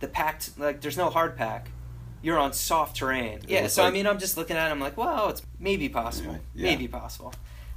[0.00, 0.58] the packed.
[0.58, 1.70] Like there's no hard pack.
[2.22, 3.38] You're on soft terrain.
[3.38, 3.66] It Yeah.
[3.68, 4.68] So I mean, I'm just looking at.
[4.68, 6.38] it, I'm like, well, it's maybe possible.
[6.54, 6.64] Yeah.
[6.70, 7.32] Maybe possible.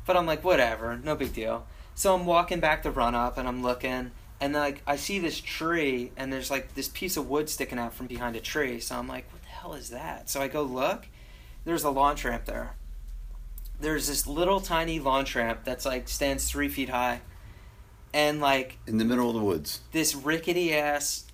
[0.06, 1.66] But I'm like, whatever, no big deal.
[1.94, 5.40] So I'm walking back the run up and I'm looking and like I see this
[5.40, 8.80] tree and there's like this piece of wood sticking out from behind a tree.
[8.80, 10.30] So I'm like, what the hell is that?
[10.30, 11.06] So I go look.
[11.64, 12.74] There's a launch ramp there.
[13.80, 17.22] There's this little tiny launch ramp that's like stands three feet high.
[18.14, 19.82] And like In the middle of the woods.
[19.92, 21.26] this rickety ass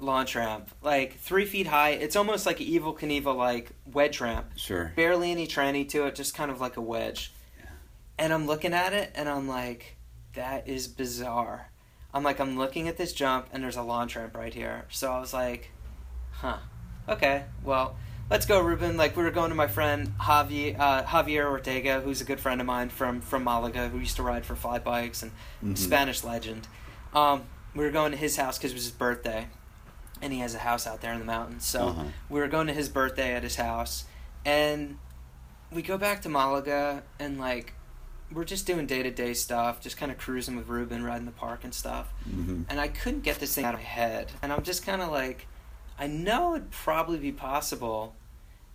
[0.00, 1.90] launch ramp, like three feet high.
[1.90, 4.92] It's almost like an Evel Knievel like wedge ramp Sure.
[4.96, 7.32] barely any tranny to it, just kind of like a wedge.
[7.58, 7.66] Yeah.
[8.18, 9.96] And I'm looking at it and I'm like,
[10.34, 11.70] that is bizarre.
[12.14, 14.84] I'm like, I'm looking at this jump and there's a launch ramp right here.
[14.90, 15.70] So I was like,
[16.32, 16.58] huh,
[17.08, 17.96] okay, well,
[18.30, 18.96] let's go, Ruben.
[18.96, 22.60] Like we were going to my friend Javier, uh, Javier Ortega, who's a good friend
[22.60, 25.32] of mine from from Malaga, who used to ride for fly bikes and
[25.64, 25.76] Mhm.
[25.76, 26.68] Spanish legend.
[27.14, 27.42] Um,
[27.74, 29.48] we were going to his house because it was his birthday,
[30.26, 31.64] and he has a house out there in the mountains.
[31.64, 32.02] So Uh-huh.
[32.28, 34.04] we were going to his birthday at his house,
[34.44, 34.98] and
[35.72, 37.72] we go back to Malaga, and like
[38.32, 41.30] we're just doing day to day stuff, just kind of cruising with Ruben, riding the
[41.32, 42.12] park and stuff.
[42.24, 45.00] hmm And I couldn't get this thing out of my head, and I'm just kind
[45.00, 45.46] of like,
[45.96, 48.16] I know it'd probably be possible,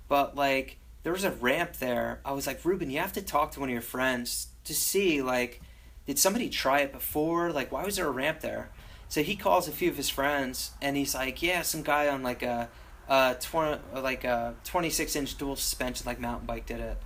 [0.07, 2.21] but like there was a ramp there.
[2.23, 5.21] I was like, Ruben, you have to talk to one of your friends to see
[5.21, 5.59] like,
[6.05, 7.51] did somebody try it before?
[7.51, 8.69] Like, why was there a ramp there?
[9.11, 12.23] So he calls a few of his friends, and he's like, yeah, some guy on
[12.23, 12.69] like a,
[13.09, 16.97] a twenty like a twenty six inch dual suspension like mountain bike did it.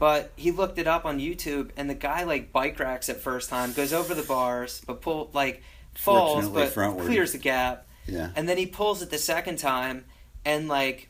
[0.00, 3.50] But he looked it up on YouTube, and the guy like bike racks it first
[3.50, 5.62] time, goes over the bars, but pull like
[5.94, 7.06] falls, but frontward.
[7.06, 8.30] clears the gap, Yeah.
[8.34, 10.06] and then he pulls it the second time,
[10.44, 11.08] and like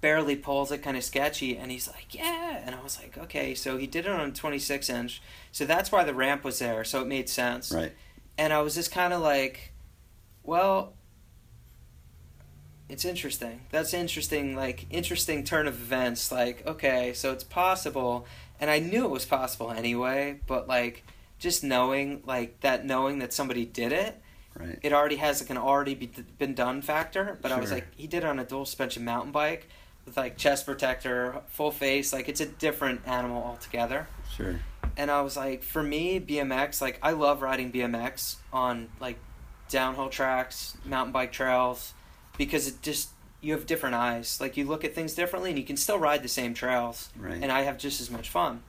[0.00, 3.54] barely pulls it, kind of sketchy, and he's like, yeah, and I was like, okay,
[3.54, 5.20] so he did it on a 26 inch,
[5.52, 7.92] so that's why the ramp was there, so it made sense, Right.
[8.38, 9.72] And I was just kind of like,
[10.42, 10.94] well,
[12.88, 13.62] it's interesting.
[13.70, 14.54] That's interesting.
[14.56, 16.30] Like interesting turn of events.
[16.30, 18.26] Like okay, so it's possible,
[18.60, 20.40] and I knew it was possible anyway.
[20.46, 21.04] But like
[21.38, 24.20] just knowing like that, knowing that somebody did it,
[24.58, 24.78] Right.
[24.82, 26.06] it already has like an already be,
[26.38, 27.38] been done factor.
[27.42, 29.68] But I was like, he did it on a dual suspension mountain bike
[30.06, 32.10] with like chest protector, full face.
[32.12, 34.06] Like it's a different animal altogether.
[34.34, 34.58] Sure.
[34.96, 39.18] And I was like, for me, BMX, like I love riding BMX on like
[39.68, 41.92] downhill tracks, mountain bike trails,
[42.38, 43.10] because it just
[43.42, 44.40] you have different eyes.
[44.40, 47.38] Like you look at things differently, and you can still ride the same trails, Right.
[47.42, 48.62] and I have just as much fun.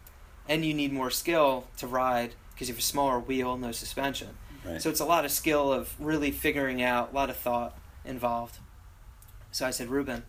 [0.49, 4.29] And you need more skill to ride because you have a smaller wheel, no suspension.
[4.65, 4.81] right.
[4.81, 8.57] So it's a lot of skill of really figuring out, a lot of thought involved.
[9.51, 10.23] So I said, Ruben,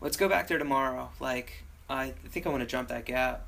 [0.00, 1.10] let's go back there tomorrow.
[1.20, 3.46] Like, I think I want to jump that gap.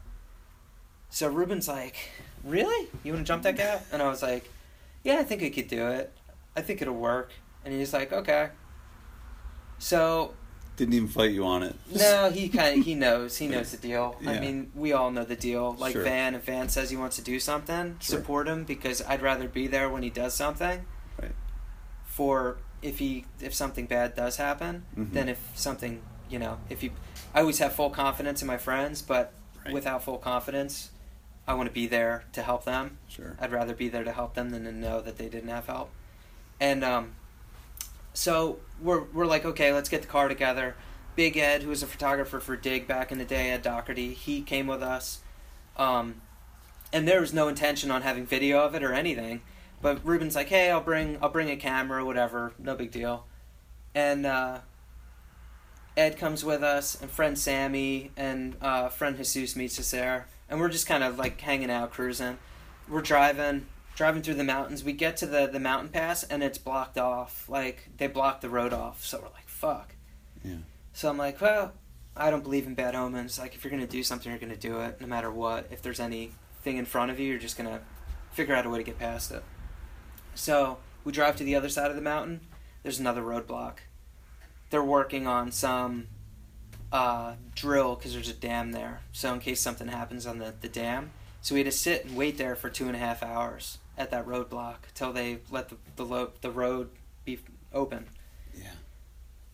[1.13, 1.95] So Ruben's like,
[2.43, 2.89] Really?
[3.05, 3.85] You want to jump that gap?
[3.93, 4.51] And I was like,
[5.05, 6.11] Yeah, I think I could do it.
[6.57, 7.31] I think it'll work.
[7.65, 8.49] And he's like, Okay.
[9.79, 10.33] So
[10.77, 11.77] Didn't even fight you on it.
[11.95, 14.17] no, he kind of he knows he knows the deal.
[14.27, 15.75] I mean, we all know the deal.
[15.79, 16.03] Like Sure.
[16.03, 18.19] Van, if Van says he wants to do something, Sure.
[18.19, 20.87] support him because I'd rather be there when he does something.
[21.21, 21.33] Right.
[22.07, 25.13] For if he if something bad does happen, Mhm.
[25.13, 26.91] than if something you know if you.
[27.35, 29.33] I always have full confidence in my friends, but
[29.65, 29.75] Right.
[29.75, 30.91] without full confidence,
[31.47, 32.98] I want to be there to help them.
[33.09, 33.36] Sure.
[33.40, 35.90] I'd rather be there to help them than to know that they didn't have help.
[36.60, 37.14] And um,
[38.12, 40.77] so we're we're like, okay, let's get the car together.
[41.16, 44.40] Big Ed, who was a photographer for Dig back in the day, Ed Doherty, he
[44.40, 45.20] came with us.
[45.77, 46.23] Um,
[46.93, 49.43] and there was no intention on having video of it or anything.
[49.81, 53.27] But Ruben's like, hey, I'll bring I'll bring a camera, whatever, no big deal.
[53.94, 54.60] And uh,
[55.97, 60.61] Ed comes with us, and friend Sammy and uh, friend Jesus meets us there, and
[60.61, 62.37] we're just kind of like hanging out, cruising.
[62.87, 63.66] We're driving,
[63.97, 64.85] driving through the mountains.
[64.85, 67.49] We get to the the mountain pass, and it's blocked off.
[67.49, 69.03] Like they blocked the road off.
[69.03, 69.95] So we're like, fuck.
[70.45, 70.59] Yeah.
[70.93, 71.73] So I'm like, well,
[72.15, 73.39] I don't believe in bad omens.
[73.39, 75.69] Like if you're gonna do something, you're gonna do it, no matter what.
[75.70, 77.81] If there's anything in front of you, you're just gonna
[78.33, 79.43] figure out a way to get past it.
[80.35, 82.43] So we drive to the other side of the mountain.
[82.83, 83.79] There's another roadblock.
[84.69, 86.09] They're working on some
[86.93, 89.01] uh, drill because there's a dam there.
[89.12, 91.10] So in case something happens on the, the dam,
[91.40, 94.10] so we had to sit and wait there for two and a half hours at
[94.10, 96.90] that roadblock till they let the the, lo- the road
[97.24, 97.40] be
[97.73, 98.06] open.
[98.55, 98.74] Yeah.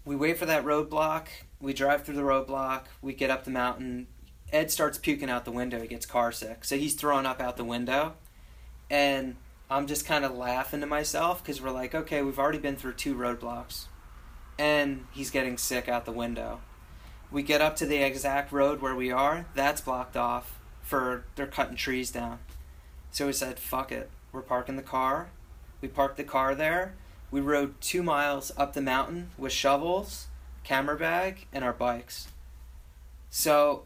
[0.04, 1.26] We wait for that roadblock.
[1.60, 2.84] We drive through the roadblock.
[3.00, 4.08] We get up the mountain.
[4.52, 5.80] Ed starts puking out the window.
[5.80, 6.64] He gets car sick.
[6.64, 8.14] So he's throwing up out the window.
[8.90, 9.36] And
[9.70, 12.94] I'm just kind of laughing to myself because we're like, okay, we've already been through
[12.94, 13.86] two roadblocks.
[14.58, 16.60] And he's getting sick out the window.
[17.30, 19.46] We get up to the exact road where we are.
[19.54, 22.38] That's blocked off for they're cutting trees down.
[23.10, 24.10] So we said, fuck it.
[24.32, 25.28] We're parking the car.
[25.80, 26.94] We parked the car there.
[27.30, 30.28] We rode two miles up the mountain with shovels,
[30.64, 32.28] camera bag, and our bikes.
[33.30, 33.84] So,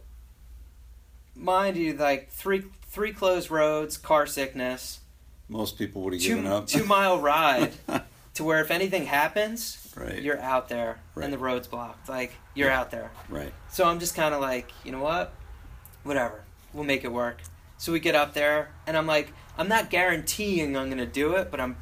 [1.35, 5.01] mind you, like three three closed roads, car sickness,
[5.49, 6.67] Most people would have given two up.
[6.69, 7.73] two mile ride
[8.35, 10.21] to where if anything happens, right.
[10.23, 11.25] you're out there Right.
[11.25, 12.09] and the road's blocked.
[12.09, 12.81] Like you're Yeah.
[12.81, 13.11] out there.
[13.29, 13.53] right.
[13.71, 15.33] So I'm just kind of like, you know what?
[16.03, 16.43] Whatever.
[16.73, 17.39] We'll make it work.
[17.79, 21.51] So we get up there, and I'm like, I'm not guaranteeing I'm gonna do it,
[21.51, 21.77] but I'm,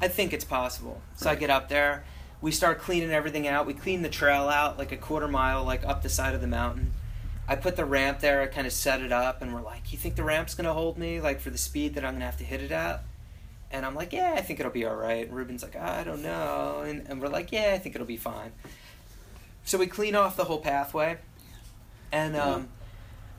[0.00, 1.00] I think it's possible.
[1.16, 2.04] So I get up there.
[2.40, 3.66] We start cleaning everything out.
[3.66, 6.46] We clean the trail out like a quarter mile, like up the side of the
[6.46, 6.92] mountain.
[7.46, 8.40] I put the ramp there.
[8.40, 10.96] I kind of set it up, and we're like, "You think the ramp's gonna hold
[10.98, 13.02] me, like for the speed that I'm gonna have to hit it at?"
[13.74, 16.22] And I'm like, "Yeah, I think it'll be all right." And Ruben's like, "I don't
[16.22, 18.52] know," and, and we're like, "Yeah, I think it'll be fine."
[19.64, 21.16] So we clean off the whole pathway,
[22.12, 22.68] and um,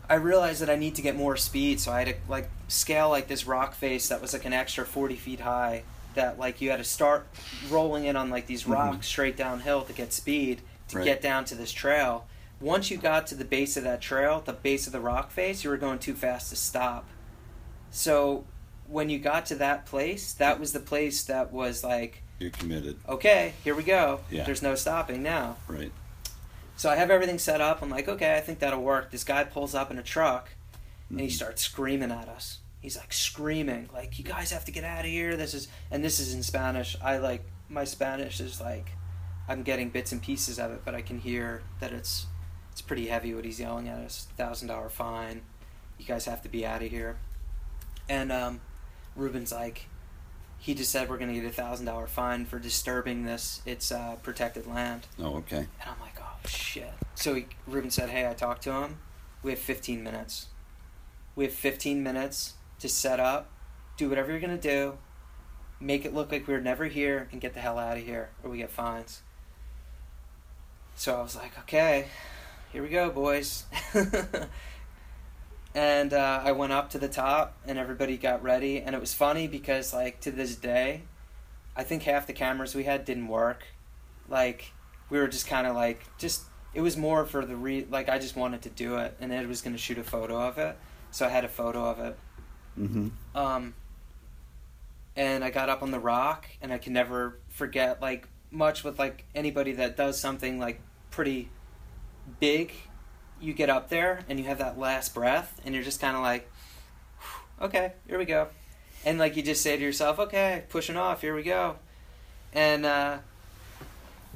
[0.09, 1.79] I realized that I need to get more speed.
[1.79, 4.85] So I had to like scale like this rock face that was like an extra
[4.85, 5.83] forty feet high.
[6.15, 7.27] That like you had to start
[7.69, 8.73] rolling in on like these Mhm.
[8.73, 11.05] rocks straight downhill to get speed to Right.
[11.05, 12.25] get down to this trail.
[12.59, 15.63] Once you got to the base of that trail, the base of the rock face,
[15.63, 17.05] you were going too fast to stop.
[17.91, 18.45] So
[18.87, 22.97] when you got to that place, that was the place that was like, You're committed.
[23.07, 24.21] okay, here we go.
[24.29, 24.43] Yeah.
[24.43, 25.57] There's no stopping now.
[25.67, 25.91] Right.
[26.77, 27.81] So I have everything set up.
[27.81, 29.11] I'm like, okay, I think that'll work.
[29.11, 30.49] This guy pulls up in a truck
[31.09, 31.31] and he Mhm.
[31.31, 32.59] starts screaming at us.
[32.81, 35.35] He's like screaming, like, you guys have to get out of here.
[35.37, 36.95] This is, and this is in Spanish.
[37.01, 38.91] I like, my Spanish is like,
[39.47, 42.25] I'm getting bits and pieces of it, but I can hear that it's,
[42.71, 44.27] it's pretty heavy what he's yelling at us.
[44.37, 45.41] Thousand dollar fine.
[45.97, 47.15] You guys have to be out of here.
[48.09, 48.59] And um,
[49.15, 49.87] Ruben's like,
[50.57, 53.61] he just said we're gonna get a thousand dollar fine for disturbing this.
[53.65, 55.07] It's uh, protected land.
[55.19, 55.57] Oh, okay.
[55.57, 56.93] And I'm like, oh shit.
[57.15, 58.97] So he, Ruben said, hey, I talked to him.
[59.43, 60.47] We have 15 minutes.
[61.35, 63.49] We have 15 minutes to set up,
[63.97, 64.97] do whatever you're gonna do,
[65.79, 68.29] make it look like we were never here, and get the hell out of here,
[68.43, 69.21] or we get fines.
[70.95, 72.07] So I was like, okay,
[72.71, 73.65] here we go, boys.
[75.75, 78.81] and uh, I went up to the top, and everybody got ready.
[78.81, 81.03] And it was funny because, like, to this day,
[81.75, 83.65] I think half the cameras we had didn't work.
[84.29, 84.71] Like,
[85.09, 88.19] we were just kind of like, just it was more for the re like I
[88.19, 90.77] just wanted to do it, and Ed was going to shoot a photo of it,
[91.11, 92.17] so I had a photo of it.
[92.79, 93.37] Mm-hmm.
[93.37, 93.73] Um,
[95.15, 98.97] and I got up on the rock, and I can never forget like much with
[98.97, 100.81] like anybody that does something like
[101.11, 101.49] pretty
[102.39, 102.73] big.
[103.39, 106.21] You get up there and you have that last breath, and you're just kind of
[106.21, 106.49] like,
[107.61, 108.47] okay, here we go,
[109.05, 111.75] and like you just say to yourself, okay, pushing off, here we go,
[112.53, 113.17] and uh,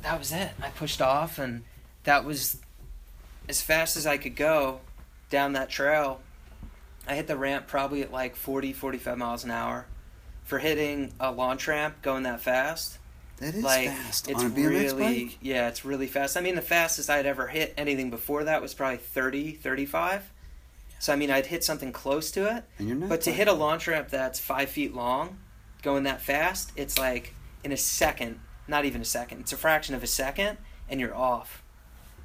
[0.03, 0.51] that was it.
[0.61, 1.63] I pushed off, and
[2.03, 2.61] that was
[3.47, 4.81] as fast as I could go
[5.29, 6.21] down that trail.
[7.07, 9.87] I hit the ramp probably at like 40, 45 miles an hour.
[10.43, 12.98] For hitting a launch ramp going that fast,
[13.39, 15.37] That is like fast it's on a BMX really bike.
[15.41, 16.35] yeah, it's really fast.
[16.37, 20.31] I mean, the fastest I'd ever hit anything before that was probably 30, 35.
[20.99, 22.63] So I mean, I'd hit something close to it.
[22.77, 23.09] And you're not.
[23.09, 25.37] But to hit a launch ramp that's five feet long,
[25.81, 27.33] going that fast, it's like
[27.63, 30.57] in a second, not even a second, it's a fraction of a second,
[30.89, 31.63] and you're off.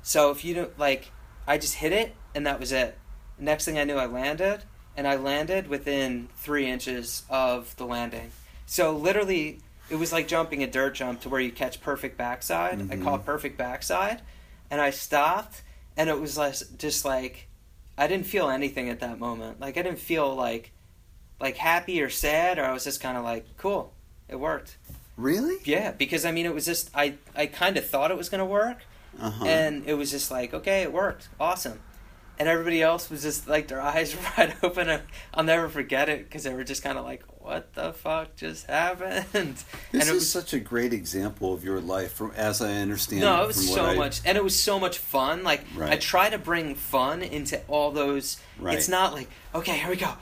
[0.02, 1.10] So if you don't, like,
[1.46, 2.98] I just hit it, and that was it.
[3.38, 4.64] Next thing I knew, I landed,
[4.96, 8.30] and I landed within three inches of the landing.
[8.66, 9.60] So literally,
[9.94, 12.80] it was like jumping a dirt jump to where you catch perfect backside.
[12.90, 13.04] I Mhm.
[13.04, 14.22] caught perfect backside,
[14.70, 15.62] and I stopped,
[15.96, 17.46] and it was less, just like,
[17.96, 19.60] I didn't feel anything at that moment.
[19.60, 20.72] Like I didn't feel like
[21.40, 23.92] like happy or sad or I was just kind of like cool.
[24.28, 24.76] It worked.
[25.16, 25.58] really?
[25.64, 28.40] Yeah, because I mean it was just I I kind of thought it was going
[28.40, 28.78] to work
[29.20, 29.44] Uh-huh.
[29.44, 31.28] and it was just like okay, it worked.
[31.38, 31.78] Awesome.
[32.36, 35.00] And everybody else was just like their eyes were wide open.
[35.32, 38.66] I'll never forget it because they were just kind of like, "What the fuck just
[38.66, 39.54] happened?" and
[39.92, 43.20] this it is was such a great example of your life, from as I understand.
[43.22, 45.44] no, it it was so I- much, and it was so much fun.
[45.44, 48.38] Like I try to bring fun into all those.
[48.58, 48.76] Right.
[48.76, 50.12] It's not like okay, here we go.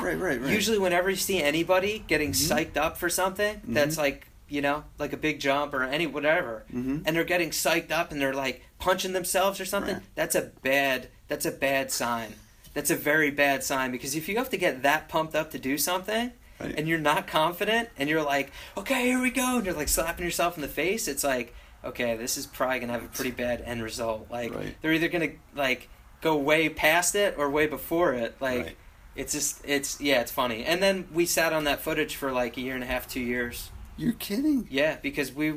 [0.00, 0.50] Right, right, right.
[0.52, 2.48] Usually, whenever you see anybody getting Mhm.
[2.50, 6.64] psyched up for something that's like you know like a big jump or any whatever,
[6.72, 7.02] Mhm.
[7.06, 10.02] and they're getting psyched up and they're like punching themselves or something, Right.
[10.14, 12.34] that's a bad that's a bad sign.
[12.72, 15.58] That's a very bad sign because if you have to get that pumped up to
[15.58, 16.74] do something Right.
[16.76, 20.24] and you're not confident and you're like, okay, here we go, and you're like slapping
[20.24, 21.54] yourself in the face, it's like,
[21.84, 24.26] okay, this is probably gonna have a pretty bad end result.
[24.30, 24.76] Like Right.
[24.82, 25.88] they're either gonna like
[26.20, 28.36] go way past it or way before it.
[28.40, 28.76] Like Right.
[29.16, 30.64] it's just it's yeah, it's funny.
[30.64, 33.20] And then we sat on that footage for like a year and a half, two
[33.20, 33.70] years.
[33.96, 34.66] You're kidding.
[34.70, 35.54] Yeah, because we,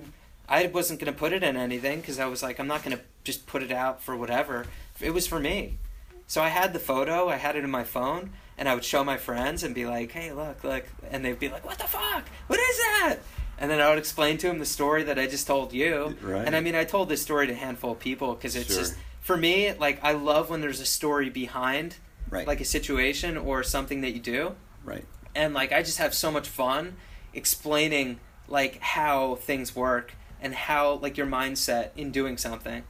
[0.49, 3.45] I wasn't gonna put it in anything because I was like, I'm not gonna just
[3.45, 4.65] put it out for whatever.
[5.01, 5.80] It was for me.
[6.27, 9.03] So I had the photo, I had it in my phone, and I would show
[9.03, 12.25] my friends and be like, "Hey, look, look," and they'd be like, "What the fuck?
[12.47, 13.17] What is that?"
[13.57, 16.15] And then I would explain to them the story that I just told you.
[16.21, 16.45] Right.
[16.45, 18.80] And I mean, I told this story to a handful of people because it's Sure.
[18.80, 21.95] just for me, like I love when there's a story behind
[22.30, 22.47] Right.
[22.47, 25.05] like a situation or something that you do right.
[25.35, 26.95] and like I just have so much fun
[27.34, 32.84] explaining like how things work and how like your mindset in doing something.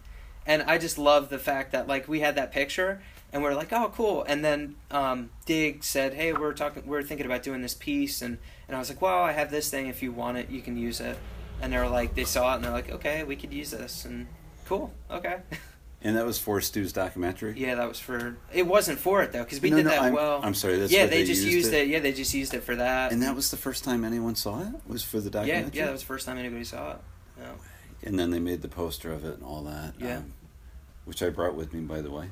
[0.45, 3.02] And I just love the fact that like we had that picture
[3.34, 7.26] and we're like, "Oh, cool." And then um Dig said, "Hey, we're talking we're thinking
[7.26, 8.38] about doing this piece." And
[8.68, 10.77] and I was like, "Well, I have this thing if you want it, you can
[10.77, 11.18] use it."
[11.61, 14.27] And they're like they saw it and they're like, "Okay, we could use this." And
[14.65, 14.93] cool.
[15.11, 15.38] Okay.
[16.05, 17.53] And that was for Stu's documentary.
[17.57, 20.01] yeah, that was for It wasn't for it though cuz we No, did no, that
[20.01, 20.41] I'm, well.
[20.43, 20.77] I'm sorry.
[20.77, 21.88] That's yeah, they, they just used, used it.
[21.88, 23.14] Yeah, they just used it for that.
[23.14, 24.68] And that was the first time anyone saw it.
[24.85, 25.80] Was for the yeah, documentary.
[25.80, 26.97] yeah, that was the first time anybody saw it.
[27.39, 27.51] Yeah.
[28.03, 29.93] And then they made the poster of it and all that.
[29.97, 30.18] Yeah.
[30.18, 30.34] um,
[31.05, 32.31] which I brought with me, by the way.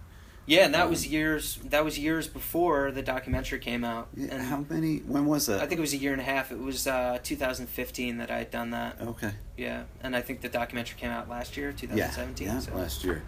[0.52, 1.60] Yeah, and that Um, was years.
[1.64, 4.10] That was years before the documentary came out.
[4.14, 4.98] Yeah, and how many?
[4.98, 5.62] When was that?
[5.62, 6.52] I think it was a year and a half.
[6.52, 9.00] It was uh, 2015 that I had done that.
[9.02, 9.32] Okay.
[9.56, 12.48] Yeah, and I think the documentary came out last year, 2017.
[12.48, 12.60] Yeah.
[12.60, 13.24] so, Last year.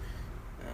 [0.60, 0.66] yeah.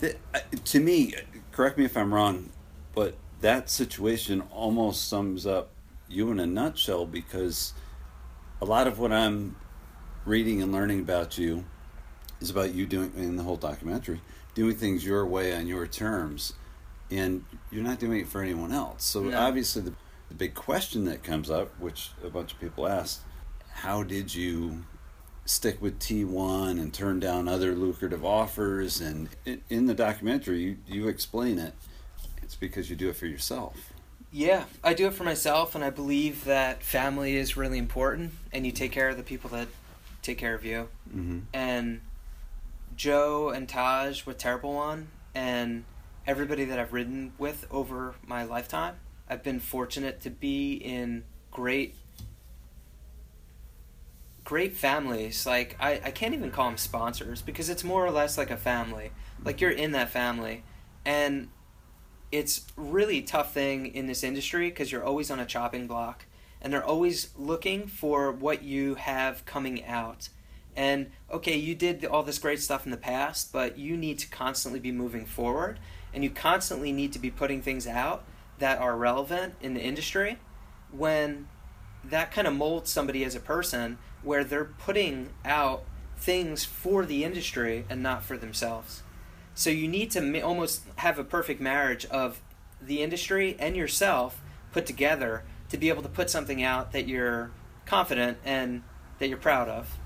[0.00, 1.14] Th- uh, to me,
[1.52, 2.50] correct me if I'm wrong,
[2.92, 5.70] but that situation almost sums up
[6.08, 7.74] you in a nutshell because
[8.60, 9.54] a lot of what I'm
[10.24, 11.64] reading and learning about you
[12.40, 14.20] is about you doing in the whole documentary
[14.60, 16.54] doing things your way on your terms
[17.10, 19.38] and you're not doing it for anyone else so No.
[19.38, 19.94] obviously the,
[20.28, 23.20] the big question that comes up which a bunch of people asked
[23.72, 24.84] how did you
[25.50, 29.00] stick with T1 and turn down other lucrative offers.
[29.00, 29.28] And
[29.68, 31.74] in, the documentary, you, you explain it.
[32.42, 33.92] It's because you do it for yourself.
[34.32, 38.64] Yeah, I do it for myself, and I believe that family is really important, and
[38.64, 39.66] you take care of the people that
[40.22, 40.88] take care of you.
[41.08, 41.38] Mm-hmm.
[41.52, 42.00] and
[43.00, 45.86] Joe and Taj were terrible one, and
[46.26, 48.96] everybody that I've ridden with over my lifetime,
[49.26, 51.94] I've been fortunate to be in great,
[54.44, 55.46] great families.
[55.46, 58.58] Like I, I can't even call them sponsors because it's more or less like a
[58.58, 59.12] family.
[59.42, 60.62] Like you're in that family,
[61.02, 61.48] and
[62.30, 66.26] it's really tough thing in this industry because you're always on a chopping block,
[66.60, 70.28] and they're always looking for what you have coming out.
[70.76, 74.28] And okay, you did all this great stuff in the past, but you need to
[74.28, 75.78] constantly be moving forward,
[76.14, 78.24] and you constantly need to be putting things out
[78.58, 80.38] that are relevant in the industry.
[80.90, 81.48] When
[82.04, 85.84] that kind of molds somebody as a person where they're putting out
[86.16, 89.02] things for the industry and not for themselves.
[89.54, 92.40] So you need to almost have a perfect marriage of
[92.80, 94.40] the industry and yourself
[94.72, 97.50] put together to be able to put something out that you're
[97.86, 98.82] confident and
[99.18, 99.98] that you're proud of.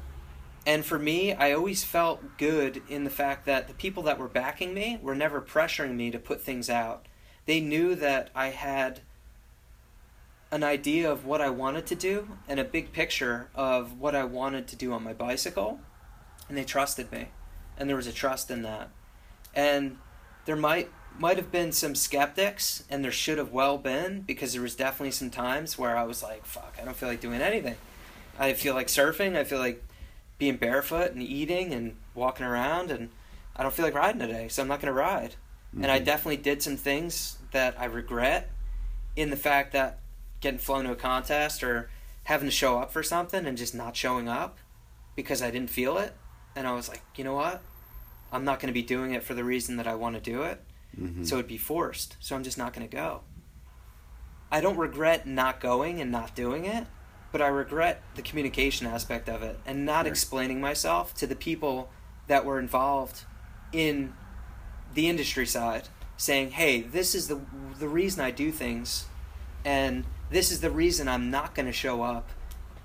[0.66, 4.28] And for me, I always felt good in the fact that the people that were
[4.28, 7.06] backing me were never pressuring me to put things out.
[7.44, 9.00] They knew that I had
[10.50, 14.24] an idea of what I wanted to do and a big picture of what I
[14.24, 15.80] wanted to do on my bicycle,
[16.48, 17.28] and they trusted me,
[17.76, 18.88] and there was a trust in that.
[19.54, 19.98] And
[20.46, 24.62] there might might have been some skeptics, and there should have well been because there
[24.62, 27.76] was definitely some times where I was like, "Fuck, I don't feel like doing anything.
[28.38, 29.36] I feel like surfing.
[29.36, 29.82] I feel like
[30.38, 33.10] being barefoot and eating and walking around, and
[33.56, 35.36] I don't feel like riding today, so I'm not going to ride."
[35.74, 35.82] Mm-hmm.
[35.82, 36.04] And I mm-hmm.
[36.04, 38.50] definitely did some things that I regret
[39.16, 40.00] in the fact that
[40.40, 41.90] getting flown to a contest or
[42.24, 44.58] having to show up for something and just not showing up
[45.16, 46.14] because I didn't feel it.
[46.56, 47.62] And I was like, you know what?
[48.32, 50.42] I'm not going to be doing it for the reason that I want to do
[50.42, 50.60] it.
[50.98, 51.24] Mm-hmm.
[51.24, 52.16] So it'd be forced.
[52.20, 53.22] So I'm just not going to go.
[54.50, 56.86] I don't regret not going and not doing it,
[57.34, 60.12] but I regret the communication aspect of it and not sure.
[60.12, 61.90] explaining myself to the people
[62.28, 63.24] that were involved
[63.72, 64.14] in
[64.94, 67.40] the industry side saying, "Hey, this is the
[67.80, 69.06] the reason I do things."
[69.64, 72.28] And this is the reason I'm not going to show up.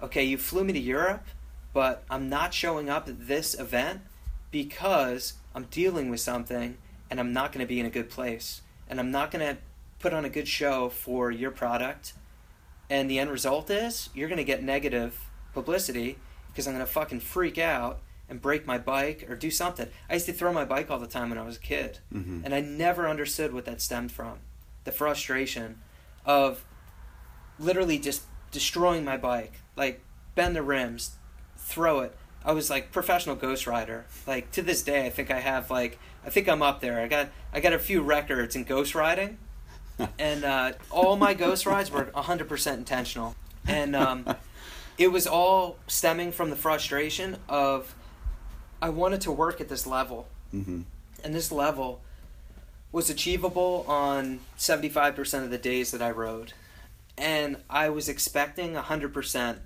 [0.01, 1.27] Okay, you flew me to Europe,
[1.71, 4.01] but I'm not showing up at this event
[4.49, 6.79] because I'm dealing with something
[7.11, 8.63] and I'm not going to be in a good place.
[8.89, 9.61] And I'm not going to
[9.99, 12.13] put on a good show for your product.
[12.89, 16.17] And the end result is you're going to get negative publicity
[16.47, 19.87] because I'm going to fucking freak out and break my bike or do something.
[20.09, 21.99] I used to throw my bike all the time when I was a kid.
[22.13, 22.41] Mm-hmm.
[22.43, 24.39] And I never understood what that stemmed from.
[24.83, 25.79] The frustration
[26.25, 26.63] of
[27.59, 29.59] literally just destroying my bike.
[29.75, 30.01] Like
[30.35, 31.17] bend the rims,
[31.57, 32.15] throw it.
[32.43, 34.05] I was like professional ghost rider.
[34.25, 36.99] Like to this day, I think I have like I think I'm up there.
[36.99, 39.37] I got I got a few records in ghost riding,
[40.19, 43.35] and uh, all my ghost rides were 100% intentional,
[43.67, 44.25] and um,
[44.97, 47.95] it was all stemming from the frustration of
[48.81, 50.81] I wanted to work at this level, mm-hmm.
[51.23, 52.01] and this level
[52.91, 56.53] was achievable on 75% of the days that I rode
[57.19, 59.57] and I was expecting 100%.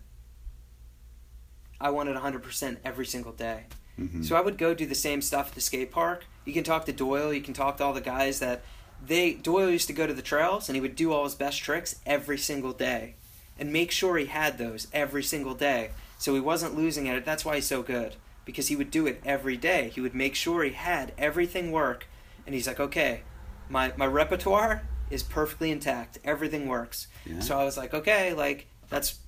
[1.80, 3.66] I wanted 100% every single day.
[4.00, 4.24] Mm-hmm.
[4.24, 6.26] So I would go do the same stuff at the skate park.
[6.46, 8.64] You can talk to Doyle, you can talk to all the guys that
[9.06, 11.60] they Doyle used to go to the trails and he would do all his best
[11.62, 13.16] tricks every single day
[13.60, 15.92] and make sure he had those every single day.
[16.18, 17.26] So he wasn't losing at it.
[17.26, 18.16] That's why he's so good
[18.46, 19.92] because he would do it every day.
[19.94, 22.08] He would make sure he had everything work
[22.46, 23.24] and he's like, "Okay,
[23.70, 26.20] my my repertoire is perfectly intact.
[26.24, 27.08] Everything works.
[27.26, 27.40] Yeah.
[27.40, 29.20] So I was like, okay, like that's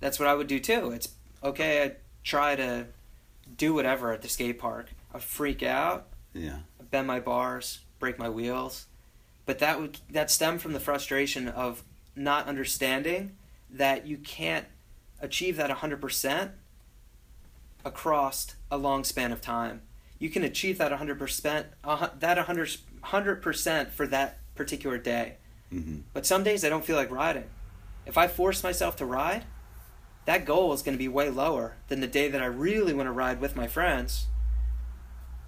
[0.00, 0.90] that's what I would do too.
[0.90, 1.08] It's
[1.42, 1.82] okay.
[1.84, 1.92] I
[2.22, 2.86] try to
[3.56, 4.90] do whatever at the skate park.
[5.12, 6.08] I freak out.
[6.32, 6.58] Yeah.
[6.90, 8.86] bend my bars, break my wheels,
[9.46, 11.82] but that would that stemmed from the frustration of
[12.16, 13.36] not understanding
[13.70, 14.66] that you can't
[15.20, 16.50] achieve that 100%
[17.84, 19.82] across a long span of time.
[20.18, 25.36] You can achieve that 100%, uh, that 100, 100% for that particular day.
[25.72, 26.00] Mm-hmm.
[26.12, 27.44] But some days I don't feel like riding.
[28.06, 29.44] If I force myself to ride,
[30.24, 33.06] that goal is going to be way lower than the day that I really want
[33.06, 34.26] to ride with my friends.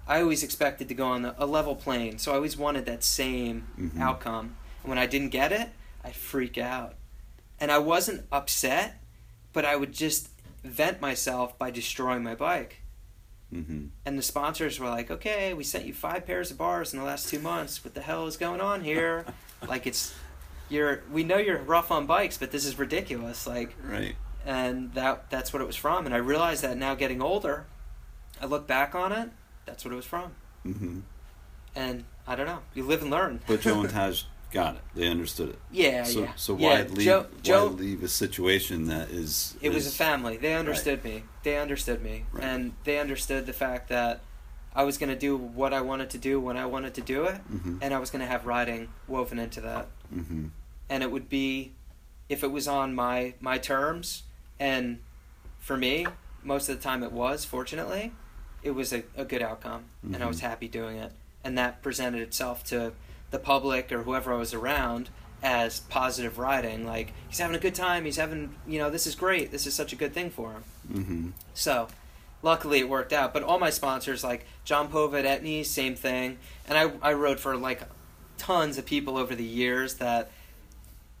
[0.07, 3.67] I always expected to go on a level plane, so I always wanted that same
[3.77, 4.01] mm-hmm.
[4.01, 4.55] outcome.
[4.83, 5.69] And when I didn't get it,
[6.03, 6.95] I'd freak out.
[7.59, 9.01] And I wasn't upset,
[9.51, 10.29] but I would just
[10.63, 12.81] vent myself by destroying my bike.
[13.53, 13.87] Mm-hmm.
[14.05, 17.05] And the sponsors were like, "Okay, we sent you five pairs of bars in the
[17.05, 17.83] last two months.
[17.83, 19.25] What the hell is going on here?
[19.67, 20.13] like, it's
[20.69, 23.47] you're we know you're rough on bikes, but this is ridiculous.
[23.47, 24.15] Like, right?
[24.45, 26.05] And that that's what it was from.
[26.05, 27.65] And I realized that now, getting older,
[28.41, 29.29] I look back on it.
[29.67, 30.31] That's what it was from.
[30.65, 30.99] Mm-hmm.
[31.75, 32.59] And I don't know.
[32.73, 33.41] You live and learn.
[33.45, 34.81] but Joe and Taj got it.
[34.95, 35.59] They understood it.
[35.71, 36.31] Yeah, so, yeah.
[36.35, 37.05] So why yeah, leave?
[37.05, 39.55] Joe, Joe, why leave a situation that is?
[39.61, 40.37] It is, was a family.
[40.37, 41.15] They understood right.
[41.15, 41.23] me.
[41.43, 42.43] They understood me, right.
[42.43, 44.21] and they understood the fact that
[44.73, 47.25] I was going to do what I wanted to do when I wanted to do
[47.25, 47.77] it, mm-hmm.
[47.81, 49.87] and I was going to have riding woven into that.
[50.13, 50.47] Mm-hmm.
[50.89, 51.73] And it would be,
[52.29, 54.23] if it was on my my terms,
[54.59, 54.99] and
[55.59, 56.07] for me,
[56.43, 57.43] most of the time it was.
[57.45, 58.13] Fortunately,
[58.67, 60.41] it was a, a good outcome, and I was Mhm.
[60.41, 61.11] happy doing it.
[61.43, 62.91] And that presented itself to
[63.31, 65.09] the public or whoever I was around
[65.41, 66.85] as positive writing.
[66.85, 68.05] Like he's having a good time.
[68.05, 69.51] He's having you know this is great.
[69.51, 70.63] This is such a good thing for him.
[70.91, 71.29] Mm-hmm.
[71.53, 71.87] So,
[72.41, 73.33] luckily it worked out.
[73.33, 76.37] But all my sponsors, like John Pova at Etnies, same thing.
[76.67, 77.81] And I, I wrote for like
[78.37, 80.29] tons of people over the years that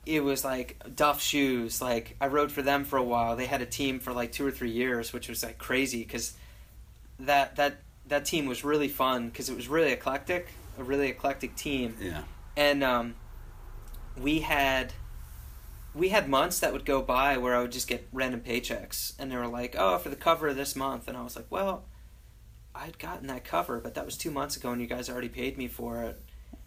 [0.05, 1.81] it was like Duff Shoes.
[1.81, 3.35] Like I wrote for them for a while.
[3.35, 6.33] They had a team for like two or three years, which was like crazy because
[7.19, 10.47] that that that team was really fun because it was really eclectic,
[10.79, 12.23] a really eclectic team Yeah.
[12.55, 13.15] and um,
[14.15, 14.93] we had
[15.93, 19.31] we had months that would go by where I would just get random paychecks, and
[19.31, 21.85] they were like, "Oh, for the cover of this month," and I was like, "Well,
[22.75, 25.57] I'd gotten that cover, but that was two months ago, and you guys already paid
[25.57, 26.21] me for it."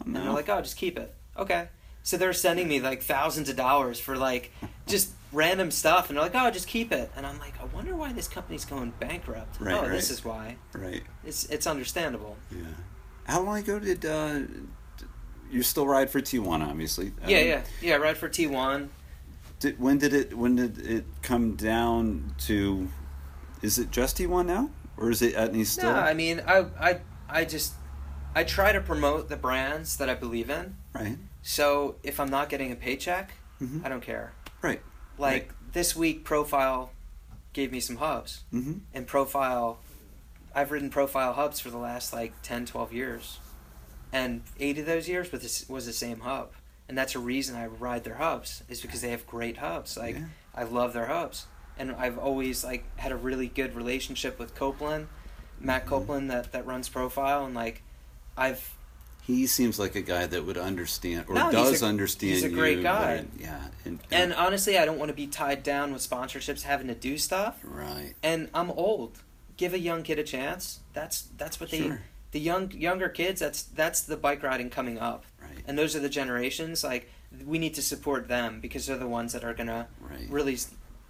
[0.05, 1.69] And they're like, "Oh, just keep it." Okay.
[2.03, 4.51] So they're sending me like thousands of dollars for like
[4.89, 7.95] just random stuff, and they're like, "Oh, just keep it." And I'm like, "I wonder
[7.95, 9.91] why this company's going bankrupt." Right, oh, right.
[9.91, 10.57] this is why.
[10.73, 11.03] right.
[11.25, 12.37] It's it's understandable.
[12.51, 12.63] Yeah.
[13.25, 14.41] How long ago did uh,
[15.51, 16.67] you still ride for T1?
[16.69, 17.13] Obviously.
[17.27, 17.97] yeah, Um, yeah, yeah.
[17.97, 18.89] Ride for T1.
[19.61, 22.89] Did, when did it when did it come down to?
[23.63, 25.93] Is it just T1 now, or is it Etnies still?
[25.93, 27.75] No, I mean, I, I, I just,
[28.35, 30.77] I try to promote the brands that I believe in.
[30.95, 31.19] right.
[31.43, 33.85] So if I'm not getting a paycheck, Mhm.
[33.85, 34.33] I don't care.
[34.63, 34.81] Right.
[35.21, 35.73] Like Right.
[35.73, 36.91] this week, Profile
[37.53, 38.79] gave me some hubs, Mm-hmm.
[38.95, 39.79] and Profile,
[40.55, 43.39] I've ridden Profile hubs for the last like 10, 12 years,
[44.13, 46.53] and eight of those years was the, was the same hub,
[46.89, 49.97] and that's a reason I ride their hubs is because they have great hubs.
[49.97, 50.25] Like Yeah.
[50.55, 51.47] I love their hubs,
[51.79, 55.09] and I've always like had a really good relationship with Copeland,
[55.61, 55.89] Matt Mhm.
[55.89, 57.83] Copeland that that runs Profile, and like
[58.37, 58.75] I've
[59.31, 62.33] He seems like a guy that would understand or No, does a- understand.
[62.35, 63.19] he's a great you, guy.
[63.33, 63.61] but- yeah.
[63.85, 67.17] And, and honestly I don't want to be tied down with sponsorships having to do
[67.19, 68.15] stuff, right.
[68.23, 69.23] and I'm old.
[69.57, 70.81] Give a young kid a chance.
[70.93, 72.01] That's that's what they Sure.
[72.33, 73.41] the young younger kids.
[73.41, 75.63] That's that's the bike riding coming up, Right.
[75.67, 76.83] and those are the generations.
[76.83, 77.11] Like
[77.45, 80.27] we need to support them because they're the ones that are gonna Right.
[80.31, 80.59] really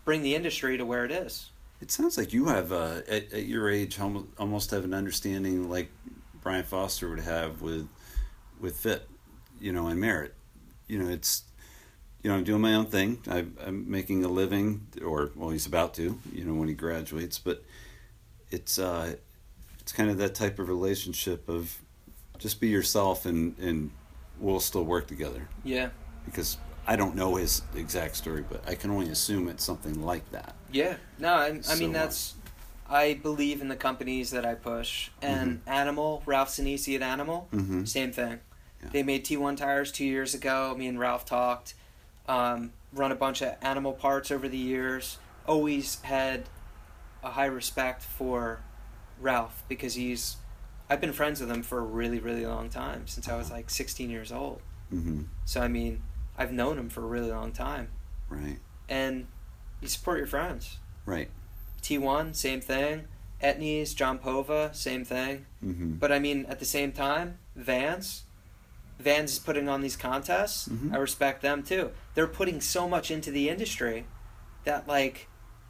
[0.04, 1.50] bring the industry to where it is.
[1.80, 3.98] It sounds like you have, uh, at, at your age,
[4.38, 5.90] almost have an understanding like
[6.42, 7.88] Brian Foster would have with
[8.60, 9.08] with Fit,
[9.60, 10.34] you know, and Merit.
[10.86, 11.44] You know, it's,
[12.22, 13.20] you know, I'm doing my own thing.
[13.28, 17.38] I, I'm making a living, or well, he's about to, you know, when he graduates.
[17.38, 17.62] But
[18.50, 19.14] it's uh,
[19.80, 21.78] it's kind of that type of relationship of
[22.38, 23.90] just be yourself, and and
[24.38, 25.48] we'll still work together.
[25.64, 25.90] Yeah.
[26.24, 30.28] Because I don't know his exact story, but I can only assume it's something like
[30.32, 30.54] that.
[30.72, 32.34] Yeah, no, I, I So, mean uh, that's.
[32.88, 37.84] I believe in the companies that I push, and Animal, Ralph Sinisi at Animal, Mm-hmm.
[37.84, 38.40] same thing.
[38.82, 38.88] Yeah.
[38.92, 40.74] They made T1 tires two years ago.
[40.76, 41.74] Me and Ralph talked.
[42.26, 45.18] Um, run a bunch of Animal parts over the years.
[45.46, 46.44] Always had
[47.22, 48.60] a high respect for
[49.20, 50.36] Ralph because he's.
[50.88, 53.70] I've been friends with him for a really, really long time since I was like
[53.70, 54.60] 16 years old.
[54.92, 55.22] Mm-hmm.
[55.44, 56.02] So I mean,
[56.36, 57.90] I've known him for a really long time,
[58.28, 58.58] Right.
[58.88, 59.26] and
[59.80, 60.78] you support your friends.
[61.06, 61.30] Right.
[61.82, 63.04] T1, same thing.
[63.42, 65.46] Etnies, John Pova, same thing.
[65.64, 65.94] Mm-hmm.
[65.94, 68.24] But I mean, at the same time, Vans,
[69.00, 70.68] Vans is putting on these contests.
[70.68, 70.92] Mhm.
[70.94, 71.90] I respect them too.
[72.14, 74.04] They're putting so much into the industry
[74.64, 75.26] that, like,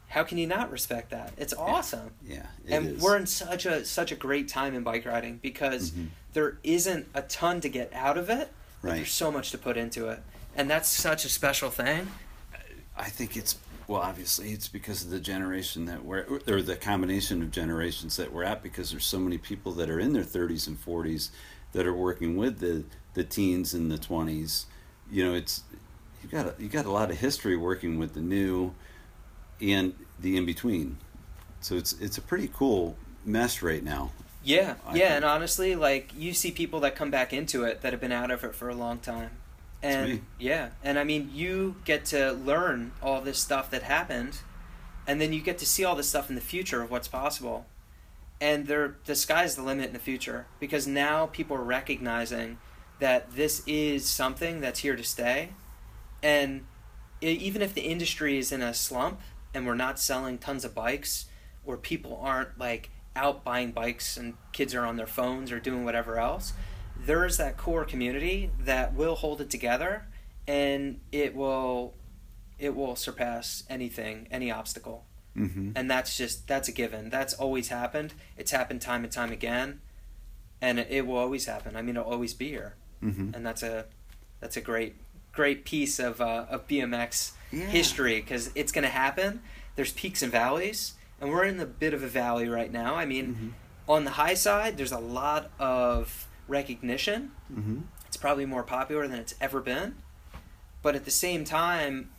[0.07, 1.33] how can you not respect that?
[1.37, 2.11] It's awesome.
[2.27, 2.45] Yeah.
[2.65, 3.01] it and is.
[3.01, 6.07] we're in such a such a great time in bike riding because Mhm.
[6.33, 8.51] there isn't a ton to get out of it.
[8.81, 8.95] But Right.
[8.97, 10.21] There's so much to put into it,
[10.55, 12.07] and that's such a special thing.
[12.97, 13.55] I think it's
[13.87, 18.31] well, obviously, it's because of the generation that we're, or the combination of generations that
[18.31, 18.63] we're at.
[18.63, 21.29] Because there's so many people that are in their 30s and 40s
[21.73, 22.83] that are working with the
[23.13, 24.65] the teens and the 20s.
[25.11, 25.63] You know, it's
[26.23, 28.73] you got a, you got a lot of history working with the new
[29.59, 30.97] and the in between.
[31.59, 34.11] So it's it's a pretty cool mess right now.
[34.43, 37.81] Yeah, I yeah, think- and honestly, like you see people that come back into it
[37.81, 39.31] that have been out of it for a long time,
[39.83, 44.39] and yeah, and I mean, you get to learn all this stuff that happened,
[45.05, 47.67] and then you get to see all this stuff in the future of what's possible,
[48.39, 52.57] and there, the sky's the limit in the future because now people are recognizing
[53.01, 55.49] that this is something that's here to stay,
[56.21, 56.65] and
[57.19, 59.21] even if the industry is in a slump
[59.53, 61.25] and we're not selling tons of bikes,
[61.65, 65.83] or people aren't like out buying bikes and kids are on their phones or doing
[65.83, 66.53] whatever else,
[66.97, 70.05] there is that core community that will hold it together
[70.47, 71.95] and it will
[72.59, 75.05] it will surpass anything, any obstacle.
[75.35, 75.71] Mm-hmm.
[75.75, 77.09] And that's just that's a given.
[77.09, 78.13] That's always happened.
[78.37, 79.81] It's happened time and time again.
[80.61, 81.75] And it, it will always happen.
[81.75, 82.75] I mean it'll always be here.
[83.03, 83.33] Mm-hmm.
[83.33, 83.85] And that's a
[84.39, 84.95] that's a great
[85.31, 87.65] great piece of uh, of BMX Yeah.
[87.65, 89.41] history because it's going to happen.
[89.75, 92.95] There's peaks and valleys, and we're in a bit of a valley right now.
[92.95, 93.49] I mean, Mm-hmm.
[93.87, 97.31] on the high side, there's a lot of recognition.
[97.51, 97.79] Mm-hmm.
[98.07, 99.95] It's probably more popular than it's ever been.
[100.81, 102.09] But at the same time,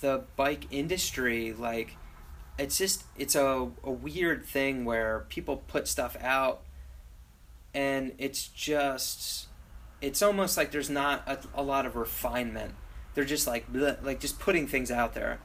[0.00, 1.96] the bike industry, like,
[2.58, 6.62] it's just, it's a, a weird thing where people put stuff out
[7.74, 9.46] and it's just,
[10.00, 12.74] it's almost like there's not a, a lot of refinement.
[13.14, 15.40] They're just like, bleh, like just putting things out there.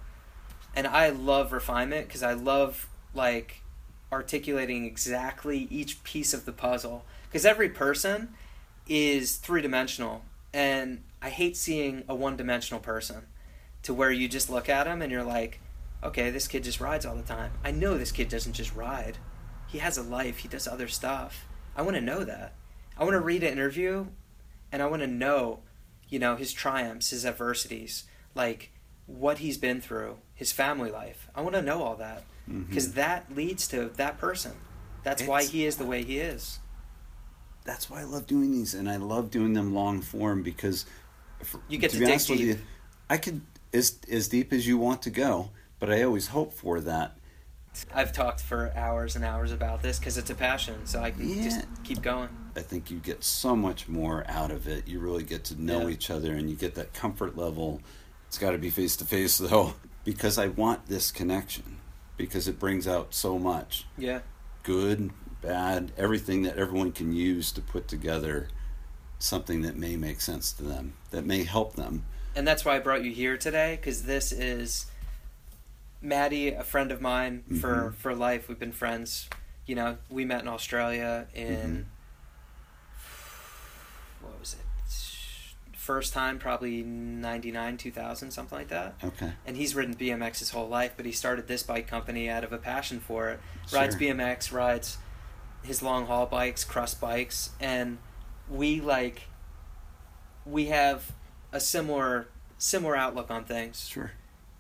[0.75, 3.61] And I love refinement because I love, like,
[4.11, 7.05] articulating exactly each piece of the puzzle.
[7.27, 8.33] Because every person
[8.87, 10.23] is three dimensional,
[10.53, 13.27] and I hate seeing a one dimensional person
[13.83, 15.59] to where you just look at him and you're like,
[16.03, 17.51] okay, this kid just rides all the time.
[17.63, 19.17] I know this kid doesn't just ride,
[19.67, 21.45] he has a life, he does other stuff.
[21.75, 22.53] I want to know that.
[22.97, 24.07] I want to read an interview
[24.71, 25.59] and I want to know,
[26.09, 28.03] you know, his triumphs, his adversities,
[28.35, 28.71] like
[29.05, 31.27] what he's been through, his family life.
[31.35, 32.23] I want to know all that
[32.67, 34.53] because that leads to that person.
[35.03, 35.51] That's why Mm-hmm.
[35.51, 36.59] He is the way he is.
[37.63, 40.85] That's why I love doing these, and I love doing them long form because
[41.41, 42.47] f- You get to be dig honest with deep.
[42.47, 42.59] you,
[43.09, 43.41] I could
[43.73, 47.17] as as deep as you want to go, but I always hope for that.
[47.93, 51.41] I've talked for hours and hours about this because it's a passion, so I can
[51.43, 52.29] just keep going.
[52.55, 54.87] I think you get so much more out of it.
[54.87, 55.93] You really get to know Yeah.
[55.93, 57.81] each other, and you get that comfort level.
[58.27, 61.77] It's got to be face to face though, because I want this connection
[62.17, 64.19] because it brings out so much Yeah.
[64.63, 65.11] good,
[65.41, 68.47] bad, everything that everyone can use to put together
[69.17, 72.03] something that may make sense to them, that may help them.
[72.33, 74.85] and that's why I brought you here today because this is
[76.01, 77.95] Matty, a friend of mine for Mhm.
[77.95, 78.47] for life.
[78.47, 79.29] We've been friends.
[79.65, 81.87] You know, we met in Australia in
[84.21, 84.59] what was it?
[85.81, 88.93] First time probably 99, 2000, something like that.
[89.03, 89.33] Okay.
[89.47, 92.53] And he's ridden BMX his whole life, but he started this bike company out of
[92.53, 93.39] a passion for it.
[93.73, 94.13] Rides Sure.
[94.13, 94.99] BMX, rides
[95.63, 97.97] his long haul bikes, cross bikes, and
[98.47, 99.23] we like
[100.45, 101.13] we have
[101.51, 102.27] a similar
[102.59, 104.11] similar outlook on things, Sure.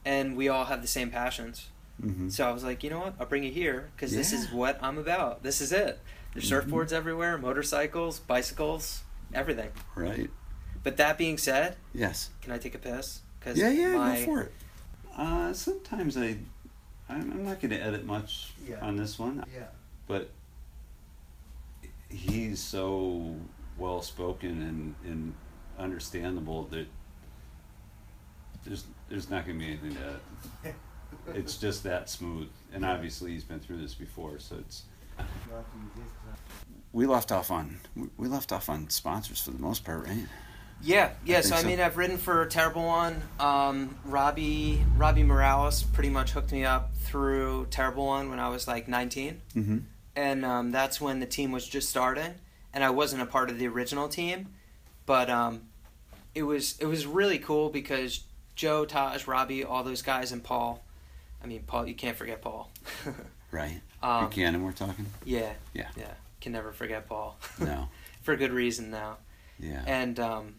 [0.03, 1.67] and we all have the same passions.
[2.01, 2.29] Mm-hmm.
[2.29, 3.13] So I was like, you know what?
[3.19, 5.43] I'll bring you here because this is what I'm about.
[5.43, 5.99] This is it.
[6.33, 6.63] There's Mhm.
[6.63, 9.03] surfboards everywhere, motorcycles, bicycles,
[9.35, 9.69] everything.
[9.93, 10.31] Right.
[10.83, 12.29] But that being said, Yes.
[12.41, 13.21] can I take a piss?
[13.41, 14.53] Cause Yeah, yeah, my, go for it.
[15.15, 16.37] Uh, sometimes I,
[17.09, 18.79] I'm I'm not going to edit much Yeah.
[18.81, 19.65] on this one, Yeah.
[20.07, 20.29] but
[22.09, 23.35] he's so
[23.77, 25.33] well spoken and, and
[25.79, 26.87] understandable that
[28.63, 30.01] there's there's not going to be anything to
[30.65, 30.75] edit.
[31.35, 34.83] It's just that smooth, and obviously he's been through this before, so it's.
[36.93, 40.25] We left off on we- we left off on sponsors for the most part, right?
[40.83, 41.41] Yeah, yeah.
[41.41, 43.21] So think I mean, I've ridden for Terrible One.
[43.39, 48.67] Um, Robbie Robbie Morales pretty much hooked me up through Terrible One when I was
[48.67, 49.77] like 19, Mm-hmm.
[50.15, 52.33] and um, that's when the team was just starting,
[52.73, 54.47] and I wasn't a part of the original team,
[55.05, 55.61] but um,
[56.33, 58.21] it was it was really cool because
[58.55, 60.83] Joe, Taj, Robbie, all those guys, and Paul.
[61.43, 61.87] I mean, Paul.
[61.87, 62.69] You can't forget Paul.
[63.51, 63.81] Right.
[64.01, 65.05] um, Buchanan, we're talking.
[65.25, 65.89] yeah, Yeah.
[65.97, 66.13] yeah.
[66.39, 67.37] Can never forget Paul.
[67.59, 67.89] No.
[68.21, 69.17] for good reason now.
[69.59, 69.83] Yeah.
[69.85, 70.55] And um,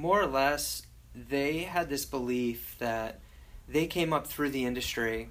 [0.00, 3.20] more or less, they had this belief that
[3.68, 5.30] they came up through the industry.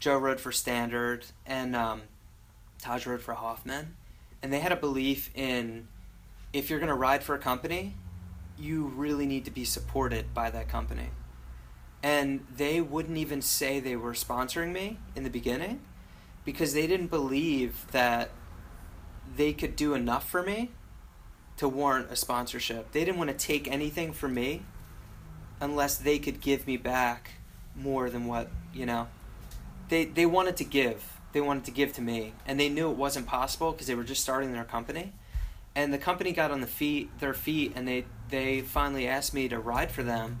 [0.00, 2.02] Joe rode for Standard, and um,
[2.80, 3.94] Taj rode for Hoffman.
[4.42, 5.86] And they had a belief in
[6.52, 7.94] if you're going to ride for a company,
[8.58, 11.10] you really need to be supported by that company.
[12.02, 15.80] And they wouldn't even say they were sponsoring me in the beginning
[16.44, 18.30] because they didn't believe that
[19.36, 20.70] they could do enough for me
[21.58, 22.92] to warrant a sponsorship.
[22.92, 24.62] They didn't want to take anything from me
[25.60, 27.32] unless they could give me back
[27.76, 29.08] more than what, you know.
[29.88, 31.18] They they wanted to give.
[31.32, 34.04] They wanted to give to me and they knew it wasn't possible because they were
[34.04, 35.12] just starting their company.
[35.74, 39.48] And the company got on the feet their feet and they they finally asked me
[39.48, 40.38] to ride for them.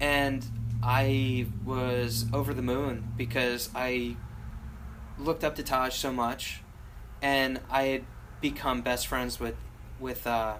[0.00, 0.44] And
[0.82, 4.16] I was over the moon because I
[5.18, 6.60] looked up to Taj so much
[7.20, 8.04] and I had
[8.40, 9.54] become best friends with
[10.00, 10.56] with uh,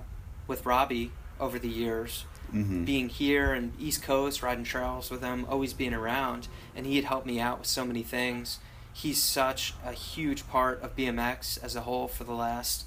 [0.46, 2.84] with Robbie over the years, mm-hmm.
[2.84, 7.04] being here and East Coast riding trails with him, always being around, and he had
[7.04, 8.58] helped me out with so many things.
[8.92, 12.84] He's such a huge part of BMX as a whole for the last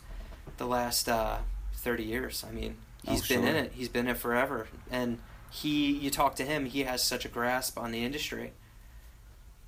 [0.58, 1.40] the last uh,
[1.74, 2.46] thirty years.
[2.48, 2.78] I mean,
[3.08, 3.74] Oh, he's been in it.
[3.74, 5.20] He's been in it forever, and
[5.52, 8.54] he you talk to him, he has such a grasp on the industry.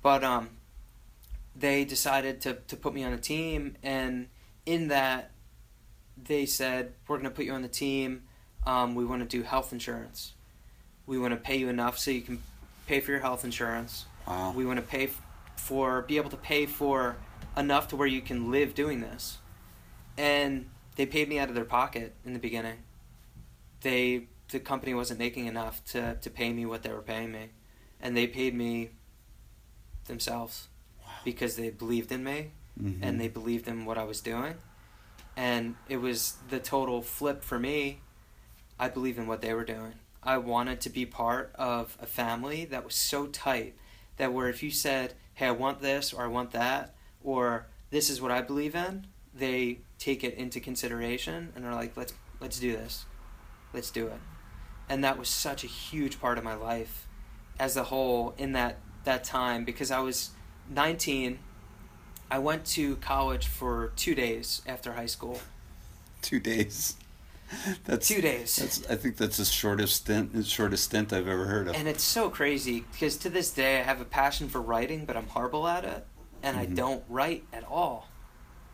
[0.02, 0.50] But um,
[1.54, 4.28] they decided to to put me on a team, and
[4.64, 5.30] in that,
[6.26, 8.22] they said we're going to put you on the team.
[8.66, 10.32] Um, we want to do health insurance.
[11.06, 12.42] We want to pay you enough so you can
[12.86, 14.06] pay for your health insurance.
[14.26, 14.52] Wow.
[14.56, 15.10] We want to pay
[15.56, 17.16] for be able to pay for
[17.56, 19.38] enough to where you can live doing this.
[20.18, 22.78] And they paid me out of their pocket in the beginning.
[23.82, 27.50] They the company wasn't making enough to, to pay me what they were paying me.
[28.00, 28.90] And they paid me
[30.06, 30.68] themselves
[31.04, 31.12] Wow.
[31.24, 32.50] because they believed in me
[32.80, 32.98] Mhm.
[33.02, 34.54] and they believed in what I was doing.
[35.36, 38.00] And it was the total flip for me.
[38.78, 39.94] I believe in what they were doing.
[40.22, 43.74] I wanted to be part of a family that was so tight
[44.16, 48.10] that where if you said, "Hey, I want this" or "I want that" or "This
[48.10, 52.58] is what I believe in," they take it into consideration and are like, "Let's let's
[52.58, 53.04] do this.
[53.72, 54.20] Let's do it."
[54.88, 57.06] And that was such a huge part of my life
[57.58, 60.30] as a whole in that that time because I was
[60.68, 61.38] 19
[62.30, 65.40] I went to college for two days after high school.
[66.22, 66.96] two days.
[67.84, 68.56] That's Two days.
[68.56, 71.76] That's I think that's the shortest stint, the shortest stint I've ever heard of.
[71.76, 75.16] And it's so crazy because to this day I have a passion for writing, but
[75.16, 76.04] I'm horrible at it,
[76.42, 76.74] and I Mhm.
[76.74, 78.08] don't write at all.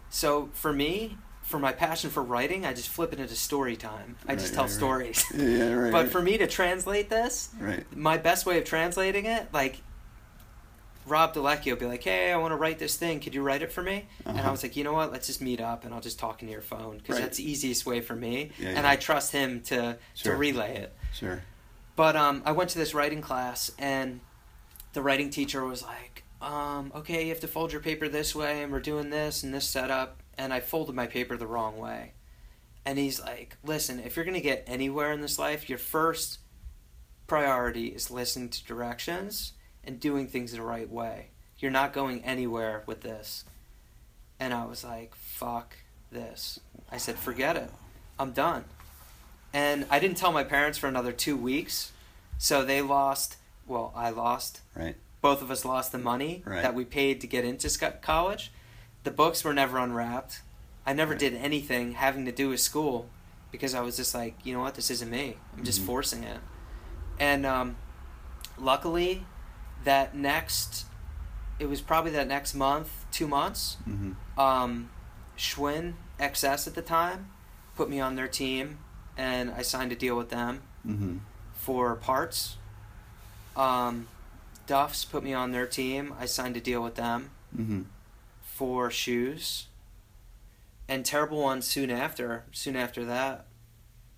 [0.08, 4.16] So for me, for my passion for writing, I just flip it into story time.
[4.26, 4.76] I just tell right, right.
[4.78, 5.24] stories.
[5.36, 5.92] yeah, right.
[5.92, 7.84] But for me to translate this, right.
[7.94, 9.82] my best way of translating it, like
[11.06, 13.18] Rob Dolecki will be like, "Hey, I want to write this thing.
[13.20, 14.50] Could you write it for me?" And I Uh-huh.
[14.52, 15.10] was like, "You know what?
[15.12, 17.22] Let's just meet up, and I'll just talk into your phone because Right.
[17.22, 18.90] that's the easiest way for me, Yeah, and yeah.
[18.90, 20.32] I trust him to Sure.
[20.32, 21.42] to relay it." Sure.
[21.96, 24.20] But um, I went to this writing class, and
[24.92, 28.62] the writing teacher was like, um, "Okay, you have to fold your paper this way,
[28.62, 32.12] and we're doing this and this setup." And I folded my paper the wrong way,
[32.86, 36.38] and he's like, "Listen, if you're gonna get anywhere in this life, your first
[37.26, 39.52] priority is listening to directions
[39.84, 41.28] and doing things the right way.
[41.58, 43.44] You're not going anywhere with this."
[44.40, 45.76] And I was like, "Fuck
[46.10, 46.60] this."
[46.90, 47.70] I said, "Forget it.
[48.18, 48.64] I'm done."
[49.52, 51.92] And I didn't tell my parents for another two weeks.
[52.38, 53.36] So they lost,
[53.66, 54.60] well, I lost.
[54.74, 54.96] Right.
[55.20, 56.62] Both of us lost the money Right.
[56.62, 57.68] that we paid to get into
[58.00, 58.50] college.
[59.04, 60.40] The books were never unwrapped.
[60.84, 61.20] I never Right.
[61.20, 63.08] did anything having to do with school
[63.52, 65.36] because I was just like, you know what, this isn't me.
[65.56, 65.86] I'm just Mhm.
[65.86, 66.40] forcing it.
[67.20, 67.76] And um,
[68.58, 69.24] luckily,
[69.84, 70.86] that next,
[71.58, 74.40] it was probably that next month, two months, Mm-hmm.
[74.40, 74.90] um,
[75.38, 77.30] Schwinn XS at the time
[77.76, 78.78] put me on their team,
[79.16, 81.18] and I signed a deal with them Mm-hmm.
[81.54, 82.56] for parts.
[83.56, 84.08] Um,
[84.66, 86.14] Duff's put me on their team.
[86.18, 87.82] I signed a deal with them Mm-hmm.
[88.42, 89.66] for shoes.
[90.88, 93.46] And Terrible One soon after, soon after that.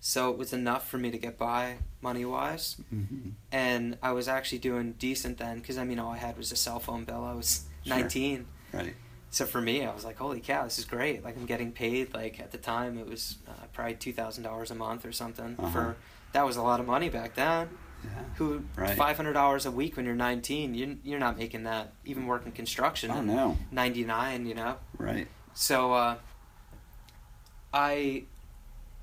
[0.07, 2.75] So it was enough for me to get by money wise.
[2.93, 3.29] Mm-hmm.
[3.51, 6.55] And I was actually doing decent then because I mean, all I had was a
[6.55, 7.23] cell phone bill.
[7.23, 7.97] I was Sure.
[7.97, 8.45] 19.
[8.71, 8.93] Right.
[9.31, 11.23] So for me, I was like, holy cow, this is great.
[11.23, 12.13] Like I'm getting paid.
[12.13, 15.55] Like at the time, it was uh, probably two thousand dollars a month or something.
[15.57, 15.71] Uh-huh.
[15.71, 15.95] For
[16.33, 17.69] that was a lot of money back then.
[18.03, 18.09] Yeah.
[18.35, 18.95] Who Right.
[18.95, 20.75] five hundred dollars a week when you're 19?
[20.75, 23.09] You you're not making that even working construction.
[23.09, 23.57] Oh no.
[23.71, 24.75] 99, you know.
[24.99, 25.27] Right.
[25.55, 26.15] So uh,
[27.73, 28.25] I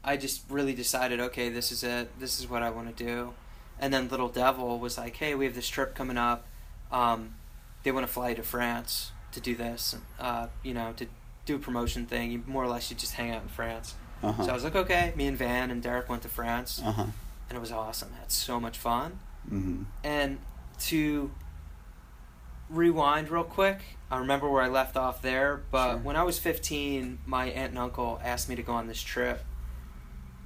[0.05, 2.19] I just really decided, okay, this is it.
[2.19, 3.35] This is what I want to do.
[3.79, 6.47] And then Little Devil was like, hey, we have this trip coming up.
[6.91, 7.35] Um,
[7.83, 9.97] they want to fly you to France to do this.
[10.19, 11.07] Uh, you know, to
[11.47, 12.31] do a promotion thing.
[12.31, 13.95] You more or less you just hang out in France.
[14.23, 14.45] Uh-huh.
[14.45, 15.13] So I was like, okay.
[15.17, 17.07] Me and Van and Derek went to France, uh-huh.
[17.49, 18.11] and it was awesome.
[18.17, 19.19] I had so much fun.
[19.51, 19.83] Mm-hmm.
[20.05, 20.39] And
[20.83, 21.33] to
[22.71, 23.81] rewind real quick,
[24.11, 25.99] I remember where I left off there, but Sure.
[25.99, 29.43] when I was 15, my aunt and uncle asked me to go on this trip.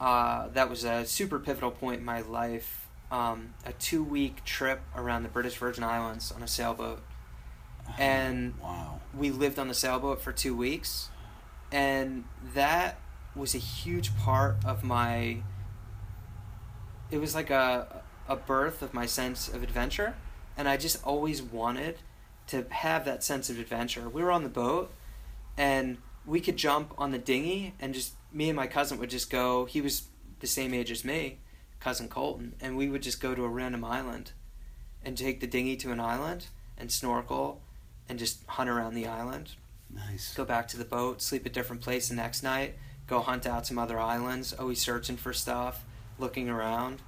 [0.00, 2.88] Uh, that was a super pivotal point in my life.
[3.10, 7.02] Um, a two week trip around the British Virgin Islands on a sailboat.
[7.98, 9.00] And- wow.
[9.14, 11.08] We lived on the sailboat for two weeks,
[11.72, 12.24] and
[12.54, 12.98] that
[13.34, 15.38] was a huge part of my.
[17.10, 20.16] It was like a a birth of my sense of adventure,
[20.56, 21.98] and I just always wanted
[22.48, 24.08] to have that sense of adventure.
[24.08, 24.92] We were on the boat,
[25.56, 29.30] and we could jump on the dinghy, and just me and my cousin would just
[29.30, 29.64] go.
[29.64, 30.08] He was
[30.40, 31.38] the same age as me,
[31.80, 34.32] cousin Colton, and we would just go to a random island,
[35.02, 37.62] and take the dinghy to an island and snorkel,
[38.08, 39.52] and just hunt around the island
[39.88, 40.34] Nice.
[40.34, 42.74] go back to the boat, sleep a different place the next night,
[43.06, 45.84] go hunt out some other islands, always searching for stuff,
[46.18, 47.00] looking around.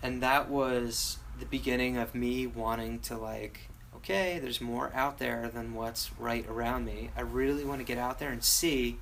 [0.00, 5.50] And that was the beginning of me wanting to like, okay, there's more out there
[5.52, 7.10] than what's right around me.
[7.16, 8.98] I really want to get out there and see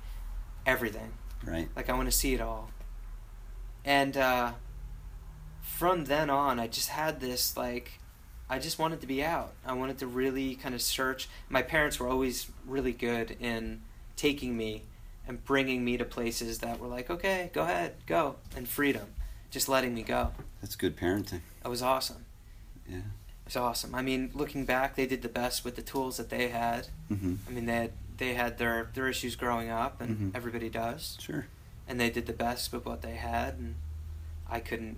[0.65, 1.13] everything.
[1.43, 1.69] Right.
[1.75, 2.69] Like I want to see it all.
[3.83, 4.53] And uh,
[5.61, 7.99] from then on, I just had this like,
[8.49, 9.53] I just wanted to be out.
[9.65, 11.29] I wanted to really kind of search.
[11.49, 13.81] My parents were always really good in
[14.15, 14.83] taking me
[15.27, 19.07] and bringing me to places that were like, okay, go ahead, go, and freedom,
[19.49, 20.31] just letting me go.
[20.61, 21.41] That's good parenting.
[21.63, 22.25] It was awesome.
[22.89, 22.97] Yeah.
[22.97, 23.95] It was awesome.
[23.95, 26.87] I mean, looking back, they did the best with the tools that they had.
[27.07, 30.35] hmm I mean, they had they had their their issues growing up, and Mhm.
[30.35, 31.17] everybody does.
[31.19, 31.47] Sure.
[31.87, 33.75] And they did the best with what they had, and
[34.49, 34.97] I couldn't,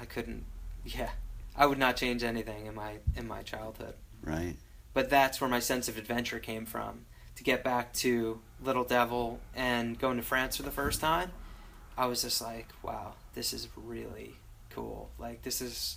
[0.00, 0.44] I couldn't,
[0.84, 1.10] yeah,
[1.56, 3.94] I would not change anything in my in my childhood.
[4.22, 4.56] Right.
[4.94, 7.06] But that's where my sense of adventure came from.
[7.36, 11.32] To get back to Little Devil and going to France for the first time,
[11.96, 14.36] I was just like, wow, this is really
[14.70, 15.10] cool.
[15.18, 15.96] Like this is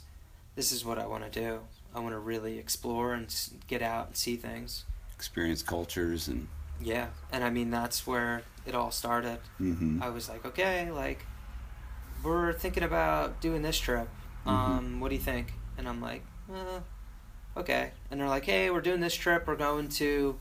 [0.55, 1.59] this is what I want to do.
[1.93, 3.33] I want to really explore and
[3.67, 4.85] get out and see things.
[5.15, 6.47] Experience cultures and.
[6.81, 9.39] Yeah, and I mean that's where it all started.
[9.57, 11.25] hmm I was like, okay, like
[12.23, 14.07] we're thinking about doing this trip.
[14.45, 14.51] Mhm.
[14.51, 15.53] Um, what do you think?
[15.77, 16.23] And I'm like,
[16.53, 16.79] uh,
[17.57, 17.91] okay.
[18.11, 19.47] And they're like, hey, we're doing this trip.
[19.47, 20.35] We're going to,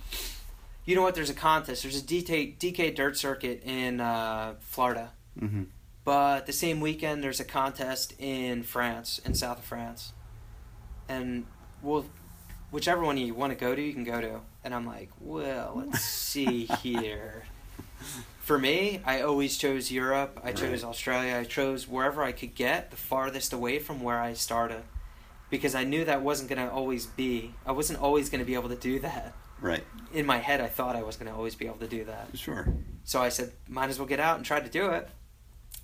[0.84, 1.14] you know what?
[1.14, 1.82] There's a contest.
[1.82, 5.10] There's a DK, DK dirt circuit in uh, Florida.
[5.38, 5.64] hmm
[6.04, 10.12] But the same weekend, there's a contest in France, in south of France.
[11.08, 11.46] And
[11.82, 12.06] we'll,
[12.70, 14.40] whichever one you want to go to, you can go to.
[14.64, 17.44] And I'm like, well, let's see here.
[18.40, 20.40] For me, I always chose Europe.
[20.42, 20.90] I chose Right.
[20.90, 21.36] Australia.
[21.36, 24.82] I chose wherever I could get the farthest away from where I started.
[25.50, 27.54] Because I knew that wasn't going to always be.
[27.64, 29.34] I wasn't always going to be able to do that.
[29.60, 29.84] Right.
[30.12, 32.28] In my head, I thought I was going to always be able to do that.
[32.34, 32.66] Sure.
[33.04, 35.08] So I said, might as well get out and try to do it.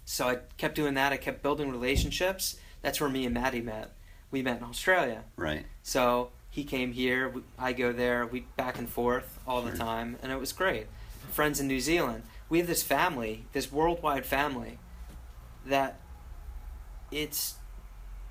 [0.04, 1.12] So I kept doing that.
[1.12, 2.56] I kept building relationships.
[2.82, 3.92] That's where me and Matty met.
[4.30, 5.24] We met in Australia.
[5.36, 5.66] Right.
[5.82, 7.32] So he came here.
[7.58, 8.26] I go there.
[8.26, 10.88] We back and forth all the time, and it was great.
[11.30, 12.24] Friends in New Zealand.
[12.48, 14.78] We have this family, this worldwide family,
[15.64, 16.00] that
[17.12, 17.54] it's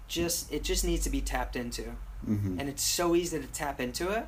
[0.09, 3.79] just it just needs to be tapped into, hmm and it's so easy to tap
[3.79, 4.25] into it.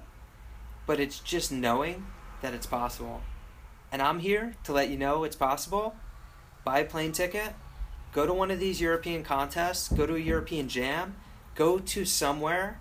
[0.87, 2.07] But it's just knowing
[2.41, 3.21] that it's possible,
[3.91, 5.95] and I'm here to let you know it's possible.
[6.63, 7.53] Buy a plane ticket,
[8.13, 11.15] go to one of these European contests, go to a European jam,
[11.55, 12.79] go to somewhere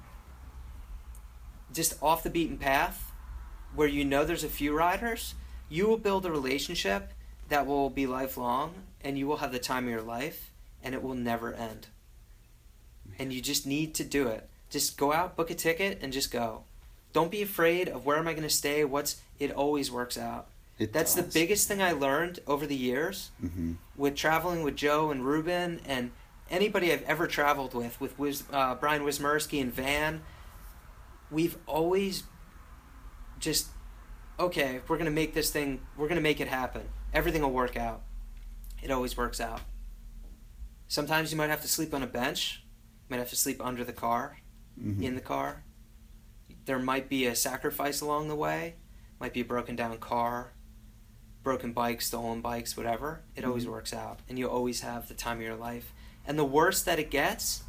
[1.72, 3.12] just off the beaten path
[3.74, 5.34] where you know there's a few riders,
[5.68, 7.12] you will build a relationship
[7.48, 10.50] that will be lifelong and you will have the time of your life
[10.82, 11.88] and it will never end.
[13.18, 14.48] And you just need to do it.
[14.70, 16.62] Just go out, book a ticket and just go.
[17.12, 18.84] Don't be afraid of where am I going to stay?
[18.84, 20.46] What's it always works out.
[20.78, 25.10] It That's the biggest thing I learned over the years hmm with traveling with Joe
[25.10, 26.10] and Ruben and
[26.50, 30.22] anybody I've ever traveled with, with Wiz, uh, Brian Wismerski and Van,
[31.30, 32.24] we've always
[33.38, 33.68] just,
[34.38, 36.82] okay, we're going to make this thing, we're going to make it happen.
[37.12, 38.02] Everything will work out.
[38.82, 39.60] It always works out.
[40.88, 43.84] Sometimes you might have to sleep on a bench, you might have to sleep under
[43.84, 44.38] the car,
[44.78, 45.62] hmm in the car.
[46.64, 48.74] There might be a sacrifice along the way,
[49.20, 50.52] might be a broken down car,
[51.42, 53.22] broken bikes, stolen bikes, whatever.
[53.34, 53.70] It always Mhm.
[53.70, 55.92] works out, and you always have the time of your life.
[56.26, 57.62] And the worse that it gets,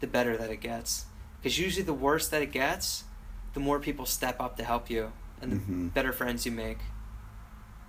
[0.00, 1.06] the better that it gets.
[1.44, 3.04] Because usually, the worse that it gets,
[3.52, 5.12] the more people step up to help you,
[5.42, 5.92] and the Mhm.
[5.92, 6.78] better friends you make.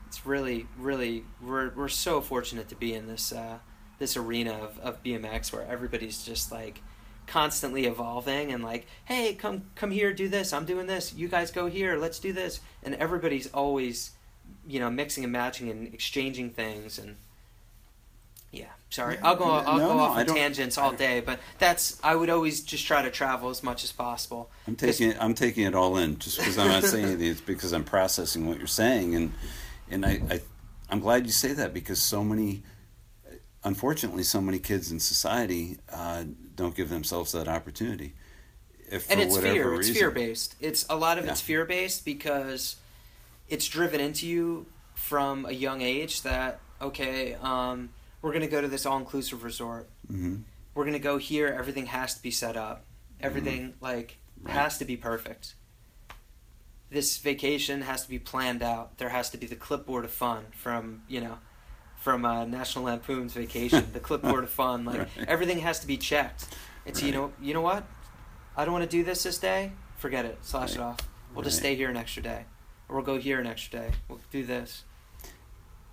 [0.07, 3.59] It's really, really, we're we're so fortunate to be in this uh,
[3.97, 6.81] this arena of, of BMX where everybody's just like
[7.27, 10.51] constantly evolving and like, hey, come come here, do this.
[10.51, 11.13] I'm doing this.
[11.13, 11.95] You guys go here.
[11.95, 12.59] Let's do this.
[12.83, 14.11] And everybody's always,
[14.67, 17.15] you know, mixing and matching and exchanging things and.
[18.55, 19.17] Yeah, sorry.
[19.21, 19.45] I'll go.
[19.45, 21.99] I'll no, go off on tangents all day, but that's.
[22.03, 24.49] I would always just try to travel as much as possible.
[24.67, 27.27] I'm taking it, I'm taking it all in just because I'm not saying anything.
[27.27, 29.33] It's because I'm processing what you're saying, and
[29.91, 30.41] and I, I
[30.89, 32.63] I'm glad you say that because so many,
[33.63, 36.23] unfortunately, so many kids in society uh,
[36.55, 38.13] don't give themselves that opportunity.
[38.89, 39.73] If and it's fear.
[39.75, 40.55] It's fear based.
[40.61, 42.75] It's a lot of it's fear based because
[43.49, 47.89] it's driven into you from a young age that okay, um,
[48.25, 49.87] we're gonna go to this all inclusive resort.
[50.07, 50.37] hmm
[50.73, 51.47] We're gonna go here.
[51.47, 52.83] Everything has to be set up.
[53.21, 54.53] Everything like Right.
[54.55, 55.53] has to be perfect.
[56.89, 58.97] This vacation has to be planned out.
[58.97, 61.37] There has to be the clipboard of fun from you know,
[61.97, 63.89] from uh, National Lampoon's Vacation.
[63.93, 64.85] the clipboard of fun.
[64.85, 65.27] Like Right.
[65.27, 66.47] everything has to be checked.
[66.83, 67.83] It's you know you know what,
[68.57, 69.71] I don't want to do this this day.
[69.97, 70.39] Forget it.
[70.41, 70.97] Slash it off.
[71.33, 72.45] We'll just stay here an extra day,
[72.89, 73.91] or we'll go here an extra day.
[74.09, 74.83] We'll do this.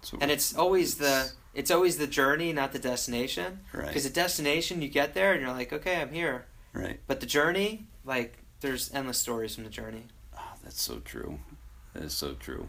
[0.03, 3.61] So And it's always the it's always the journey, not the destination.
[3.73, 6.47] right, Because the destination, you get there and you're like, okay, I'm here.
[6.73, 6.99] right.
[7.07, 10.05] But the journey, like, there's endless stories from the journey.
[10.37, 11.41] Oh, that's so true.
[11.95, 12.69] That is so true.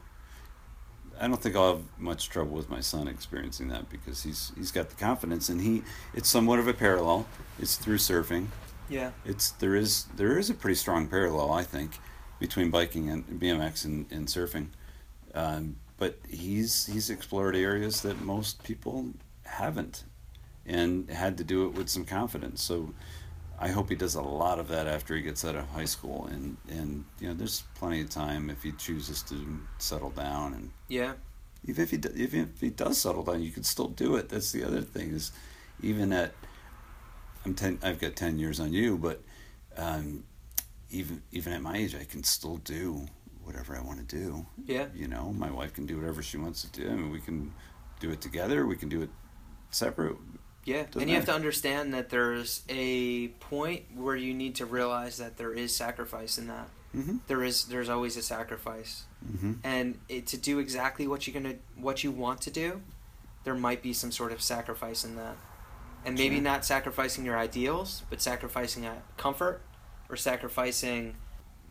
[1.19, 4.71] I don't think I'll have much trouble with my son experiencing that because he's he's
[4.71, 5.83] got the confidence and he
[6.15, 7.27] it's somewhat of a parallel.
[7.59, 8.47] It's through surfing.
[8.89, 9.11] Yeah.
[9.23, 11.99] It's there is there is a pretty strong parallel I think
[12.39, 14.69] between biking and BMX and, and surfing.
[15.35, 19.09] Um, but he's he's explored areas that most people
[19.45, 20.03] haven't
[20.65, 22.61] and had to do it with some confidence.
[22.63, 22.93] So
[23.59, 26.25] I hope he does a lot of that after he gets out of high school,
[26.27, 30.71] and and you know, there's plenty of time if he chooses to settle down, and
[30.87, 31.13] Yeah.
[31.65, 34.29] even if he do- even if he does settle down, you can still do it.
[34.29, 35.31] That's the other thing is,
[35.81, 36.33] even at
[37.45, 39.21] I'm ten, I've got ten years on you, but
[39.77, 40.23] um,
[40.89, 43.05] even even at my age, I can still do
[43.43, 44.45] whatever I want to do.
[44.65, 44.87] Yeah.
[44.93, 46.89] You know, my wife can do whatever she wants to do.
[46.89, 47.53] I mean, we can
[47.99, 48.65] do it together.
[48.65, 49.09] We can do it
[49.69, 50.17] separate.
[50.65, 54.65] Yeah, Doesn't and you have to understand that there's a point where you need to
[54.65, 56.69] realize that there is sacrifice in that.
[56.95, 57.17] Mm-hmm.
[57.27, 59.53] There is there's always a sacrifice, Mm-hmm.
[59.63, 62.81] and it, to do exactly what you're gonna what you want to do,
[63.45, 65.35] there might be some sort of sacrifice in that,
[66.05, 66.43] and maybe Sure.
[66.43, 69.61] not sacrificing your ideals, but sacrificing a comfort,
[70.09, 71.15] or sacrificing,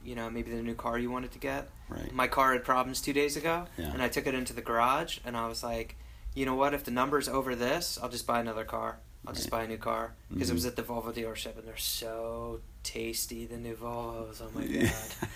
[0.05, 1.69] you know, maybe the new car you wanted to get.
[1.89, 2.13] Right.
[2.13, 3.93] My car had problems two days ago, Yeah.
[3.93, 5.97] and I took it into the garage, and I was like,
[6.35, 6.75] you know what?
[6.75, 8.99] If the number's over this, I'll just buy another car.
[9.27, 10.51] I'll just buy a new car because Mhm.
[10.51, 13.47] it was at the Volvo dealership, and they're so tasty.
[13.47, 14.91] The new Volvos, oh my Yeah.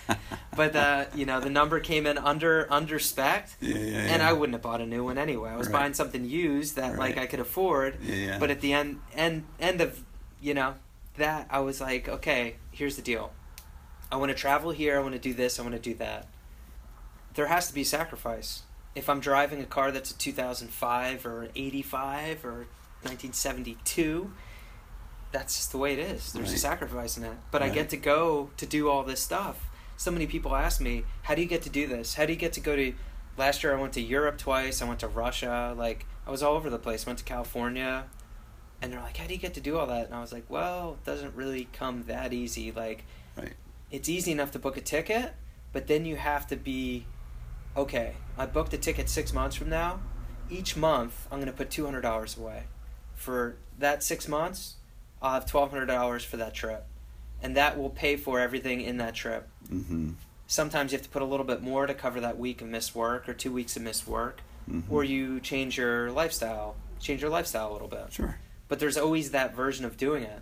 [0.07, 0.17] god!
[0.57, 4.33] But uh, you know, the number came in under under spec, Yeah, yeah, and I
[4.33, 5.51] wouldn't have bought a new one anyway.
[5.51, 5.73] I was Right.
[5.81, 7.97] buying something used that like I could afford.
[8.39, 10.03] But at the end end end of
[10.41, 10.73] you know
[11.17, 13.31] that I was like, okay, here's the deal.
[14.11, 14.97] I want to travel here.
[14.97, 15.59] I want to do this.
[15.59, 16.27] I want to do that.
[17.33, 18.63] There has to be sacrifice.
[18.95, 22.67] If I'm driving a car that's a 2005 or an 85 or
[23.03, 24.31] 1972,
[25.31, 26.33] that's just the way it is.
[26.33, 27.37] There's a sacrifice in it.
[27.51, 29.69] But I get to go to do all this stuff.
[29.97, 32.15] So many people ask me, "How do you get to do this?
[32.15, 32.93] How do you get to go to?"
[33.35, 34.81] Last year I went to Europe twice.
[34.81, 35.75] I went to Russia.
[35.77, 37.05] Like I was all over the place.
[37.05, 38.05] Went to California,
[38.81, 40.45] and they're like, "How do you get to do all that?" And I was like,
[40.49, 42.71] "Well, it doesn't really come that easy.
[42.71, 43.03] Like,
[43.35, 43.53] Right.
[43.91, 45.33] It's easy enough to book a ticket,
[45.73, 47.05] but then you have to be,
[47.75, 48.13] okay.
[48.37, 49.99] I booked a ticket six months from now.
[50.49, 52.63] Each month, I'm going to put two hundred dollars away.
[53.15, 54.75] For that six months,
[55.21, 56.85] I'll have twelve hundred dollars for that trip,
[57.41, 59.47] and that will pay for everything in that trip.
[59.71, 60.11] Mm-hmm.
[60.47, 62.95] Sometimes you have to put a little bit more to cover that week of missed
[62.95, 64.93] work or two weeks of missed work, Mm-hmm.
[64.93, 68.37] or you change your lifestyle, change your lifestyle a little bit Sure.
[68.67, 70.41] but there's always that version of doing it.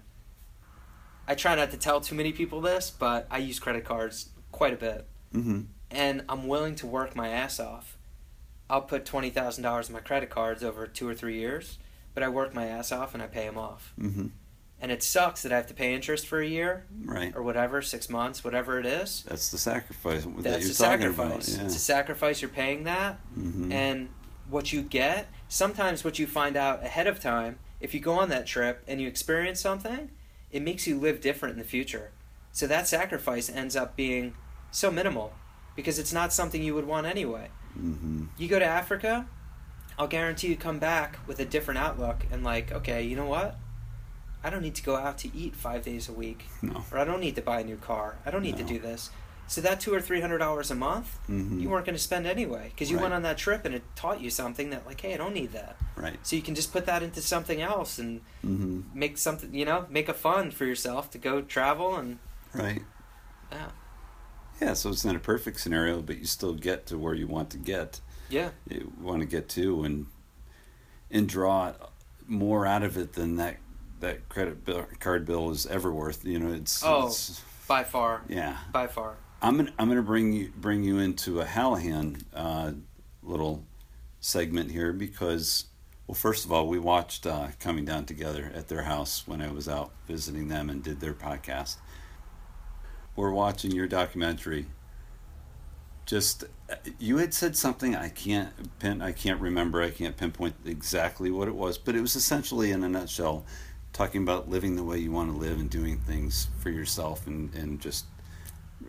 [1.28, 4.74] I try not to tell too many people this, but I use credit cards quite
[4.74, 5.62] a bit, Mm-hmm.
[5.92, 7.98] and I'm willing to work my ass off.
[8.70, 11.78] I'll put twenty thousand dollars in my credit cards over two or three years,
[12.14, 13.94] but I work my ass off and I pay them off.
[14.00, 14.28] Mm-hmm.
[14.82, 17.34] And it sucks that I have to pay interest for a year Right.
[17.36, 19.24] or whatever, six months, whatever it is.
[19.28, 21.48] That's the sacrifice that That's you're a sacrifice.
[21.48, 21.60] about.
[21.62, 21.66] Yeah.
[21.66, 22.42] It's a sacrifice.
[22.42, 23.72] You're paying that, mm-hmm.
[23.72, 24.10] and
[24.50, 28.30] what you get sometimes what you find out ahead of time if you go on
[28.30, 30.10] that trip and you experience something
[30.56, 32.12] it makes you live different in the future.
[32.54, 34.36] So that sacrifice ends up being
[34.72, 35.34] so minimal
[35.76, 37.50] because it's not something you would want anyway.
[37.78, 38.28] Mm-hmm.
[38.38, 39.28] you go to africa
[40.00, 43.58] i'll guarantee you come back with a different outlook and like okay you know what?
[44.46, 46.46] I don't need to go out to eat five days a week.
[46.62, 46.86] No.
[46.90, 48.16] or i don't need to buy a new car.
[48.26, 49.10] I don't need to do this
[49.48, 51.60] so that two or three hundred dollars a month Mm-hmm.
[51.60, 53.04] you weren't going to spend anyway because you Right.
[53.04, 55.52] went on that trip and it taught you something that like hey i don't need
[55.54, 56.18] that Right.
[56.24, 58.82] so you can just put that into something else and Mm-hmm.
[59.00, 62.20] make something you know make a fund for yourself to go travel and
[62.54, 62.82] Right.
[63.52, 63.70] yeah
[64.62, 64.74] Yeah.
[64.74, 67.58] So it's not a perfect scenario, but you still get to where you want to
[67.58, 68.00] get.
[68.30, 70.06] yeah You want to get to, and
[71.12, 71.74] and draw
[72.28, 73.58] more out of it than that
[74.00, 76.24] that credit bill, card bill is ever worth.
[76.26, 76.82] You know, it's.
[76.86, 77.08] Oh.
[77.08, 78.58] it's by far yeah.
[78.72, 82.72] by far I'm gonna I'm gonna bring you bring you into a Callahan uh,
[83.22, 83.64] little
[84.20, 85.66] segment here because
[86.08, 89.52] well first of all we watched uh, coming down together at their house when I
[89.52, 91.78] was out visiting them and did their podcast.
[93.16, 94.66] We're watching your documentary.
[96.06, 100.56] Just uh, you had said something I can't pin I can't remember I can't pinpoint
[100.66, 103.46] exactly what it was but it was essentially in a nutshell
[103.92, 107.54] talking about living the way you want to live and doing things for yourself and,
[107.56, 108.06] and just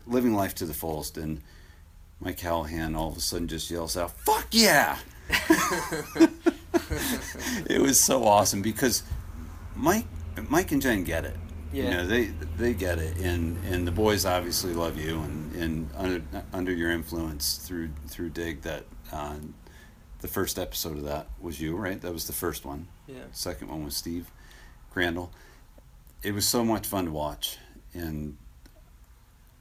[0.07, 1.17] living life to the fullest.
[1.19, 1.41] And
[2.21, 4.99] Mike Callahan all of a sudden just yells out, "Fuck yeah!"
[7.69, 9.03] it was so awesome because
[9.75, 10.07] Mike,
[10.49, 11.37] Mike and Jen get it.
[11.73, 11.91] You Yeah.
[11.99, 12.27] know, they
[12.57, 16.23] they get it, and and the boys obviously love you, and and under
[16.53, 18.85] under your influence through through Dig that.
[19.13, 19.37] Uh,
[20.23, 22.01] the first episode of that was you, right?
[22.01, 22.89] That was the first one.
[23.07, 24.31] yeah Second one was Steve
[24.91, 25.31] Crandall.
[26.23, 27.59] It was so much fun to watch,
[27.93, 28.39] and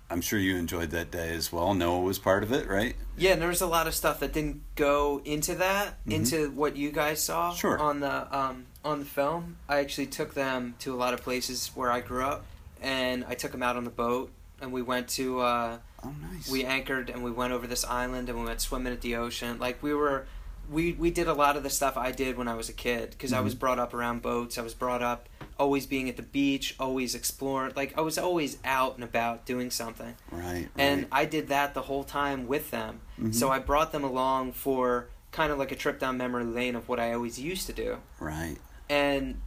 [0.10, 1.73] I'm sure you enjoyed that day as well.
[1.73, 2.95] Noah was part of it, right?
[3.18, 6.11] yeah and there was a lot of stuff that didn't go into that Mhm.
[6.14, 7.80] into what you guys saw Sure.
[7.80, 11.72] on the um on the film i actually took them to a lot of places
[11.76, 12.44] where i grew up
[12.82, 16.49] and i took them out on the boat and we went to uh Oh, nice.
[16.49, 19.57] we anchored and we went over this island and we went swimming at the ocean.
[19.60, 20.27] Like we were
[20.69, 23.11] we we did a lot of the stuff I did when I was a kid
[23.11, 23.59] because I was Mhm.
[23.59, 24.57] brought up around boats.
[24.57, 25.27] I was brought up
[25.57, 27.73] always being at the beach, always exploring.
[27.75, 30.15] Like I was always out and about doing something.
[30.31, 30.69] Right.
[30.77, 31.09] And right.
[31.11, 32.99] I did that the whole time with them.
[33.19, 33.33] Mhm.
[33.33, 36.87] So I brought them along for kind of like a trip down memory lane of
[36.89, 37.97] what I always used to do.
[38.19, 38.57] right.
[38.89, 39.41] And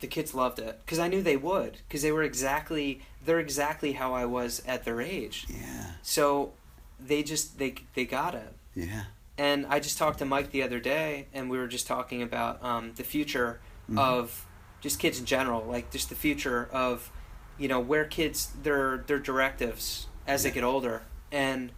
[0.00, 3.92] the kids loved it because I knew they would because they were exactly they're exactly
[3.92, 5.46] how I was at their age.
[5.48, 5.92] Yeah.
[6.02, 6.52] So
[7.00, 8.54] they just they they got it.
[8.74, 9.04] Yeah.
[9.36, 12.62] And I just talked to Mike the other day, and we were just talking about
[12.64, 13.98] um, the future Mhm.
[13.98, 14.46] of
[14.80, 17.10] just kids in general, like just the future of,
[17.58, 21.02] you know, where kids their their directives as they get older.
[21.32, 21.72] And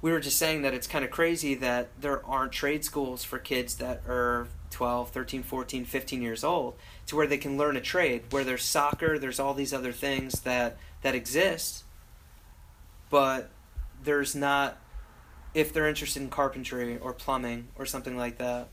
[0.00, 3.38] we were just saying that it's kind of crazy that there aren't trade schools for
[3.38, 6.74] kids that are 12, 13, 14, 15 years old
[7.06, 10.40] to where they can learn a trade, where there's soccer, there's all these other things
[10.40, 11.84] that that exist,
[13.10, 13.50] but
[14.02, 14.78] there's not
[15.54, 18.68] if they're interested in carpentry or plumbing or something like that.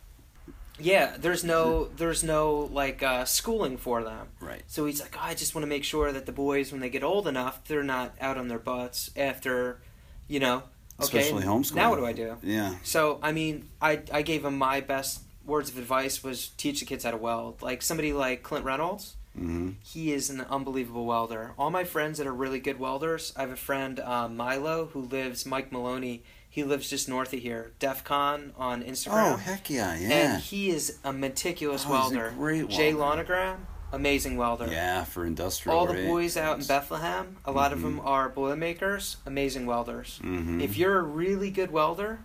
[0.82, 4.28] Yeah, there's no there's no like uh, schooling for them.
[4.40, 4.64] Right.
[4.68, 6.90] So he's like, oh, I just want to make sure that the boys, when they
[6.90, 9.82] get old enough, they're not out on their butts after,
[10.30, 10.64] you know,
[11.02, 11.20] okay.
[11.20, 11.76] Especially homeschooling.
[11.76, 12.38] Now what do I do?
[12.44, 12.76] Yeah.
[12.84, 16.86] So I mean, I I gave him my best words of advice was teach the
[16.86, 17.62] kids how to weld.
[17.62, 19.72] Like somebody like Clint Reynolds, Mm-hmm.
[19.84, 21.54] he is an unbelievable welder.
[21.58, 25.02] All my friends that are really good welders, I have a friend uh, Milo who
[25.02, 26.24] lives Mike Maloney.
[26.52, 27.72] He lives just north of here.
[27.80, 29.34] DEF CON on Instagram.
[29.34, 29.96] Oh heck yeah!
[29.98, 30.10] Yeah.
[30.34, 32.66] And he is a meticulous Oh, he's a welder.
[32.68, 33.24] Jay welder.
[33.24, 33.58] Lonogram,
[33.92, 34.68] amazing welder.
[34.68, 35.78] yeah, for industrial.
[35.78, 36.06] All the right?
[36.08, 37.84] boys out in Bethlehem, a lot of Mhm.
[37.84, 40.20] them are boilermakers, amazing welders.
[40.24, 40.60] Mm-hmm.
[40.62, 42.20] If you're a really good welder,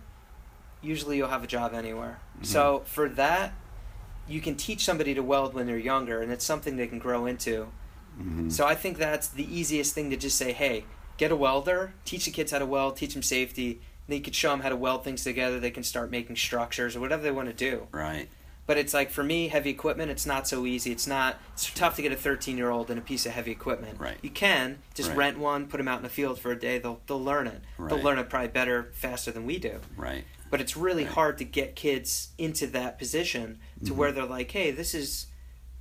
[0.81, 2.19] usually you'll have a job anywhere.
[2.41, 2.45] Mhm.
[2.47, 3.53] So for that,
[4.27, 7.25] you can teach somebody to weld when they're younger, and it's something they can grow
[7.27, 7.67] into.
[8.19, 8.49] mm-hmm.
[8.49, 10.85] So I think that's the easiest thing to just say, hey,
[11.17, 13.81] get a welder, teach the kids how to weld, teach them safety.
[14.07, 15.59] Then you could show them how to weld things together.
[15.59, 17.87] They can start making structures or whatever they want to do.
[17.91, 18.29] right.
[18.67, 20.91] But it's like for me, heavy equipment, it's not so easy.
[20.91, 21.37] It's not.
[21.53, 23.99] It's tough to get a 13 year old in a piece of heavy equipment.
[23.99, 24.17] Right.
[24.23, 25.17] You can just Right.
[25.19, 26.79] rent one, put them out in the field for a day.
[26.79, 27.61] They'll they'll learn it.
[27.77, 29.81] They'll learn it probably better, faster than we do.
[29.95, 30.25] Right.
[30.49, 31.13] But it's really Right.
[31.13, 33.97] hard to get kids into that position to Mhm.
[33.97, 35.27] where they're like, hey, this is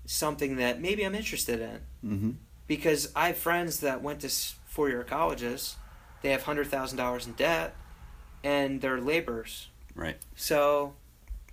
[0.05, 1.81] something that maybe I'm interested in.
[2.07, 2.31] Mm-hmm.
[2.67, 4.29] Because I have friends that went to
[4.67, 5.77] four year colleges,
[6.21, 7.75] they have hundred thousand dollars in debt,
[8.45, 9.69] and their labors.
[9.97, 10.19] Right.
[10.37, 10.95] So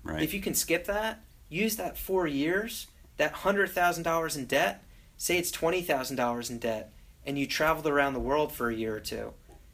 [0.04, 0.22] Right.
[0.22, 2.88] if you can skip that, use that four years,
[3.18, 4.84] that hundred thousand dollars in debt,
[5.18, 6.92] say it's twenty thousand dollars in debt,
[7.26, 9.34] and you traveled around the world for a year or two,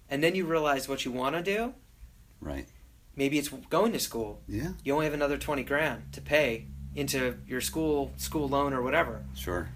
[0.09, 1.73] and then you realize what you want to do.
[2.39, 2.67] right.
[3.15, 4.41] Maybe it's going to school.
[4.47, 4.73] Yeah.
[4.83, 9.23] You only have another twenty grand to pay into your school school loan or whatever.
[9.35, 9.69] Sure.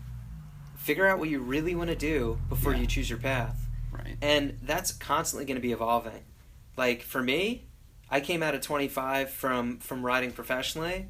[0.77, 2.81] Figure out what you really want to do before Yeah.
[2.81, 3.57] you choose your path.
[3.91, 4.15] Right.
[4.21, 6.21] and that's constantly going to be evolving
[6.77, 7.65] like for me
[8.09, 11.07] i came out at 25 from from riding professionally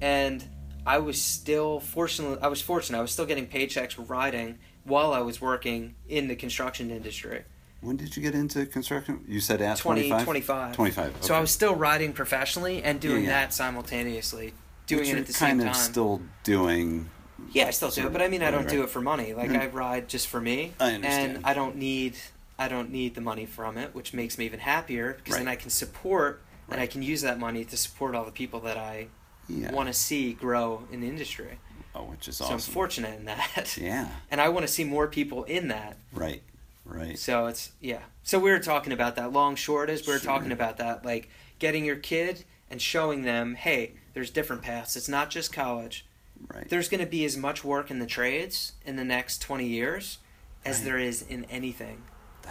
[0.00, 0.44] and
[0.86, 5.20] i was still fortunate i was fortunate i was still getting paychecks riding while i
[5.20, 7.44] was working in the construction industry
[7.80, 9.24] When did you get into construction?
[9.26, 10.24] You said at 20 25?
[10.24, 11.16] 25 25.
[11.24, 13.40] so i was still riding professionally and doing Yeah, yeah.
[13.46, 14.54] that simultaneously
[14.86, 17.08] doing it at the kind same of time still doing.
[17.52, 19.32] Yeah, I still do it, but I mean, I don't right, do it for money.
[19.32, 19.60] Like Mhm.
[19.60, 21.36] I ride just for me, I understand.
[21.36, 22.16] and I don't need
[22.62, 25.56] I don't need the money from it, which makes me even happier because then I
[25.56, 29.08] can support and I can use that money to support all the people that I
[29.48, 29.72] Yeah.
[29.72, 31.58] want to see grow in the industry.
[31.94, 32.58] oh, which is awesome.
[32.60, 32.70] So.
[32.70, 34.08] I'm fortunate in that, Yeah.
[34.30, 35.96] and I want to see more people in that.
[36.12, 36.42] Right.
[36.84, 37.18] Right.
[37.18, 38.02] So it's yeah.
[38.22, 39.32] So we were talking about that.
[39.32, 40.32] Long short is we were Sure.
[40.32, 41.28] talking about that, like
[41.58, 44.96] getting your kid and showing them, hey, there's different paths.
[44.96, 46.06] It's not just college.
[46.52, 46.68] Right.
[46.68, 50.18] there's going to be as much work in the trades in the next 20 years
[50.64, 50.84] as Right.
[50.86, 52.02] there is in anything.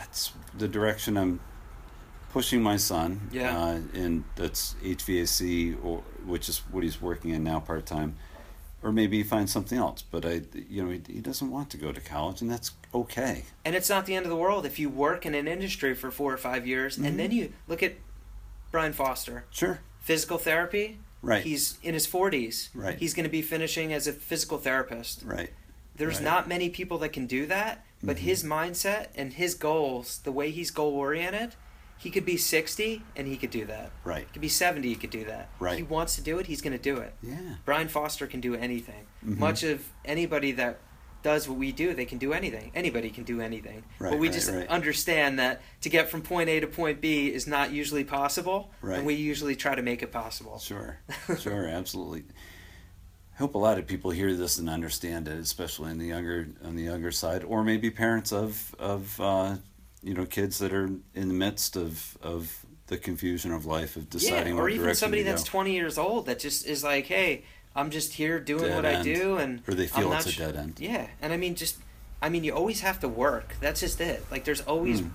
[0.02, 1.40] That's the direction I'm
[2.34, 3.30] pushing my son.
[3.32, 3.56] Yeah.
[3.58, 8.16] Uh, and that's HVAC, or which is what he's working in now part time,
[8.82, 10.02] or maybe he finds something else.
[10.02, 13.44] But I, you know, he, he doesn't want to go to college, and that's okay.
[13.64, 16.10] And it's not the end of the world if you work in an industry for
[16.10, 17.06] four or five years Mhm.
[17.08, 17.94] and then you look at
[18.72, 19.80] Brian Foster, Sure.
[20.00, 20.98] physical therapy.
[21.22, 21.44] Right.
[21.44, 22.70] He's in his 40s.
[22.74, 22.98] Right.
[22.98, 25.22] He's going to be finishing as a physical therapist.
[25.24, 25.52] right.
[25.96, 26.24] There's Right.
[26.24, 28.20] not many people that can do that, but Mhm.
[28.20, 31.56] his mindset and his goals, the way he's goal oriented,
[31.98, 33.92] he could be 60 and he could do that.
[34.04, 34.26] Right.
[34.28, 35.50] He could be 70, he could do that.
[35.60, 35.78] Right.
[35.78, 37.14] He wants to do it, he's going to do it.
[37.22, 37.56] Yeah.
[37.66, 39.06] Brian Foster can do anything.
[39.26, 39.38] Mhm.
[39.38, 40.80] Much of anybody that
[41.24, 42.72] does what we do, they can do anything.
[42.74, 43.84] Anybody can do anything.
[44.00, 44.68] Right, but we right, just right.
[44.68, 48.98] understand that to get from point A to point B is not usually possible, Right.
[48.98, 50.58] and we usually try to make it possible.
[50.58, 50.98] Sure.
[51.40, 51.68] Sure.
[51.68, 52.24] Absolutely.
[53.42, 56.50] I hope a lot of people hear this and understand it, especially in the younger
[56.64, 59.56] on the younger side, or maybe parents of of uh,
[60.04, 64.12] you know kids that are in the midst of of the confusion of life of
[64.12, 65.42] deciding yeah, or even somebody that's.
[65.44, 67.44] 20 years old that just is like, hey,
[67.76, 70.38] I'm just here doing Dead what I do, and or they feel it's a sh-
[70.38, 70.80] dead end.
[70.80, 71.78] Yeah, and I mean, just
[72.22, 73.56] I mean, you always have to work.
[73.60, 74.24] That's just it.
[74.30, 75.08] Like, there's always Hmm.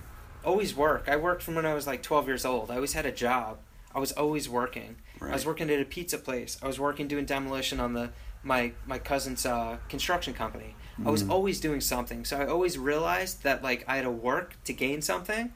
[0.43, 1.07] always work.
[1.07, 2.71] I worked from when I was like 12 years old.
[2.71, 3.59] I always had a job.
[3.95, 4.97] I was always working.
[5.21, 6.57] I was working at a pizza place.
[6.61, 8.09] I was working doing demolition on the
[8.43, 10.75] my my cousin's uh, construction company.
[11.05, 11.29] I was Mhm.
[11.31, 12.23] always doing something.
[12.25, 15.53] So I always realized that like I had to work to gain something.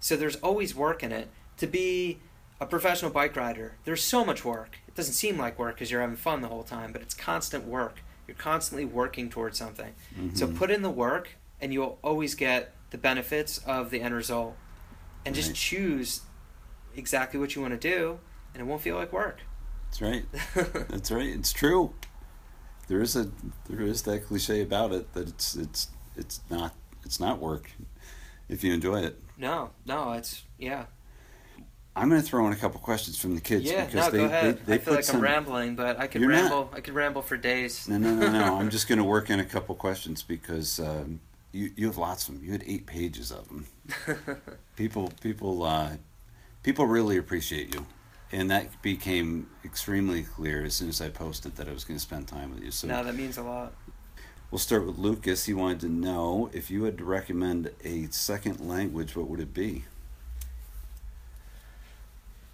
[0.00, 1.28] So there's always work in it.
[1.58, 2.18] To be
[2.60, 4.78] a professional bike rider, there's so much work.
[4.88, 7.64] It doesn't seem like work because you're having fun the whole time, but it's constant
[7.64, 8.00] work.
[8.26, 9.94] You're constantly working towards something.
[10.34, 10.56] So Mhm.
[10.56, 14.56] put in the work, and you'll always get the benefits of the end result.
[15.24, 16.22] And just choose
[16.96, 18.18] exactly what you want to do,
[18.54, 19.40] and it won't feel like work.
[19.86, 20.24] That's right.
[20.88, 21.26] That's right.
[21.28, 21.94] It's true.
[22.88, 23.30] There is a
[23.68, 26.74] there is that cliche about it that it's it's it's not
[27.04, 27.70] it's not work
[28.48, 29.20] if you enjoy it.
[29.38, 30.86] no, no, it's yeah,
[31.96, 33.84] I'm going to throw in a couple questions from the kids yeah.
[33.86, 34.58] because No, they, go ahead.
[34.58, 35.16] they, they I feel like some.
[35.16, 36.40] I'm rambling, but I could You're not.
[36.42, 36.70] ramble.
[36.74, 37.88] I could ramble for days.
[37.88, 38.58] No, no, no, no.
[38.58, 41.20] I'm just going to work in a couple questions because um,
[41.52, 42.44] you you have lots of them.
[42.44, 43.66] You had eight pages of them.
[44.76, 45.90] People people uh,
[46.62, 47.86] people really appreciate you,
[48.32, 52.02] and that became extremely clear as soon as I posted that I was going to
[52.02, 52.70] spend time with you.
[52.70, 53.74] So now that means a lot.
[54.50, 55.44] We'll start with Lucas.
[55.44, 59.54] He wanted to know if you had to recommend a second language, what would it
[59.54, 59.84] be?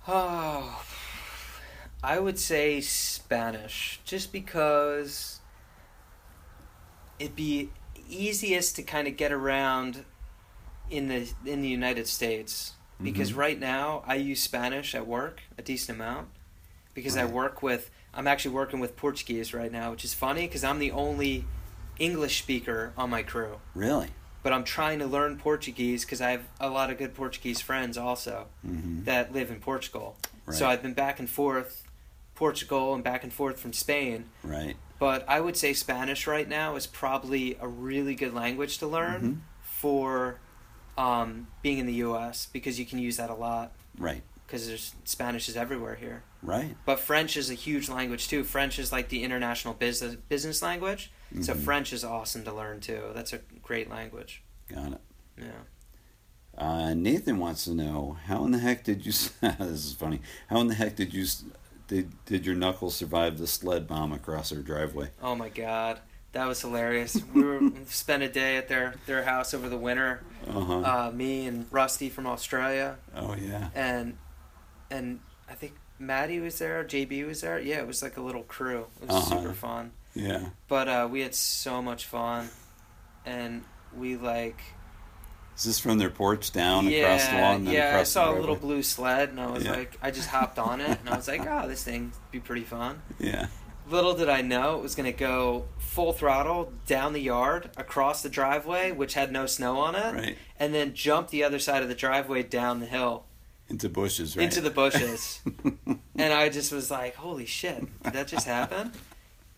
[0.07, 0.85] Oh,
[2.03, 5.41] I would say Spanish, just because
[7.19, 7.71] it'd be
[8.09, 10.05] easiest to kind of get around
[10.91, 12.73] in the in the United States.
[13.03, 13.37] Because Mhm.
[13.37, 16.29] right now I use Spanish at work a decent amount,
[16.95, 20.65] because I work with I'm actually working with Portuguese right now, which is funny because
[20.65, 21.45] I'm the only
[21.99, 23.61] English speaker on my crew.
[23.75, 24.09] Really?
[24.43, 27.97] But I'm trying to learn Portuguese because I have a lot of good Portuguese friends
[27.99, 29.05] also Mm-hmm.
[29.05, 30.17] that live in Portugal.
[30.47, 30.57] Right.
[30.57, 31.85] So I've been back and forth,
[32.35, 34.31] Portugal and back and forth from Spain.
[34.43, 34.77] right.
[34.99, 39.23] But I would say Spanish right now is probably a really good language to learn
[39.23, 39.39] Mhm.
[39.63, 40.41] for
[40.99, 42.47] um, being in the U.S.
[42.53, 44.23] because you can use that a lot Right.
[44.47, 46.25] because there's Spanish is everywhere here.
[46.43, 46.77] Right.
[46.85, 48.45] But French is a huge language too.
[48.45, 51.11] French is like the international business business language.
[51.41, 51.61] So Mhm.
[51.65, 53.11] French is awesome to learn too.
[53.15, 54.43] That's a great language.
[54.69, 55.01] Got it.
[55.39, 55.63] Yeah.
[56.57, 59.13] Uh, Nathan wants to know how in the heck did you?
[59.41, 60.21] this is funny.
[60.49, 61.27] How in the heck did you?
[61.87, 65.11] Did did your knuckles survive the sled bomb across our driveway?
[65.23, 66.01] Oh my god,
[66.33, 67.21] that was hilarious.
[67.35, 70.23] We were spent a day at their their house over the winter.
[70.49, 70.79] Uh-huh.
[70.81, 73.69] Uh, me and Rusty from Australia, oh yeah.
[73.75, 74.17] and
[74.91, 76.85] and I think Maddie was there.
[76.85, 77.59] JB was there.
[77.59, 78.87] Yeah, it was like a little crew.
[79.03, 79.41] It was Uh-huh.
[79.41, 79.93] super fun.
[80.15, 80.47] Yeah.
[80.69, 82.49] But uh, we had so much fun,
[83.27, 83.63] and
[83.97, 84.59] we like
[85.57, 87.67] Is this from their porch down yeah across the lawn?
[87.67, 87.99] yeah.
[87.99, 89.73] I saw a little blue sled, and I was Yeah.
[89.73, 92.65] like, I just hopped on it, and I was like, oh, this thing be pretty
[92.65, 93.03] fun.
[93.19, 93.47] Yeah.
[93.91, 98.23] Little did I know it was going to go full throttle down the yard, across
[98.23, 100.39] the driveway, which had no snow on it, Right.
[100.61, 103.25] and then jump the other side of the driveway down the hill
[103.69, 104.37] Into bushes.
[104.37, 104.45] Right.
[104.45, 105.41] into the bushes.
[106.17, 108.93] and I just was like, holy shit, did that just happen?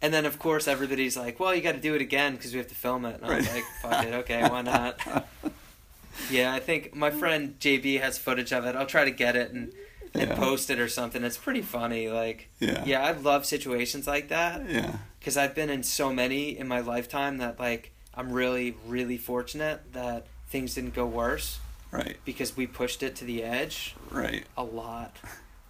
[0.02, 2.58] And then, of course, everybody's like, well, you got to do it again because we
[2.58, 3.20] have to film it.
[3.20, 4.98] And I was like, fuck it, okay, why not?
[6.30, 8.76] yeah, I think my friend JB has footage of it.
[8.76, 9.72] I'll try to get it and,
[10.14, 10.34] and Yeah.
[10.36, 11.22] post it or something.
[11.24, 12.08] It's pretty funny.
[12.08, 12.84] Like, Yeah.
[12.84, 14.96] yeah, I love situations like that Yeah.
[15.18, 19.92] because I've been in so many in my lifetime that like I'm really really fortunate
[19.92, 21.58] that things didn't go worse
[21.92, 22.18] Right.
[22.24, 24.44] because we pushed it to the edge Right.
[24.56, 25.16] a lot.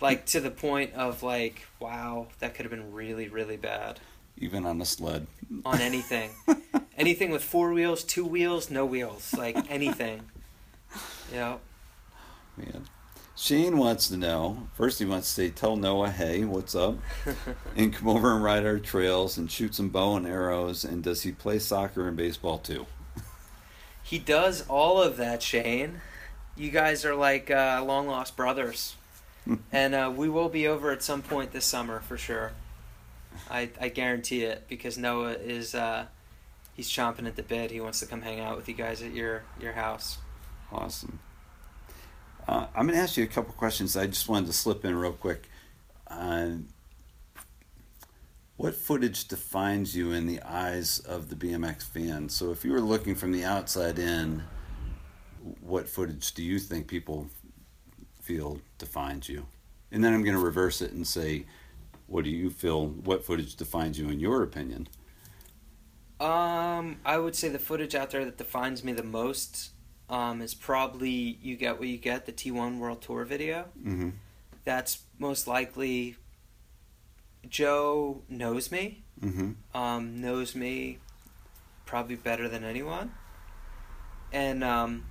[0.01, 4.01] Like to the point of like wow, that could have been really really bad
[4.39, 5.27] Even on a sled.
[5.67, 6.31] on anything.
[6.97, 10.23] anything with four wheels, two wheels, no wheels, like anything.
[11.33, 11.59] Yeah.
[12.57, 12.87] Man.
[13.41, 14.69] Shane wants to know.
[14.75, 16.99] First, he wants to say, "Tell Noah, hey, what's up?"
[17.77, 20.85] and come over and ride our trails and shoot some bow and arrows.
[20.85, 22.85] And does he play soccer and baseball too?
[24.03, 26.03] he does all of that, Shane.
[26.55, 28.97] You guys are like uh, long lost brothers.
[29.73, 32.53] and uh, we will be over at some point this summer for sure.
[33.51, 36.05] I, I guarantee it because Noah is uh,
[36.75, 37.71] he's chomping at the bit.
[37.71, 40.19] He wants to come hang out with you guys at your your house.
[40.71, 41.21] Awesome.
[42.51, 43.97] Uh, I'm going to ask you a couple questions.
[43.97, 45.49] I just wanted to slip in real quick.
[46.09, 46.49] Uh,
[48.57, 52.29] what footage defines you in the eyes of the BMX fan?
[52.29, 54.43] So, if you were looking from the outside in,
[55.61, 57.29] what footage do you think people
[58.21, 59.47] feel defines you?
[59.93, 61.45] And then I'm going to reverse it and say,
[62.09, 62.89] what do you feel?
[62.89, 64.89] What footage defines you in your opinion?
[66.19, 69.71] Um, I would say the footage out there that defines me the most
[70.11, 73.67] um, is probably You Get What You Get, the T1 World Tour video.
[73.79, 74.11] Mm-hmm.
[74.65, 76.17] That's most likely
[77.49, 79.77] Joe knows me, Mm-hmm.
[79.79, 80.99] um, knows me
[81.85, 83.13] probably better than anyone.
[84.33, 85.05] And um,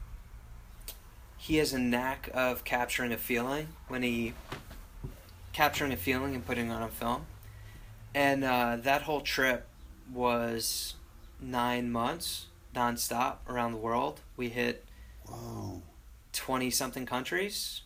[1.38, 4.34] he has a knack of capturing a feeling when he
[5.54, 7.26] capturing a feeling and putting on a film.
[8.16, 9.68] And uh, that whole trip
[10.12, 10.96] was
[11.40, 14.22] nine months nonstop around the world.
[14.38, 14.86] We hit
[15.32, 15.82] Whoa.
[16.34, 17.82] 20 something countries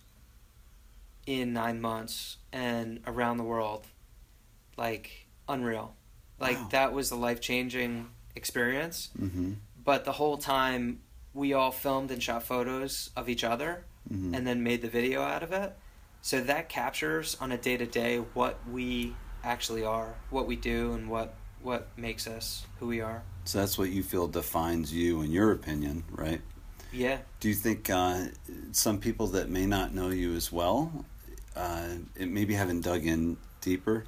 [1.26, 3.86] in nine months and around the world.
[4.78, 5.96] Like, unreal.
[6.40, 6.68] Like, Wow.
[6.72, 9.10] that was a life changing experience.
[9.20, 9.54] Mm-hmm.
[9.84, 11.02] But the whole time,
[11.34, 14.36] we all filmed and shot photos of each other Mm-hmm.
[14.36, 15.74] and then made the video out of it.
[16.22, 19.16] So that captures on a day to day what we
[19.46, 23.24] actually are, what we do, and what, what makes us who we are.
[23.46, 26.42] So that's what you feel defines you, in your opinion, right?
[26.94, 27.18] Yeah.
[27.40, 28.26] Do you think uh,
[28.72, 31.06] some people that may not know you as well,
[31.56, 34.06] uh, it maybe haven't dug in deeper?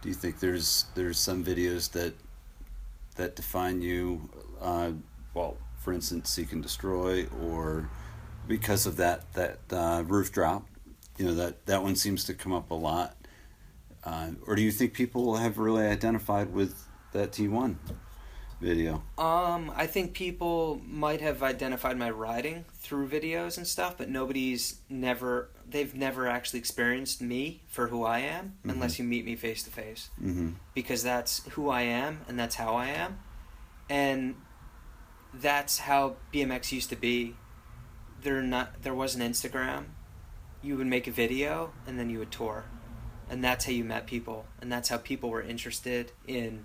[0.00, 2.14] Do you think there's there's some videos that
[3.16, 4.30] that define you?
[4.60, 4.92] Uh,
[5.34, 7.90] well, for instance, seek and destroy, or
[8.48, 10.66] because of that that uh, roof drop,
[11.18, 13.16] you know that that one seems to come up a lot.
[14.04, 17.78] Uh, or do you think people have really identified with that T one
[18.66, 19.02] video?
[19.16, 24.80] Um, I think people might have identified my writing through videos and stuff, but nobody's
[24.88, 28.72] never they've never actually experienced me for who I am Mhm.
[28.72, 30.50] unless you meet me face to face Mm-hmm.
[30.74, 33.18] because that's who I am and that's how I am.
[33.88, 34.34] And
[35.34, 37.34] that's how BMX used to be.
[38.22, 39.84] There not there was an Instagram.
[40.62, 42.64] You would make a video and then you would tour.
[43.28, 46.64] And that's how you met people and that's how people were interested in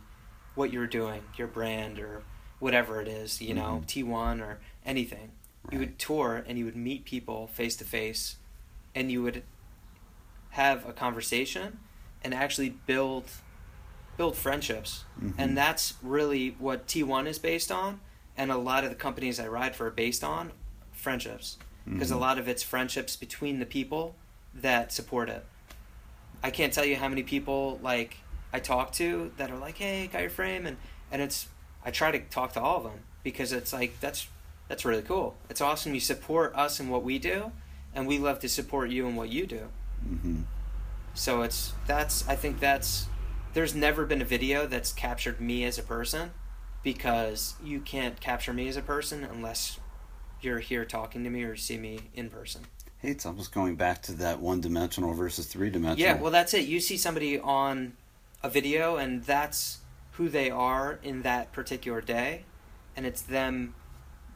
[0.55, 2.23] what you're doing, your brand or
[2.59, 5.31] whatever it is, you know, T1 or anything.
[5.71, 8.37] You would tour and you would meet people face to face
[8.93, 9.43] and you would
[10.51, 11.79] have a conversation
[12.23, 13.25] and actually build
[14.17, 15.05] build friendships.
[15.19, 15.33] Mhm.
[15.37, 18.01] And that's really what T1 is based on
[18.37, 20.51] and a lot of the companies I ride for are based on
[20.91, 22.19] friendships because a Mhm.
[22.19, 24.15] lot of it's friendships between the people
[24.53, 25.45] that support it.
[26.43, 28.17] I can't tell you how many people like
[28.53, 30.77] I talk to that are like, "Hey, got your frame," and
[31.11, 31.47] and it's
[31.83, 34.27] I try to talk to all of them because it's like that's
[34.67, 35.35] that's really cool.
[35.49, 37.51] It's awesome you support us in what we do,
[37.93, 39.67] and we love to support you in what you do.
[40.07, 40.41] Mm-hmm.
[41.13, 43.07] So it's that's I think that's
[43.53, 46.31] there's never been a video that's captured me as a person
[46.83, 49.79] because you can't capture me as a person unless
[50.41, 52.61] you're here talking to me or see me in person.
[52.97, 56.15] Hey, it's almost going back to that one dimensional versus three dimensional.
[56.15, 56.65] Yeah, well that's it.
[56.65, 57.93] You see somebody on
[58.43, 59.79] a video and that's
[60.13, 62.43] who they are in that particular day
[62.95, 63.73] and it's them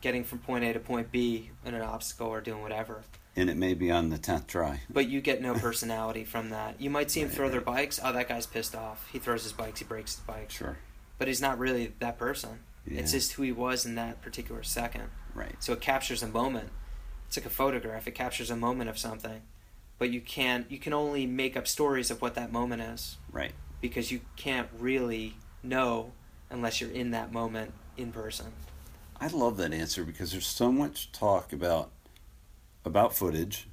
[0.02, 3.04] getting from point A to point B in an obstacle or doing whatever.
[3.36, 4.82] and it may be on the tenth try.
[4.90, 6.80] But you get no personality from that.
[6.80, 8.00] You might see him Right, throw their bikes.
[8.04, 9.10] Oh, that guy's pissed off.
[9.12, 9.80] He throws his bikes.
[9.80, 10.52] He breaks his bike.
[10.52, 10.78] Sure.
[11.18, 12.60] But he's not really that person.
[12.88, 13.00] Yeah.
[13.00, 15.06] It's just who he was in that particular second.
[15.34, 15.56] right.
[15.60, 16.70] So it captures a moment.
[17.28, 18.08] It's like a photograph.
[18.08, 19.42] It captures a moment of something.
[19.98, 20.70] But you can't.
[20.70, 23.54] You can only make up stories of what that moment is Right.
[23.82, 26.12] Because you can't really know
[26.50, 28.48] unless you're in that moment in person.
[29.20, 31.92] I love that answer because there's so much talk about
[32.84, 33.68] about footage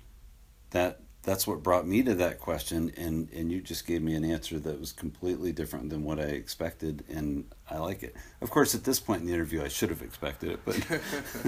[0.71, 4.25] that that's what brought me to that question and and you just gave me an
[4.25, 8.17] answer that was completely different than what I expected and I like it.
[8.41, 10.87] Of course at this point in the interview I should have expected it but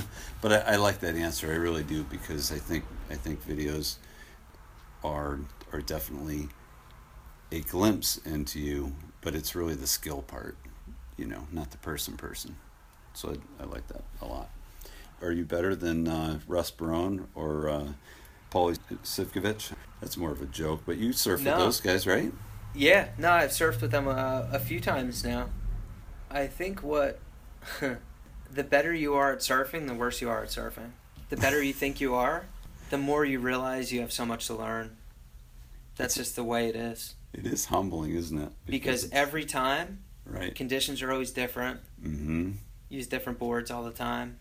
[0.42, 3.96] but I, I like that answer I really do because I think I think videos
[5.02, 5.38] are
[5.72, 6.48] are definitely
[7.54, 10.56] a glimpse into you but it's really the skill part
[11.16, 12.56] you know not the person person
[13.14, 14.50] so I, I like that a lot.
[15.22, 17.86] Are you better than uh, Russ Barone or uh,
[18.50, 19.72] Paulie Sivkovich?
[20.00, 21.52] That's more of a joke, but you surf No.
[21.52, 22.32] with those guys, right?
[22.74, 25.48] Yeah, no, I've surfed with them uh, a few times now.
[26.30, 27.20] I think what
[27.80, 30.90] the better you are at surfing, the worse you are at surfing.
[31.30, 32.46] The better you think you are,
[32.90, 34.96] the more you realize you have so much to learn.
[35.96, 37.14] That's just the way it is.
[37.34, 38.52] It is humbling, isn't it?
[38.66, 40.54] Because it's- every time, right.
[40.54, 41.80] conditions are always different.
[42.02, 42.52] Mm-hmm.
[42.88, 44.38] Use different boards all the time.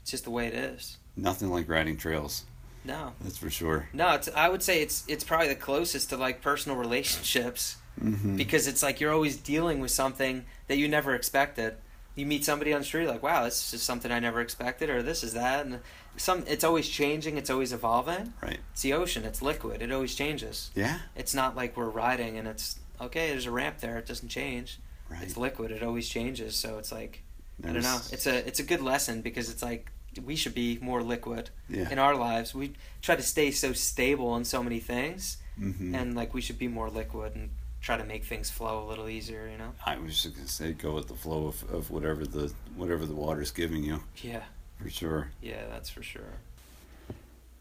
[0.00, 0.96] It's just the way it is.
[1.16, 2.44] Nothing like riding trails.
[2.84, 3.88] No, That's for sure.
[3.92, 4.14] no.
[4.14, 7.76] It's I would say it's it's probably the closest to like personal relationships.
[8.00, 8.36] Mm-hmm.
[8.36, 11.74] because it's like you're always dealing with something that you never expected.
[12.18, 15.02] You meet somebody on the street, like, wow, this is something I never expected, or
[15.02, 15.80] this is that, and
[16.16, 16.44] some.
[16.48, 17.36] It's always changing.
[17.36, 18.32] It's always evolving.
[18.42, 18.58] right.
[18.72, 19.24] It's the ocean.
[19.24, 19.82] It's liquid.
[19.82, 20.70] It always changes.
[20.74, 20.98] Yeah.
[21.14, 23.30] It's not like we're riding and it's okay.
[23.30, 23.96] There's a ramp there.
[23.98, 24.80] It doesn't change.
[25.08, 25.22] Right.
[25.22, 25.70] It's liquid.
[25.70, 26.56] It always changes.
[26.56, 27.22] So it's like
[27.64, 28.00] I don't know.
[28.12, 29.92] It's a it's a good lesson because it's like,
[30.24, 31.88] we should be more liquid Yeah.
[31.88, 32.54] in our lives.
[32.54, 35.94] We try to stay so stable in so many things, mm-hmm.
[35.94, 37.50] and like we should be more liquid and
[37.88, 39.48] try to make things flow a little easier.
[39.50, 39.72] You know?
[39.86, 43.14] I was just gonna say, go with the flow of, of whatever the whatever the
[43.14, 44.42] water's giving you, Yeah,
[44.78, 45.30] for sure.
[45.40, 46.34] yeah, that's for sure.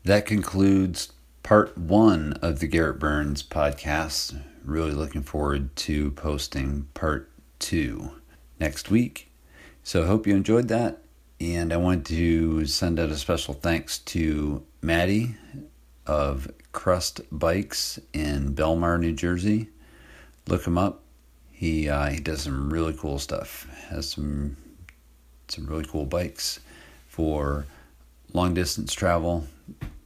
[0.04, 4.38] That concludes part one of the Garrett Byrnes podcast.
[4.66, 8.12] Really looking forward to posting part two
[8.60, 9.32] next week.
[9.82, 11.04] So I hope you enjoyed that.
[11.40, 15.36] And I want to send out a special thanks to Matty
[16.06, 19.70] of Crust Bikes in Belmar, New Jersey.
[20.48, 21.04] Look him up.
[21.52, 23.68] He uh, he does some really cool stuff.
[23.90, 24.58] Has some
[25.48, 26.60] some really cool bikes
[27.08, 27.66] for
[28.34, 29.48] long distance travel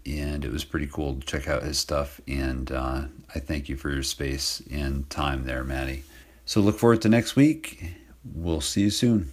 [0.06, 2.20] and it was pretty cool to check out his stuff.
[2.28, 3.04] And uh,
[3.34, 6.04] I thank you for your space and time there, Matty.
[6.46, 7.94] So look forward to next week.
[8.24, 9.32] We'll see you soon.